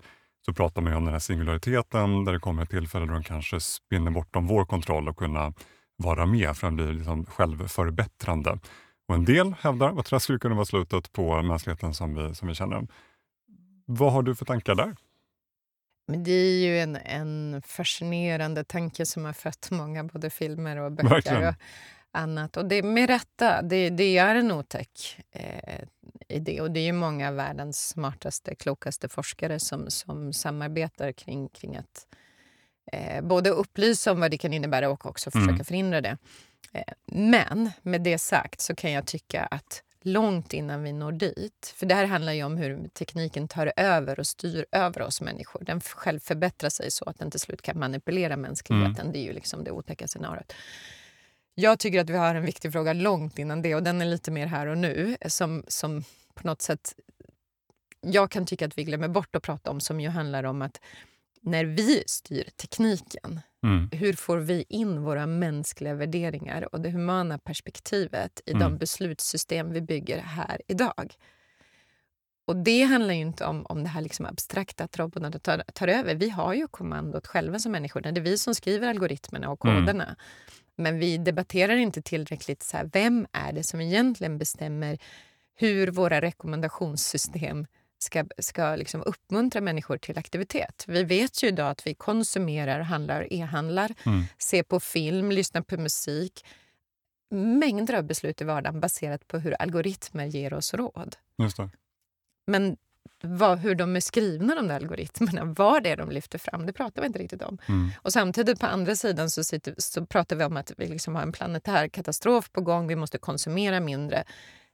så 0.49 0.53
pratar 0.53 0.81
man 0.81 0.93
om 0.93 1.05
den 1.05 1.13
här 1.13 1.19
singulariteten 1.19 2.25
där 2.25 2.33
det 2.33 2.39
kommer 2.39 2.63
ett 2.63 2.69
tillfälle 2.69 3.05
då 3.05 3.13
den 3.13 3.23
kanske 3.23 3.59
spinner 3.59 4.11
bortom 4.11 4.47
vår 4.47 4.65
kontroll 4.65 5.09
och 5.09 5.17
kunna 5.17 5.53
vara 5.97 6.25
med 6.25 6.57
för 6.57 6.67
att 6.67 6.73
bli 6.73 6.93
liksom 6.93 7.25
självförbättrande. 7.25 8.59
Och 9.07 9.15
en 9.15 9.25
del 9.25 9.53
hävdar 9.61 9.99
att 9.99 10.09
det 10.09 10.19
skulle 10.19 10.39
kunna 10.39 10.55
vara 10.55 10.65
slutet 10.65 11.11
på 11.11 11.41
mänskligheten 11.41 11.93
som 11.93 12.15
vi, 12.15 12.35
som 12.35 12.47
vi 12.47 12.55
känner. 12.55 12.87
Vad 13.85 14.13
har 14.13 14.23
du 14.23 14.35
för 14.35 14.45
tankar 14.45 14.75
där? 14.75 14.95
Men 16.07 16.23
det 16.23 16.31
är 16.31 16.67
ju 16.67 16.79
en, 16.79 16.95
en 16.95 17.61
fascinerande 17.65 18.63
tanke 18.63 19.05
som 19.05 19.25
har 19.25 19.33
fött 19.33 19.71
många 19.71 20.03
både 20.03 20.29
filmer 20.29 20.77
och 20.77 20.91
böcker. 20.91 21.09
Verkligen. 21.09 21.53
Annat. 22.11 22.57
Och 22.57 22.65
det, 22.65 22.83
med 22.83 23.09
rätta, 23.09 23.61
det, 23.61 23.89
det 23.89 24.17
är 24.17 24.35
en 24.35 24.51
otäck 24.51 25.21
eh, 25.31 25.79
idé. 26.27 26.61
Och 26.61 26.71
det 26.71 26.79
är 26.79 26.85
ju 26.85 26.91
många 26.91 27.27
av 27.27 27.35
världens 27.35 27.87
smartaste, 27.87 28.55
klokaste 28.55 29.09
forskare 29.09 29.59
som, 29.59 29.89
som 29.89 30.33
samarbetar 30.33 31.11
kring, 31.11 31.49
kring 31.49 31.75
att 31.75 32.07
eh, 32.91 33.21
både 33.21 33.49
upplysa 33.49 34.11
om 34.11 34.19
vad 34.19 34.31
det 34.31 34.37
kan 34.37 34.53
innebära 34.53 34.89
och 34.89 35.05
också 35.05 35.29
mm. 35.33 35.41
försöka 35.41 35.55
mm. 35.55 35.65
förhindra 35.65 36.01
det. 36.01 36.17
Eh, 36.73 36.93
men 37.05 37.71
med 37.81 38.01
det 38.01 38.17
sagt 38.17 38.61
så 38.61 38.75
kan 38.75 38.91
jag 38.91 39.05
tycka 39.05 39.43
att 39.43 39.83
långt 40.01 40.53
innan 40.53 40.83
vi 40.83 40.93
når 40.93 41.11
dit. 41.11 41.73
För 41.75 41.85
det 41.85 41.95
här 41.95 42.05
handlar 42.05 42.33
ju 42.33 42.43
om 42.43 42.57
hur 42.57 42.87
tekniken 42.87 43.47
tar 43.47 43.73
över 43.75 44.19
och 44.19 44.27
styr 44.27 44.65
över 44.71 45.01
oss 45.01 45.21
människor. 45.21 45.63
Den 45.63 45.81
själv 45.81 46.19
förbättrar 46.19 46.69
sig 46.69 46.91
så 46.91 47.05
att 47.05 47.19
den 47.19 47.31
till 47.31 47.39
slut 47.39 47.61
kan 47.61 47.79
manipulera 47.79 48.37
mänskligheten. 48.37 48.99
Mm. 48.99 49.11
Det 49.11 49.19
är 49.19 49.23
ju 49.23 49.33
liksom 49.33 49.63
det 49.63 49.71
otäcka 49.71 50.07
scenariot. 50.07 50.53
Jag 51.59 51.79
tycker 51.79 52.01
att 52.01 52.09
vi 52.09 52.17
har 52.17 52.35
en 52.35 52.45
viktig 52.45 52.71
fråga 52.71 52.93
långt 52.93 53.39
innan 53.39 53.61
det 53.61 53.75
och 53.75 53.83
den 53.83 54.01
är 54.01 54.05
lite 54.05 54.31
mer 54.31 54.47
här 54.47 54.67
och 54.67 54.77
nu 54.77 55.17
som, 55.25 55.63
som 55.67 56.03
på 56.33 56.47
något 56.47 56.61
sätt 56.61 56.95
jag 58.01 58.31
kan 58.31 58.45
tycka 58.45 58.65
att 58.65 58.77
vi 58.77 58.83
glömmer 58.83 59.07
bort 59.07 59.35
att 59.35 59.43
prata 59.43 59.71
om 59.71 59.79
som 59.79 59.99
ju 59.99 60.09
handlar 60.09 60.43
om 60.43 60.61
att 60.61 60.81
när 61.41 61.65
vi 61.65 62.03
styr 62.07 62.49
tekniken, 62.55 63.39
mm. 63.63 63.89
hur 63.91 64.13
får 64.13 64.37
vi 64.37 64.65
in 64.69 65.01
våra 65.01 65.25
mänskliga 65.25 65.93
värderingar 65.93 66.75
och 66.75 66.81
det 66.81 66.89
humana 66.89 67.37
perspektivet 67.37 68.41
i 68.45 68.51
mm. 68.51 68.63
de 68.63 68.77
beslutssystem 68.77 69.73
vi 69.73 69.81
bygger 69.81 70.17
här 70.17 70.61
idag? 70.67 71.15
Och 72.45 72.55
Det 72.55 72.83
handlar 72.83 73.13
ju 73.13 73.21
inte 73.21 73.45
om, 73.45 73.65
om 73.65 73.83
det 73.83 73.89
här 73.89 74.01
liksom 74.01 74.25
abstrakta, 74.25 74.83
att 74.83 74.99
robotarna 74.99 75.39
tar, 75.39 75.63
tar 75.73 75.87
över. 75.87 76.15
Vi 76.15 76.29
har 76.29 76.53
ju 76.53 76.67
kommandot 76.67 77.27
själva 77.27 77.59
som 77.59 77.71
människor. 77.71 78.01
Det 78.01 78.09
är 78.09 78.21
vi 78.21 78.37
som 78.37 78.55
skriver 78.55 78.87
algoritmerna 78.87 79.49
och 79.49 79.65
mm. 79.65 79.79
koderna. 79.79 80.03
Mm. 80.03 80.15
Men 80.79 80.99
vi 80.99 81.17
debatterar 81.17 81.75
inte 81.75 82.01
tillräckligt 82.01 82.63
så 82.63 82.77
här, 82.77 82.89
vem 82.93 83.27
är 83.31 83.53
det 83.53 83.63
som 83.63 83.81
egentligen 83.81 84.37
bestämmer 84.37 84.97
hur 85.55 85.87
våra 85.91 86.21
rekommendationssystem 86.21 87.67
ska, 87.97 88.25
ska 88.37 88.75
liksom 88.75 89.03
uppmuntra 89.05 89.61
människor 89.61 89.97
till 89.97 90.17
aktivitet. 90.17 90.85
Vi 90.87 91.03
vet 91.03 91.43
ju 91.43 91.47
idag 91.47 91.69
att 91.69 91.87
vi 91.87 91.95
konsumerar, 91.95 92.79
handlar, 92.79 93.33
e-handlar, 93.33 93.95
mm. 94.05 94.23
ser 94.37 94.63
på 94.63 94.79
film, 94.79 95.31
lyssnar 95.31 95.61
på 95.61 95.77
musik. 95.77 96.45
Mängder 97.31 97.93
av 97.93 98.03
beslut 98.03 98.41
i 98.41 98.43
vardagen 98.43 98.79
baserat 98.79 99.27
på 99.27 99.37
hur 99.37 99.61
algoritmer 99.61 100.25
ger 100.25 100.53
oss 100.53 100.73
råd. 100.73 101.15
Men 102.47 102.77
vad, 103.21 103.59
hur 103.59 103.75
de 103.75 103.95
är 103.95 103.99
skrivna, 103.99 104.55
de 104.55 104.67
där 104.67 104.75
algoritmerna, 104.75 105.45
vad 105.45 105.83
det 105.83 105.89
är 105.89 105.97
de 105.97 106.11
lyfter 106.11 106.37
fram, 106.39 106.65
det 106.65 106.73
pratar 106.73 107.01
vi 107.01 107.05
inte 107.07 107.19
riktigt 107.19 107.41
om. 107.41 107.57
Mm. 107.67 107.91
Och 107.97 108.13
samtidigt 108.13 108.59
på 108.59 108.65
andra 108.65 108.95
sidan 108.95 109.29
så, 109.29 109.43
sitter, 109.43 109.75
så 109.77 110.05
pratar 110.05 110.35
vi 110.35 110.43
om 110.43 110.57
att 110.57 110.71
vi 110.77 110.87
liksom 110.87 111.15
har 111.15 111.21
en 111.21 111.31
planetär 111.31 111.87
katastrof 111.87 112.51
på 112.51 112.61
gång, 112.61 112.87
vi 112.87 112.95
måste 112.95 113.17
konsumera 113.17 113.79
mindre. 113.79 114.23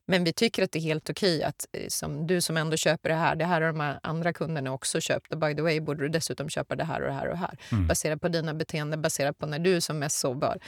Men 0.08 0.24
vi 0.24 0.34
tycker 0.34 0.64
att 0.64 0.72
det 0.72 0.80
är 0.80 0.84
helt 0.84 1.10
okej 1.10 1.44
att 1.44 1.68
eh, 1.72 1.88
som 1.88 2.28
du 2.28 2.42
som 2.42 2.58
ändå 2.58 2.78
köper 2.78 3.10
det 3.10 3.16
här, 3.16 3.36
det 3.36 3.46
här 3.46 3.62
har 3.62 3.74
de 3.74 3.96
andra 4.04 4.34
kunderna 4.34 4.74
också 4.74 5.02
köpt 5.02 5.32
och 5.34 5.40
by 5.40 5.56
the 5.56 5.62
way 5.62 5.80
borde 5.80 6.04
du 6.04 6.10
dessutom 6.10 6.50
köpa 6.50 6.76
det 6.76 6.84
här 6.84 7.02
och 7.02 7.08
det 7.08 7.14
här 7.14 7.26
och 7.26 7.34
det 7.34 7.40
här. 7.40 7.58
Mm. 7.72 7.88
Baserat 7.88 8.22
på 8.22 8.28
dina 8.28 8.54
beteenden, 8.54 9.02
baserat 9.02 9.38
på 9.38 9.46
när 9.46 9.60
du 9.60 9.76
är 9.76 9.80
som 9.80 10.00
mest 10.00 10.20
sårbar. 10.20 10.60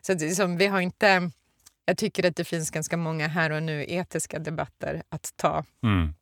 Så 0.00 0.12
att, 0.12 0.20
liksom, 0.20 0.56
vi 0.56 0.66
har 0.66 0.80
inte... 0.80 1.30
Jag 1.86 1.96
tycker 1.96 2.26
att 2.26 2.36
det 2.36 2.44
finns 2.44 2.70
ganska 2.70 2.96
många 2.96 3.28
här 3.28 3.50
och 3.50 3.62
nu 3.62 3.84
etiska 3.88 4.38
debatter 4.38 5.02
att 5.08 5.32
ta 5.36 5.64
mm. 5.82 6.14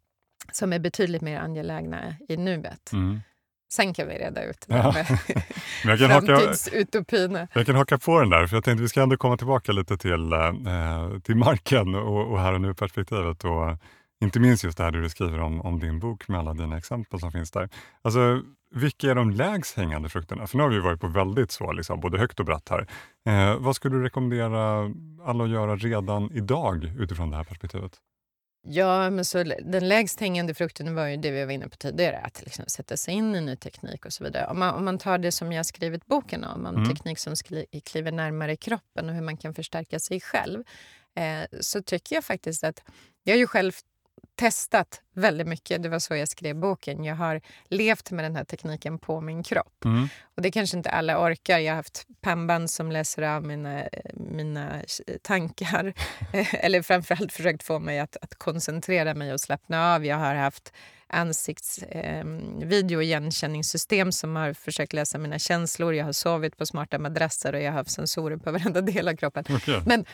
Som 0.52 0.72
är 0.72 0.78
betydligt 0.78 1.22
mer 1.22 1.40
angelägna 1.40 2.14
i 2.28 2.37
nuet. 2.37 2.92
Mm. 2.92 3.20
Sen 3.72 3.94
kan 3.94 4.09
vi 4.09 4.14
reda 4.14 4.44
ut 4.44 4.64
det 4.68 4.76
ja. 4.76 4.92
med 4.92 6.00
jag 6.00 6.11
kan 6.11 6.26
framtidsutopin. 6.26 7.37
Haka, 7.37 7.48
jag 7.52 7.66
kan 7.66 7.76
haka 7.76 7.98
på 7.98 8.20
den 8.20 8.31
där, 8.31 8.46
för 8.46 8.57
jag 8.57 8.64
tänkte 8.64 8.83
vi 8.83 8.88
ska 8.88 9.02
ändå 9.02 9.16
komma 9.16 9.37
tillbaka 9.37 9.72
lite 9.72 9.96
till, 9.96 10.33
eh, 10.33 11.20
till 11.22 11.37
marken 11.37 11.94
och, 11.94 12.33
och 12.33 12.40
här 12.40 12.52
och 12.52 12.61
nu-perspektivet. 12.61 13.44
Och 13.44 13.78
inte 14.22 14.40
minst 14.40 14.64
just 14.64 14.78
det 14.78 14.85
här 14.85 14.90
du 14.90 15.09
skriver 15.09 15.40
om, 15.40 15.61
om 15.61 15.81
din 15.81 15.98
bok 15.98 16.28
med 16.28 16.40
alla 16.40 16.55
dina 16.55 16.78
exempel 16.78 17.20
som 17.20 17.33
finns 17.33 17.50
där. 17.50 17.68
Alltså, 18.02 18.42
vilka 18.74 19.11
är 19.11 19.14
de 19.14 19.31
lägst 19.31 19.76
hängande 19.76 20.09
frukterna? 20.09 20.46
För 20.46 20.57
nu 20.57 20.62
har 20.62 20.70
vi 20.70 20.81
varit 20.81 21.00
på 21.00 21.09
väldigt 21.09 21.50
så, 21.50 21.72
liksom, 21.72 22.00
både 22.00 22.18
högt 22.18 22.40
och 22.40 22.46
brett 22.46 22.68
här. 22.68 22.87
Eh, 23.26 23.57
vad 23.59 23.76
skulle 23.76 23.96
du 23.96 24.02
rekommendera 24.02 24.90
alla 25.24 25.44
att 25.44 25.50
göra 25.50 25.76
redan 25.76 26.31
idag 26.33 26.92
utifrån 26.98 27.31
det 27.31 27.37
här 27.37 27.44
perspektivet? 27.44 27.92
Ja, 28.64 29.11
men 29.11 29.25
så 29.25 29.42
den 29.44 29.88
lägst 29.88 30.20
hängande 30.20 30.55
frukten 30.55 30.94
var 30.94 31.07
ju 31.07 31.16
det 31.16 31.31
vi 31.31 31.44
var 31.44 31.53
inne 31.53 31.68
på 31.68 31.77
tidigare, 31.77 32.18
att 32.18 32.42
liksom 32.44 32.64
sätta 32.68 32.96
sig 32.96 33.14
in 33.14 33.35
i 33.35 33.40
ny 33.40 33.57
teknik 33.57 34.07
och 34.07 34.12
så 34.12 34.25
vidare. 34.25 34.46
Om 34.46 34.59
man, 34.59 34.75
om 34.75 34.85
man 34.85 34.98
tar 34.98 35.18
det 35.18 35.33
som 35.33 35.53
jag 35.53 35.66
skrivit 35.66 36.07
boken 36.07 36.44
om, 36.44 36.66
om 36.66 36.77
mm. 36.77 36.88
teknik 36.88 37.18
som 37.18 37.35
kliver 37.85 38.12
närmare 38.12 38.57
kroppen 38.57 39.09
och 39.09 39.14
hur 39.14 39.22
man 39.22 39.37
kan 39.37 39.55
förstärka 39.55 39.98
sig 39.98 40.20
själv, 40.20 40.64
eh, 41.16 41.59
så 41.61 41.83
tycker 41.83 42.14
jag 42.14 42.25
faktiskt 42.25 42.64
att 42.64 42.83
jag 43.22 43.35
har 43.35 43.38
ju 43.38 43.46
själv 43.46 43.72
testat 44.35 45.01
väldigt 45.14 45.46
mycket. 45.46 45.83
Det 45.83 45.88
var 45.88 45.98
så 45.98 46.16
jag 46.16 46.29
skrev 46.29 46.57
boken. 46.57 47.05
Jag 47.05 47.16
har 47.16 47.40
levt 47.68 48.11
med 48.11 48.25
den 48.25 48.37
här 48.37 48.44
tekniken 48.44 48.98
på 48.98 49.20
min 49.20 49.42
kropp. 49.42 49.85
Mm. 49.85 50.09
Och 50.37 50.42
Det 50.42 50.51
kanske 50.51 50.77
inte 50.77 50.90
alla 50.90 51.27
orkar. 51.27 51.59
Jag 51.59 51.72
har 51.72 51.77
haft 51.77 52.07
pannband 52.20 52.70
som 52.70 52.92
läser 52.92 53.22
av 53.22 53.44
mina, 53.44 53.83
mina 54.14 54.81
tankar. 55.22 55.94
Eller 56.53 56.83
framförallt 56.83 57.33
försökt 57.33 57.62
få 57.62 57.79
mig 57.79 57.98
att, 57.98 58.16
att 58.22 58.35
koncentrera 58.35 59.14
mig 59.14 59.33
och 59.33 59.40
slappna 59.40 59.94
av. 59.94 60.05
Jag 60.05 60.16
har 60.16 60.35
haft 60.35 60.72
ansiktsvideo 61.07 63.01
eh, 63.01 63.07
igenkänningssystem 63.07 64.12
som 64.12 64.37
har 64.37 64.53
försökt 64.53 64.92
läsa 64.92 65.18
mina 65.18 65.38
känslor. 65.38 65.94
Jag 65.94 66.05
har 66.05 66.12
sovit 66.12 66.57
på 66.57 66.66
smarta 66.66 66.98
madrasser 66.98 67.53
och 67.53 67.61
jag 67.61 67.70
har 67.70 67.79
haft 67.79 67.90
sensorer 67.90 68.37
på 68.37 68.51
varenda 68.53 68.81
del 68.81 69.09
av 69.09 69.16
kroppen. 69.16 69.44
Okay. 69.57 69.81
Men 69.87 70.05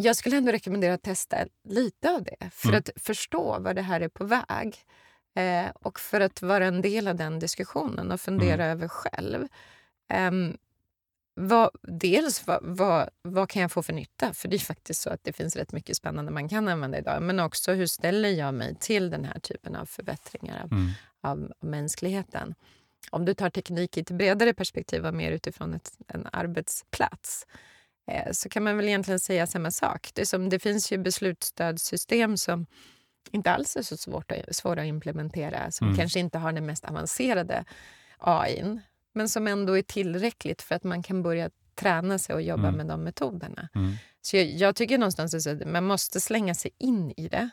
jag 0.00 0.16
skulle 0.16 0.36
ändå 0.36 0.52
rekommendera 0.52 0.94
att 0.94 1.02
testa 1.02 1.36
lite 1.68 2.10
av 2.10 2.24
det 2.24 2.50
för 2.52 2.68
mm. 2.68 2.78
att 2.78 2.90
förstå 2.96 3.58
var 3.58 3.74
det 3.74 3.82
här 3.82 4.00
är 4.00 4.08
på 4.08 4.24
väg. 4.24 4.76
Eh, 5.34 5.70
och 5.74 6.00
för 6.00 6.20
att 6.20 6.42
vara 6.42 6.66
en 6.66 6.82
del 6.82 7.08
av 7.08 7.16
den 7.16 7.38
diskussionen 7.38 8.12
och 8.12 8.20
fundera 8.20 8.64
mm. 8.64 8.70
över 8.70 8.88
själv. 8.88 9.48
Eh, 10.12 10.30
vad, 11.34 11.70
dels 11.82 12.46
vad, 12.46 12.58
vad, 12.62 13.08
vad, 13.22 13.50
kan 13.50 13.62
jag 13.62 13.72
få 13.72 13.82
för 13.82 13.92
nytta? 13.92 14.34
För 14.34 14.48
det 14.48 14.56
är 14.56 14.58
faktiskt 14.58 15.02
så 15.02 15.10
att 15.10 15.24
det 15.24 15.32
finns 15.32 15.56
rätt 15.56 15.72
mycket 15.72 15.96
spännande 15.96 16.32
man 16.32 16.48
kan 16.48 16.68
använda 16.68 16.98
idag. 16.98 17.22
Men 17.22 17.40
också 17.40 17.72
hur 17.72 17.86
ställer 17.86 18.28
jag 18.28 18.54
mig 18.54 18.74
till 18.80 19.10
den 19.10 19.24
här 19.24 19.38
typen 19.40 19.76
av 19.76 19.86
förbättringar 19.86 20.62
av, 20.62 20.72
mm. 20.72 20.90
av, 21.20 21.52
av 21.60 21.68
mänskligheten? 21.68 22.54
Om 23.10 23.24
du 23.24 23.34
tar 23.34 23.50
teknik 23.50 23.96
i 23.96 24.00
ett 24.00 24.10
bredare 24.10 24.54
perspektiv 24.54 25.06
och 25.06 25.14
mer 25.14 25.32
utifrån 25.32 25.74
ett, 25.74 25.92
en 26.08 26.26
arbetsplats 26.32 27.46
så 28.32 28.48
kan 28.48 28.62
man 28.62 28.76
väl 28.76 28.88
egentligen 28.88 29.20
säga 29.20 29.46
samma 29.46 29.70
sak. 29.70 30.10
Det, 30.14 30.26
som, 30.26 30.48
det 30.48 30.58
finns 30.58 30.92
ju 30.92 30.98
beslutsstödssystem 30.98 32.36
som 32.36 32.66
inte 33.30 33.50
alls 33.50 33.76
är 33.76 33.82
så 33.82 33.96
svårt 33.96 34.32
att, 34.32 34.56
svåra 34.56 34.80
att 34.80 34.86
implementera, 34.86 35.70
som 35.70 35.86
mm. 35.86 35.98
kanske 35.98 36.20
inte 36.20 36.38
har 36.38 36.52
den 36.52 36.66
mest 36.66 36.84
avancerade 36.84 37.64
AI, 38.18 38.80
men 39.12 39.28
som 39.28 39.46
ändå 39.46 39.78
är 39.78 39.82
tillräckligt 39.82 40.62
för 40.62 40.74
att 40.74 40.84
man 40.84 41.02
kan 41.02 41.22
börja 41.22 41.50
träna 41.74 42.18
sig 42.18 42.34
och 42.34 42.42
jobba 42.42 42.68
mm. 42.68 42.76
med 42.76 42.86
de 42.86 43.04
metoderna. 43.04 43.68
Mm. 43.74 43.92
Så 44.22 44.36
jag, 44.36 44.46
jag, 44.46 44.76
tycker 44.76 44.98
någonstans 44.98 45.46
att 45.46 45.66
man 45.66 45.84
måste 45.84 46.20
slänga 46.20 46.54
sig 46.54 46.70
in 46.78 47.12
i 47.16 47.28
det 47.28 47.50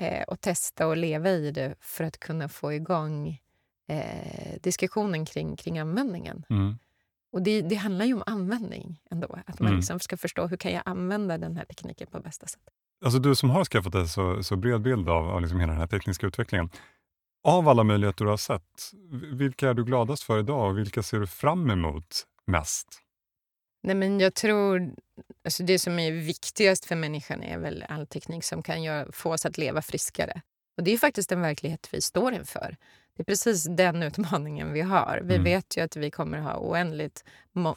eh, 0.00 0.22
och 0.22 0.40
testa 0.40 0.86
och 0.86 0.96
leva 0.96 1.30
i 1.30 1.50
det 1.50 1.74
för 1.80 2.04
att 2.04 2.18
kunna 2.18 2.48
få 2.48 2.72
igång 2.72 3.40
eh, 3.88 4.60
diskussionen 4.62 5.26
kring, 5.26 5.56
kring 5.56 5.78
användningen. 5.78 6.44
Mm. 6.50 6.78
Och 7.32 7.42
det, 7.42 7.62
det, 7.62 7.74
handlar 7.74 8.04
ju 8.04 8.14
om 8.14 8.22
användning 8.26 9.00
ändå. 9.10 9.38
Att 9.46 9.60
man 9.60 9.66
mm. 9.66 9.76
liksom 9.76 10.00
ska 10.00 10.16
förstå 10.16 10.46
hur 10.46 10.56
kan 10.56 10.72
jag 10.72 10.82
använda 10.84 11.38
den 11.38 11.56
här 11.56 11.64
tekniken 11.64 12.06
på 12.10 12.20
bästa 12.20 12.46
sätt. 12.46 12.62
Alltså 13.04 13.18
du 13.18 13.34
som 13.34 13.50
har 13.50 13.64
skaffat 13.64 13.92
dig 13.92 14.08
så, 14.08 14.42
så 14.42 14.56
bred 14.56 14.82
bild 14.82 15.08
av, 15.08 15.28
av 15.28 15.40
liksom 15.40 15.60
hela 15.60 15.72
den 15.72 15.80
här 15.80 15.86
tekniska 15.86 16.26
utvecklingen. 16.26 16.70
Av 17.44 17.68
alla 17.68 17.84
möjligheter 17.84 18.24
du 18.24 18.30
har 18.30 18.36
sett, 18.36 18.92
vilka 19.32 19.70
är 19.70 19.74
du 19.74 19.84
gladast 19.84 20.22
för 20.22 20.38
idag 20.38 20.70
och 20.70 20.78
vilka 20.78 21.02
ser 21.02 21.20
du 21.20 21.26
fram 21.26 21.70
emot 21.70 22.26
mest? 22.46 23.02
Nej, 23.82 23.96
men 23.96 24.20
jag 24.20 24.34
tror 24.34 24.94
alltså 25.44 25.62
det 25.62 25.78
som 25.78 25.98
är 25.98 26.12
viktigast 26.12 26.84
för 26.84 26.96
människan 26.96 27.42
är 27.42 27.58
väl 27.58 27.84
all 27.88 28.06
teknik 28.06 28.44
som 28.44 28.62
kan 28.62 28.82
göra, 28.82 29.12
få 29.12 29.32
oss 29.32 29.46
att 29.46 29.58
leva 29.58 29.82
friskare. 29.82 30.42
Och 30.76 30.82
Det 30.82 30.90
är 30.90 30.98
faktiskt 30.98 31.32
en 31.32 31.40
verklighet 31.40 31.88
vi 31.92 32.00
står 32.00 32.34
inför. 32.34 32.76
Det 33.16 33.22
är 33.22 33.24
precis 33.24 33.64
den 33.64 34.02
utmaningen 34.02 34.72
vi 34.72 34.80
har. 34.80 35.20
Vi 35.24 35.34
mm. 35.34 35.44
vet 35.44 35.76
ju 35.76 35.80
att 35.80 35.96
vi 35.96 36.10
kommer 36.10 36.38
ha 36.38 36.58
oändligt 36.58 37.24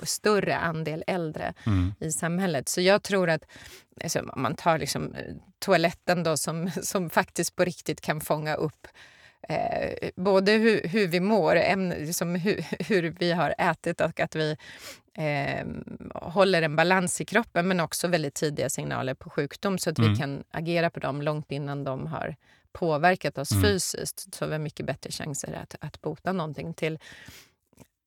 större 0.04 0.58
andel 0.58 1.04
äldre 1.08 1.54
mm. 1.66 1.94
i 2.00 2.12
samhället. 2.12 2.70
Så 2.70 2.82
jag 2.82 3.04
tror 3.04 3.30
att 3.30 3.46
alltså, 4.04 4.20
om 4.20 4.42
man 4.42 4.56
tar 4.56 4.78
liksom, 4.78 5.14
eh, 5.14 5.36
toaletten 5.60 6.24
då, 6.24 6.38
som, 6.38 6.72
som 6.84 7.10
faktiskt 7.10 7.56
på 7.56 7.66
riktigt 7.66 8.02
kan 8.02 8.22
fånga 8.22 8.56
upp 8.56 8.88
eh, 9.50 10.10
både 10.16 10.52
hur, 10.52 10.88
hur, 10.88 11.08
vi 11.08 11.20
mår, 11.20 11.56
ämne, 11.56 12.00
liksom 12.00 12.36
hur, 12.36 12.66
hur, 12.90 13.16
vi 13.20 13.32
har 13.32 13.56
ätit 13.58 14.02
och 14.02 14.20
att 14.20 14.36
vi 14.36 14.58
eh, 15.14 15.66
håller 16.14 16.62
en 16.62 16.76
balans 16.76 17.22
i 17.22 17.26
kroppen 17.26 17.68
men 17.68 17.80
också 17.80 18.08
väldigt 18.08 18.36
tidiga 18.36 18.70
signaler 18.70 19.14
på 19.14 19.30
sjukdom 19.30 19.78
så 19.78 19.90
att 19.90 20.00
mm. 20.00 20.12
vi 20.12 20.20
kan 20.20 20.44
agera 20.52 20.90
på 20.90 21.00
dem 21.00 21.22
långt 21.22 21.52
innan 21.52 21.84
de 21.84 22.08
har 22.08 22.36
påverkat 22.74 23.38
oss 23.38 23.52
mm. 23.52 23.64
fysiskt 23.64 24.36
så 24.36 24.46
har 24.46 24.50
vi 24.50 24.60
mycket 24.60 24.86
bättre 24.86 25.12
chanser 25.12 25.54
att, 25.54 25.76
att 25.80 26.02
bota 26.02 26.34
någonting. 26.34 26.74
till 26.74 27.00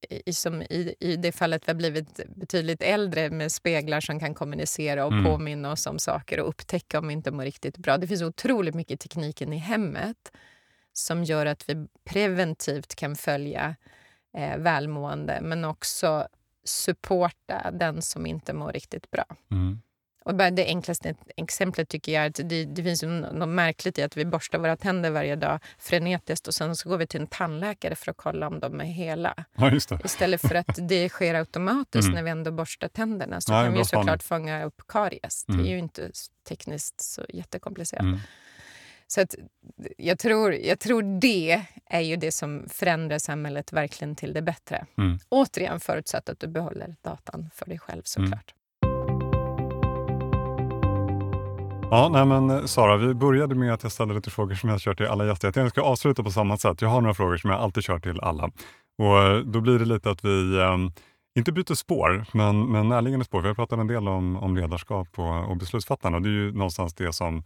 i, 0.09 0.33
som 0.33 0.63
i, 0.63 0.95
I 1.01 1.17
det 1.17 1.33
fallet 1.33 1.69
vi 1.69 1.73
har 1.73 1.77
blivit 1.77 2.21
betydligt 2.37 2.83
äldre 2.83 3.31
med 3.31 3.53
speglar 3.53 4.01
som 4.01 4.21
kan 4.21 4.35
kommunicera 4.35 5.07
och 5.07 5.13
mm. 5.13 5.25
påminna 5.25 5.73
oss 5.73 5.87
om 5.87 5.99
saker 5.99 6.41
och 6.41 6.49
upptäcka 6.49 6.99
om 6.99 7.09
vi 7.09 7.13
inte 7.13 7.31
mår 7.31 7.45
riktigt 7.45 7.79
bra. 7.79 7.99
Det 7.99 8.07
finns 8.07 8.23
otroligt 8.23 8.75
mycket 8.75 9.01
tekniken 9.01 9.53
i 9.53 9.57
hemmet 9.57 10.33
som 10.93 11.25
gör 11.25 11.47
att 11.47 11.69
vi 11.69 11.87
preventivt 12.05 12.95
kan 12.95 13.17
följa 13.17 13.77
eh, 14.37 14.57
välmående 14.59 15.39
men 15.43 15.65
också 15.65 16.29
supporta 16.65 17.71
den 17.71 18.03
som 18.03 18.27
inte 18.27 18.53
mår 18.53 18.73
riktigt 18.73 19.11
bra. 19.11 19.25
Mm. 19.51 19.81
Och 20.25 20.35
det 20.35 20.67
enklaste 20.67 21.15
exemplet 21.37 21.89
tycker 21.89 22.13
jag 22.13 22.25
är 22.25 22.29
att 22.29 22.49
det, 22.49 22.65
det 22.65 22.83
finns 22.83 23.03
något 23.03 23.49
märkligt 23.49 23.99
i 23.99 24.03
att 24.03 24.17
vi 24.17 24.25
borstar 24.25 24.59
våra 24.59 24.77
tänder 24.77 25.11
varje 25.11 25.37
dag 25.37 25.59
frenetiskt 25.79 26.49
och 26.49 26.55
sen 26.55 26.77
så 26.77 26.89
går 26.89 26.99
vi 26.99 27.07
till 27.07 27.21
en 27.21 27.27
tandläkare 27.27 27.95
för 27.95 28.11
att 28.11 28.17
kolla 28.17 28.47
om 28.47 28.61
de 28.61 28.81
är 28.81 28.85
hela. 28.85 29.45
Ja, 29.57 29.73
Istället 30.05 30.41
för 30.41 30.55
att 30.55 30.79
det 30.89 31.09
sker 31.09 31.35
automatiskt 31.35 32.05
mm. 32.05 32.15
när 32.15 32.23
vi 32.23 32.31
ändå 32.31 32.51
borstar 32.51 32.89
tänderna 32.89 33.41
så 33.41 33.53
ja, 33.53 33.65
kan 33.65 33.73
vi 33.73 33.85
såklart 33.85 34.23
fånga 34.23 34.65
upp 34.65 34.83
karies. 34.89 35.45
Mm. 35.49 35.59
Det 35.59 35.69
är 35.69 35.73
mm. 35.73 35.73
ju 35.73 35.79
inte 35.79 36.11
tekniskt 36.49 37.01
så 37.01 37.25
jättekomplicerat. 37.29 38.03
Mm. 38.03 38.19
Så 39.07 39.21
att 39.21 39.35
jag, 39.97 40.19
tror, 40.19 40.55
jag 40.55 40.79
tror 40.79 41.21
det 41.21 41.63
är 41.87 42.01
ju 42.01 42.17
det 42.17 42.33
som 42.33 42.65
förändrar 42.69 43.19
samhället 43.19 43.73
verkligen 43.73 44.17
till 44.17 44.33
det 44.33 44.43
bättre. 44.43 44.87
Mm. 44.99 45.19
Återigen 45.29 45.81
förutsatt 45.81 46.29
att 46.29 46.41
du 46.41 46.47
behåller 46.47 46.97
datan 47.03 47.51
för 47.55 47.67
dig 47.67 47.79
själv 47.79 48.03
såklart. 48.05 48.55
Ja, 51.93 52.09
nej 52.09 52.27
men 52.27 52.51
eh, 52.51 52.65
Sara, 52.65 52.97
vi 52.97 53.15
började 53.15 53.55
med 53.55 53.75
att 53.75 53.83
jag 53.83 53.93
ställde 53.93 54.15
lite 54.15 54.31
frågor 54.31 54.55
som 54.55 54.69
jag 54.69 54.81
kör 54.81 54.95
till 54.95 55.07
alla 55.07 55.27
gäster. 55.27 55.53
Jag 55.57 55.71
ska 55.71 55.83
avsluta 55.83 56.23
på 56.23 56.31
samma 56.31 56.57
sätt. 56.57 56.83
Jag 56.83 56.89
har 56.89 57.01
några 57.01 57.15
frågor 57.15 57.37
som 57.37 57.51
jag 57.51 57.61
alltid 57.61 57.85
kör 57.85 57.99
till 57.99 58.21
alla. 58.21 58.51
Och 58.99 59.19
eh, 59.19 59.39
Då 59.39 59.61
blir 59.61 59.79
det 59.79 59.85
lite 59.85 60.11
att 60.11 60.25
vi, 60.25 60.59
eh, 60.59 60.77
inte 61.39 61.53
byter 61.53 61.75
spår, 61.75 62.25
men, 62.33 62.73
men 62.73 62.89
närliggande 62.89 63.25
spår. 63.25 63.43
Vi 63.43 63.49
har 63.49 63.55
pratat 63.55 63.79
en 63.79 63.87
del 63.87 64.09
om, 64.09 64.37
om 64.37 64.57
ledarskap 64.57 65.09
och, 65.19 65.51
och 65.51 65.57
beslutsfattande 65.57 66.17
och 66.17 66.23
det 66.23 66.29
är 66.29 66.33
ju 66.33 66.53
någonstans 66.53 66.95
det 66.95 67.13
som 67.13 67.45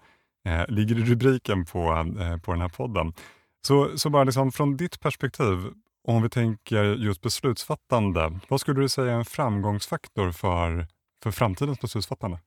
eh, 0.48 0.66
ligger 0.68 0.98
i 0.98 1.04
rubriken 1.04 1.64
på, 1.64 1.92
eh, 2.20 2.36
på 2.36 2.52
den 2.52 2.60
här 2.60 2.68
podden. 2.68 3.12
Så, 3.66 3.98
så 3.98 4.10
bara 4.10 4.24
liksom 4.24 4.52
från 4.52 4.76
ditt 4.76 5.00
perspektiv, 5.00 5.58
om 6.08 6.22
vi 6.22 6.28
tänker 6.28 6.84
just 6.84 7.22
beslutsfattande, 7.22 8.38
vad 8.48 8.60
skulle 8.60 8.80
du 8.80 8.88
säga 8.88 9.12
är 9.12 9.16
en 9.16 9.24
framgångsfaktor 9.24 10.30
för, 10.32 10.86
för 11.22 11.30
framtidens 11.30 11.80
beslutsfattande? 11.80 12.38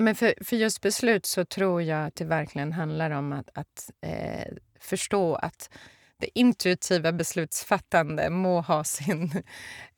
Men 0.00 0.14
för, 0.14 0.34
för 0.44 0.56
just 0.56 0.80
beslut 0.80 1.26
så 1.26 1.44
tror 1.44 1.82
jag 1.82 2.06
att 2.06 2.14
det 2.14 2.24
verkligen 2.24 2.72
handlar 2.72 3.10
om 3.10 3.32
att, 3.32 3.50
att 3.54 3.90
eh, 4.00 4.52
förstå 4.80 5.34
att 5.34 5.70
det 6.16 6.38
intuitiva 6.38 7.12
beslutsfattande 7.12 8.30
må 8.30 8.60
ha 8.60 8.84
sin... 8.84 9.32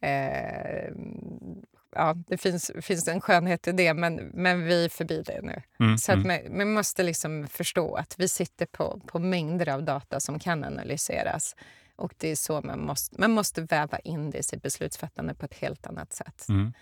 Eh, 0.01 0.93
ja, 1.95 2.15
det 2.27 2.37
finns, 2.37 2.73
finns 2.83 3.09
en 3.09 3.21
skönhet 3.21 3.69
i 3.69 3.73
det, 3.73 3.95
men, 3.95 4.15
men 4.17 4.65
vi 4.65 4.85
är 4.85 4.89
förbi 4.89 5.23
det 5.27 5.41
nu. 5.43 5.63
Mm, 5.81 5.99
så 5.99 6.13
att 6.13 6.25
mm. 6.25 6.45
man, 6.45 6.59
man, 6.59 6.73
måste 6.73 7.03
liksom 7.03 7.47
förstå 7.47 7.95
att 7.95 8.15
vi 8.19 8.29
sitter 8.29 8.67
på, 8.67 9.01
på 9.07 9.19
mängder 9.19 9.69
av 9.69 9.83
data 9.83 10.21
som 10.21 10.39
kan 10.39 10.65
analyseras. 10.65 11.57
Och 11.97 12.15
det 12.17 12.29
är 12.29 12.37
så 12.37 12.61
man 12.61 12.81
måste, 12.81 13.21
man 13.21 13.31
måste 13.31 13.63
väva 13.63 13.99
in 13.99 14.31
det 14.31 14.39
i 14.39 14.43
sitt 14.43 14.63
beslutsfattande 14.63 15.35
på 15.35 15.47
ett 15.47 15.55
helt 15.55 15.87
annat 15.87 16.13
sätt. 16.13 16.49
Mm. 16.49 16.73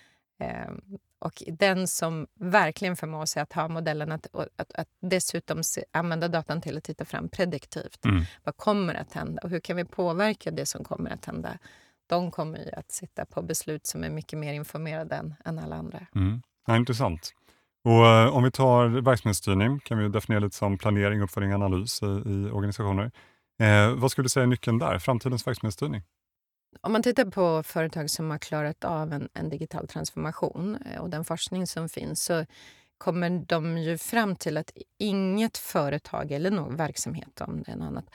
Eh, 0.41 0.99
och 1.23 1.43
den 1.47 1.89
som 1.89 2.27
verkligen 2.35 2.97
förmår 2.97 3.27
sig 3.27 3.43
att 3.43 3.53
ha 3.53 3.69
modellen 3.69 4.13
att, 4.13 4.27
att, 4.57 4.73
att 4.75 4.89
dessutom 5.01 5.63
se, 5.63 5.85
använda 5.93 6.29
datan 6.29 6.61
till 6.61 6.77
att 6.77 6.85
titta 6.85 7.05
fram 7.05 7.29
prediktivt. 7.29 8.05
Mm. 8.05 8.25
Vad 8.45 8.57
kommer 8.57 8.95
att 8.95 9.13
hända 9.13 9.43
och 9.43 9.51
hur 9.51 9.61
kan 9.61 9.77
vi 9.77 9.85
påverka 9.85 10.51
det 10.51 10.67
som 10.67 10.85
kommer 10.85 11.11
att 11.11 11.25
hända? 11.25 11.59
De 12.07 12.31
kommer 12.31 12.59
ju 12.59 12.71
att 12.71 12.93
sitta 12.93 13.25
på 13.25 13.43
beslut 13.43 13.87
som 13.87 14.05
är 14.05 14.11
mycket 14.11 14.39
mer 14.39 14.53
informerade 14.53 15.17
än, 15.17 15.35
än 15.45 15.59
alla 15.59 15.77
andra. 15.77 16.07
Mm. 16.15 16.43
Ja, 16.67 16.77
intressant. 16.77 17.33
Och, 17.85 18.03
uh, 18.05 18.37
om 18.37 18.43
vi 18.43 18.51
tar 18.51 18.87
verksamhetsstyrning 18.87 19.81
kan 19.81 19.99
vi 19.99 20.09
definiera 20.09 20.41
lite 20.45 20.57
som 20.57 20.79
planering, 20.79 21.23
uppföljning 21.23 21.55
och 21.55 21.61
analys 21.63 22.03
i, 22.03 22.07
i 22.07 22.51
organisationer. 22.53 23.11
Eh, 23.61 23.95
vad 23.95 24.11
skulle 24.11 24.25
du 24.25 24.29
säga 24.29 24.45
är 24.45 24.47
nyckeln 24.47 24.79
där, 24.79 24.99
framtidens 24.99 25.47
verksamhetsstyrning? 25.47 26.03
Om 26.81 26.93
man 26.93 27.03
tittar 27.03 27.25
på 27.25 27.63
företag 27.63 28.11
som 28.11 28.31
har 28.31 28.39
klarat 28.39 28.85
av 28.85 29.13
en, 29.13 29.29
en, 29.35 29.49
digital 29.49 29.89
transformation 29.89 30.77
eh, 30.77 31.01
och 31.01 31.11
den 31.11 31.25
forskning 31.25 31.67
som 31.67 31.89
finns 31.89 32.25
så 32.25 32.47
kommer 32.99 33.45
de 33.47 33.79
ju 33.79 33.99
fram 33.99 34.37
till 34.37 34.57
att 34.57 34.73
inget 34.99 35.59
företag 35.59 36.33
eller 36.33 36.51
någon 36.51 36.77
verksamhet 36.77 37.41
om 37.41 37.63
det 37.63 37.73
är 37.73 37.77
något 37.77 37.87
annat 37.87 38.11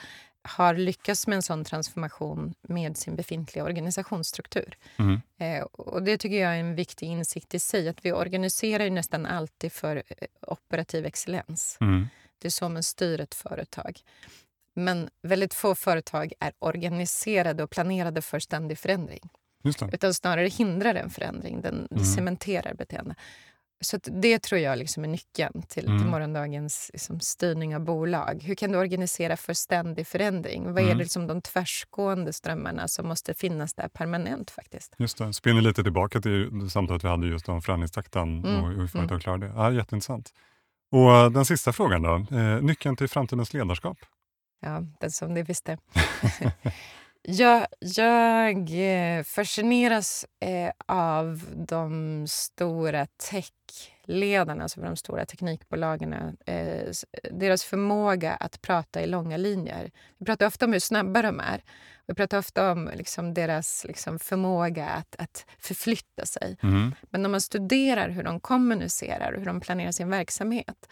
har 0.48 0.74
lyckats 0.74 1.28
med 1.28 1.36
en 1.36 1.42
sån 1.42 1.64
transformation 1.64 2.54
med 2.62 2.98
sin 2.98 3.16
befintliga 3.16 3.64
organisationsstruktur. 3.64 4.78
Mm. 4.98 5.22
Eh, 5.38 5.64
och 5.64 6.04
Det 6.04 6.18
tycker 6.18 6.42
jag 6.42 6.56
är 6.56 6.60
en 6.60 6.76
viktig 6.76 7.06
insikt 7.06 7.54
i 7.54 7.60
sig. 7.60 7.90
Att 7.90 8.06
Vi 8.06 8.12
organiserar 8.12 8.84
ju 8.84 8.90
nästan 8.90 9.26
alltid 9.26 9.72
för 9.72 9.96
eh, 9.96 10.28
operativ 10.42 11.06
excellens. 11.06 11.78
Mm. 11.82 12.08
Det 12.40 12.48
är 12.48 12.50
så 12.50 12.70
man 12.70 12.84
styr 12.84 13.22
ett 13.22 13.36
företag. 13.36 14.00
Men 14.78 15.10
väldigt 15.22 15.54
få 15.54 15.76
företag 15.76 16.34
är 16.40 16.52
organiserade 16.60 17.64
och 17.64 17.70
planerade 17.70 18.22
för 18.22 18.40
ständig 18.40 18.78
förändring. 18.78 19.30
Utan 19.92 20.14
snarare 20.14 20.48
hindrar 20.48 20.96
en 20.96 21.10
förändring, 21.10 21.62
den 21.62 21.88
mm. 21.92 22.06
cementerar 22.06 22.74
beteende. 22.74 23.16
Så 23.82 23.98
det 24.04 24.40
tror 24.40 24.62
jag 24.62 24.78
liksom 24.78 25.04
är 25.04 25.08
nyckeln 25.08 25.62
till, 25.62 25.86
mm. 25.86 26.00
till 26.00 26.08
morgondagens 26.08 26.90
liksom, 26.94 27.20
styrning 27.20 27.76
av 27.76 27.82
bolag. 27.82 28.44
Hur 28.44 28.56
kan 28.56 28.72
du 28.72 28.78
organisera 28.78 29.38
för 29.38 29.54
ständig 29.54 30.08
förändring? 30.08 30.64
Vad 30.64 30.78
mm. 30.78 30.86
är 30.86 30.96
det 30.96 31.04
liksom 31.04 31.28
de 31.28 31.42
tvärsgående 31.42 32.34
strömmarna 32.34 32.88
som 32.88 33.08
måste 33.08 33.34
finnas 33.34 33.74
där 33.74 33.88
permanent? 33.88 34.52
faktiskt? 34.52 34.96
Just 34.98 35.18
det, 35.18 35.34
spinner 35.34 35.62
lite 35.62 35.84
tillbaka 35.84 36.22
till 36.22 36.70
samtalet 36.70 37.04
vi 37.04 37.08
hade 37.08 37.28
just 37.28 37.50
om 37.50 37.62
förändringstakten 37.62 38.46
mm. 38.46 38.64
och 38.64 38.70
hur 38.70 38.88
företag 38.88 39.12
mm. 39.12 39.20
klarar 39.20 39.38
det. 39.38 39.52
Ja, 39.56 39.72
jätteintressant. 39.72 40.34
Och 40.92 41.32
den 41.32 41.46
sista 41.46 41.74
frågan 41.74 42.02
då, 42.02 42.38
eh, 42.38 42.62
nyckeln 42.62 42.96
till 42.96 43.08
framtidens 43.08 43.54
ledarskap? 43.54 43.98
Ja, 44.60 44.84
den 45.00 45.12
som 45.12 45.34
ni 45.34 45.44
visste. 45.44 45.78
jag, 47.22 47.68
jag 47.80 48.70
eh, 48.70 49.24
fascineras 49.24 50.26
eh, 50.40 50.72
av 50.86 51.42
de 51.56 52.26
stora 52.28 53.08
techledarna, 53.32 54.64
alltså 54.64 54.82
de 54.82 54.96
stora 54.96 55.26
teknikbolagen. 55.26 56.14
Eh, 56.46 56.92
deras 57.32 57.64
förmåga 57.64 58.34
att 58.34 58.62
prata 58.62 59.02
i 59.02 59.08
långa 59.08 59.38
linjer. 59.38 59.92
Vi 60.18 60.26
pratar 60.26 60.46
ofta 60.46 60.66
om 60.66 60.74
hur 60.74 60.80
snabba 60.80 61.22
de 61.22 61.40
är. 61.40 61.64
Vi 62.08 62.14
pratar 62.14 62.38
ofta 62.38 62.72
om 62.72 62.92
liksom, 62.94 63.34
deras 63.34 63.86
liksom, 63.88 64.20
förmåga 64.20 64.86
att, 64.86 65.16
att 65.20 65.46
förflytta 65.60 66.26
sig. 66.26 66.58
Mm. 66.64 66.96
Men 67.10 67.26
om 67.26 67.32
man 67.32 67.42
studerar 67.42 68.10
hur 68.10 68.24
de 68.24 68.40
kommunicerar 68.40 69.32
och 69.32 69.40
hur 69.40 69.46
de 69.46 69.60
planerar 69.60 69.92
sin 69.92 70.10
verksamhet 70.10 70.90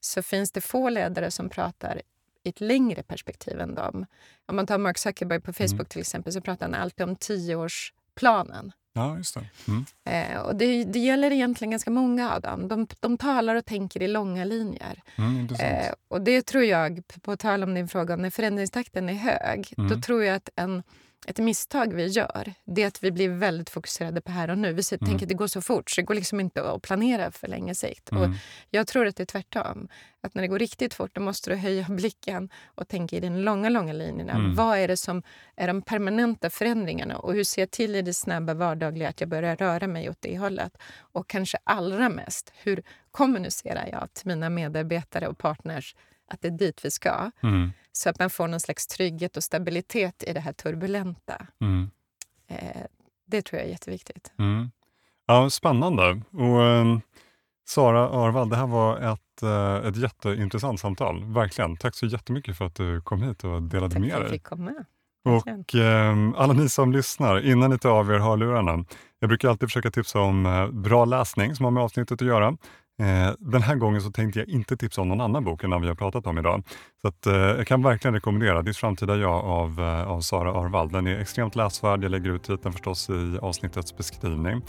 så 0.00 0.22
finns 0.22 0.52
det 0.52 0.60
få 0.60 0.88
ledare 0.88 1.30
som 1.30 1.48
pratar 1.48 2.02
i 2.48 2.50
ett 2.50 2.60
längre 2.60 3.02
perspektiv 3.02 3.60
än 3.60 3.74
dem. 3.74 4.06
Om 4.46 4.56
man 4.56 4.66
tar 4.66 4.78
Mark 4.78 4.98
Zuckerberg 4.98 5.40
på 5.40 5.52
Facebook 5.52 5.72
mm. 5.72 5.86
till 5.86 6.00
exempel 6.00 6.32
så 6.32 6.40
pratar 6.40 6.66
han 6.66 6.74
alltid 6.74 7.08
om 7.08 7.16
tioårsplanen. 7.16 8.72
Ja, 8.92 9.16
just 9.16 9.34
det. 9.34 9.46
Mm. 9.68 9.84
Eh, 10.04 10.40
och 10.40 10.56
det, 10.56 10.84
det, 10.84 10.98
gäller 10.98 11.30
egentligen 11.30 11.70
ganska 11.70 11.90
många 11.90 12.34
av 12.34 12.40
dem. 12.40 12.68
De, 12.68 12.86
de 13.00 13.18
talar 13.18 13.54
och 13.54 13.64
tänker 13.64 14.02
i 14.02 14.08
långa 14.08 14.44
linjer. 14.44 15.02
Mm, 15.16 15.48
eh, 15.60 15.92
och 16.08 16.20
det 16.20 16.42
tror 16.42 16.64
jag, 16.64 17.02
på 17.22 17.36
tal 17.36 17.62
om 17.62 17.74
din 17.74 17.88
fråga, 17.88 18.16
när 18.16 18.30
förändringstakten 18.30 19.08
är 19.08 19.14
hög, 19.14 19.72
då 19.76 19.82
mm. 19.82 20.00
tror 20.00 20.24
jag 20.24 20.36
att 20.36 20.48
en 20.56 20.82
ett 21.26 21.38
misstag 21.38 21.94
vi 21.94 22.06
gör 22.06 22.54
det 22.64 22.82
är 22.82 22.86
att 22.86 23.02
vi 23.02 23.10
blir 23.10 23.28
väldigt 23.28 23.70
fokuserade 23.70 24.20
på 24.20 24.32
här 24.32 24.50
och 24.50 24.58
nu. 24.58 24.72
Vi 24.72 24.82
mm. 24.90 25.08
tänker 25.08 25.24
att 25.24 25.28
det 25.28 25.34
går 25.34 25.46
så 25.46 25.60
fort 25.60 25.90
så 25.90 26.00
det 26.00 26.04
går 26.04 26.14
liksom 26.14 26.40
inte 26.40 26.70
att 26.70 26.82
planera 26.82 27.30
för 27.30 27.48
länge 27.48 27.74
sikt. 27.74 28.12
Mm. 28.12 28.22
Och 28.22 28.36
jag 28.70 28.86
tror 28.86 29.06
att 29.06 29.16
det 29.16 29.22
är 29.22 29.26
tvärtom. 29.26 29.88
Att 30.20 30.34
när 30.34 30.42
det 30.42 30.48
går 30.48 30.58
riktigt 30.58 30.94
fort 30.94 31.14
då 31.14 31.20
måste 31.20 31.50
du 31.50 31.56
höja 31.56 31.86
blicken 31.88 32.48
och 32.64 32.88
tänka 32.88 33.16
i 33.16 33.20
den 33.20 33.42
långa, 33.42 33.68
långa 33.68 33.92
linjerna. 33.92 34.32
Mm. 34.32 34.54
Vad 34.54 34.78
är 34.78 34.88
det 34.88 34.96
som 34.96 35.22
är 35.56 35.66
de 35.66 35.82
permanenta 35.82 36.50
förändringarna 36.50 37.18
och 37.18 37.32
hur 37.32 37.44
ser 37.44 37.62
jag 37.62 37.70
till 37.70 37.96
i 37.96 38.02
det 38.02 38.14
snabba 38.14 38.54
vardagliga 38.54 39.08
att 39.08 39.20
jag 39.20 39.28
börjar 39.30 39.56
röra 39.56 39.86
mig 39.86 40.10
åt 40.10 40.18
det 40.20 40.38
hållet? 40.38 40.78
Och 40.98 41.28
kanske 41.28 41.58
allra 41.64 42.08
mest, 42.08 42.52
hur 42.62 42.82
kommunicerar 43.10 43.88
jag 43.92 44.14
till 44.14 44.26
mina 44.26 44.50
medarbetare 44.50 45.28
och 45.28 45.38
partners 45.38 45.94
att 46.28 46.40
det 46.40 46.48
är 46.48 46.52
dit 46.52 46.84
vi 46.84 46.90
ska. 46.90 47.30
Mm. 47.42 47.72
Så 47.92 48.10
att 48.10 48.18
man 48.18 48.30
får 48.30 48.48
någon 48.48 48.60
slags 48.60 48.86
trygghet 48.86 49.36
och 49.36 49.44
stabilitet 49.44 50.24
i 50.26 50.32
det 50.32 50.40
här 50.40 50.52
turbulenta. 50.52 51.46
Mm. 51.60 51.90
Eh, 52.48 52.82
det 53.26 53.42
tror 53.42 53.58
jag 53.58 53.66
är 53.66 53.72
jätteviktigt. 53.72 54.32
Mm. 54.38 54.70
Ja, 55.26 55.50
spännande. 55.50 56.22
Och, 56.32 56.62
eh, 56.62 56.98
Sara 57.68 58.08
Arvald, 58.08 58.50
det 58.50 58.56
här 58.56 58.66
var 58.66 58.98
ett, 58.98 59.42
eh, 59.42 59.88
ett 59.88 59.96
jätteintressant 59.96 60.80
samtal. 60.80 61.24
Verkligen. 61.24 61.76
Tack 61.76 61.94
så 61.94 62.06
jättemycket 62.06 62.58
för 62.58 62.64
att 62.64 62.74
du 62.74 63.00
kom 63.00 63.22
hit 63.22 63.44
och 63.44 63.62
delade 63.62 63.94
Tack 63.94 64.00
med 64.00 64.10
dig. 64.10 64.10
Tack 64.10 64.18
för 64.18 64.24
att 64.24 64.30
jag 64.30 64.30
fick 64.30 64.42
komma. 64.42 64.84
Och 65.24 65.74
eh, 65.74 66.16
alla 66.36 66.52
ni 66.52 66.68
som 66.68 66.92
lyssnar, 66.92 67.46
innan 67.46 67.70
ni 67.70 67.78
tar 67.78 67.90
av 67.90 68.10
er 68.10 68.18
hörlurarna. 68.18 68.84
Jag 69.18 69.28
brukar 69.28 69.48
alltid 69.48 69.68
försöka 69.68 69.90
tipsa 69.90 70.20
om 70.20 70.46
eh, 70.46 70.68
bra 70.68 71.04
läsning 71.04 71.54
som 71.54 71.64
har 71.64 71.70
med 71.70 71.82
avsnittet 71.82 72.22
att 72.22 72.28
göra. 72.28 72.56
Eh, 73.02 73.32
den 73.38 73.62
här 73.62 73.74
gången 73.74 74.00
så 74.00 74.10
tänkte 74.10 74.38
jag 74.38 74.48
inte 74.48 74.76
tipsa 74.76 75.00
om 75.00 75.08
någon 75.08 75.20
annan 75.20 75.44
bok 75.44 75.64
än 75.64 75.70
den 75.70 75.82
vi 75.82 75.88
har 75.88 75.94
pratat 75.94 76.26
om 76.26 76.38
idag. 76.38 76.62
Så 77.02 77.08
att, 77.08 77.26
eh, 77.26 77.34
jag 77.34 77.66
kan 77.66 77.82
verkligen 77.82 78.14
rekommendera 78.14 78.62
Ditt 78.62 78.76
framtida 78.76 79.16
jag 79.16 79.44
av, 79.44 79.80
eh, 79.80 80.08
av 80.08 80.20
Sara 80.20 80.52
Arvall. 80.52 80.88
Den 80.88 81.06
är 81.06 81.20
extremt 81.20 81.56
läsvärd. 81.56 82.04
Jag 82.04 82.10
lägger 82.10 82.30
ut 82.30 82.42
titeln 82.42 82.72
förstås 82.72 83.10
i 83.10 83.38
avsnittets 83.42 83.96
beskrivning. 83.96 84.62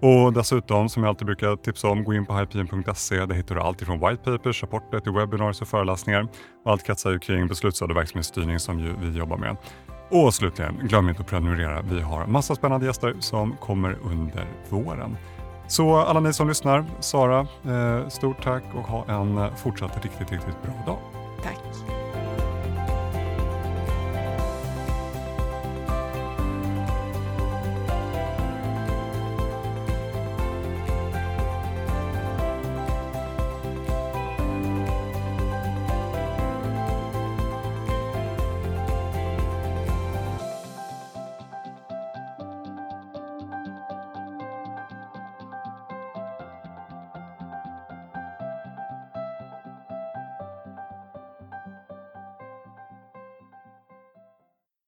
Och 0.00 0.32
dessutom, 0.32 0.88
som 0.88 1.02
jag 1.02 1.10
alltid 1.10 1.26
brukar 1.26 1.56
tipsa 1.56 1.88
om, 1.88 2.04
gå 2.04 2.14
in 2.14 2.26
på 2.26 2.34
hypeen.se. 2.34 3.26
Där 3.26 3.34
hittar 3.34 3.54
du 3.54 3.60
allt 3.60 3.82
ifrån 3.82 4.00
white 4.00 4.22
papers, 4.24 4.62
rapporter 4.62 5.00
till 5.00 5.12
webinars 5.12 5.60
och 5.60 5.68
föreläsningar. 5.68 6.28
Och 6.64 6.72
allt 6.72 6.86
kretsar 6.86 7.10
ju 7.10 7.18
kring 7.18 7.48
beslutsstöd 7.48 7.90
och 7.90 7.96
verksamhetsstyrning 7.96 8.58
som 8.58 8.80
ju 8.80 8.94
vi 9.00 9.18
jobbar 9.18 9.36
med. 9.36 9.56
Och 10.10 10.34
slutligen, 10.34 10.78
glöm 10.88 11.08
inte 11.08 11.22
att 11.22 11.28
prenumerera. 11.28 11.82
Vi 11.82 12.00
har 12.00 12.26
massa 12.26 12.54
spännande 12.54 12.86
gäster 12.86 13.14
som 13.20 13.56
kommer 13.56 13.98
under 14.02 14.46
våren. 14.68 15.16
Så 15.66 15.96
alla 15.96 16.20
ni 16.20 16.32
som 16.32 16.48
lyssnar, 16.48 16.84
Sara, 17.00 17.40
eh, 17.40 18.08
stort 18.08 18.44
tack 18.44 18.62
och 18.74 18.88
ha 18.88 19.04
en 19.08 19.56
fortsatt 19.56 20.04
riktigt, 20.04 20.32
riktigt 20.32 20.62
bra 20.62 20.72
dag. 20.86 21.23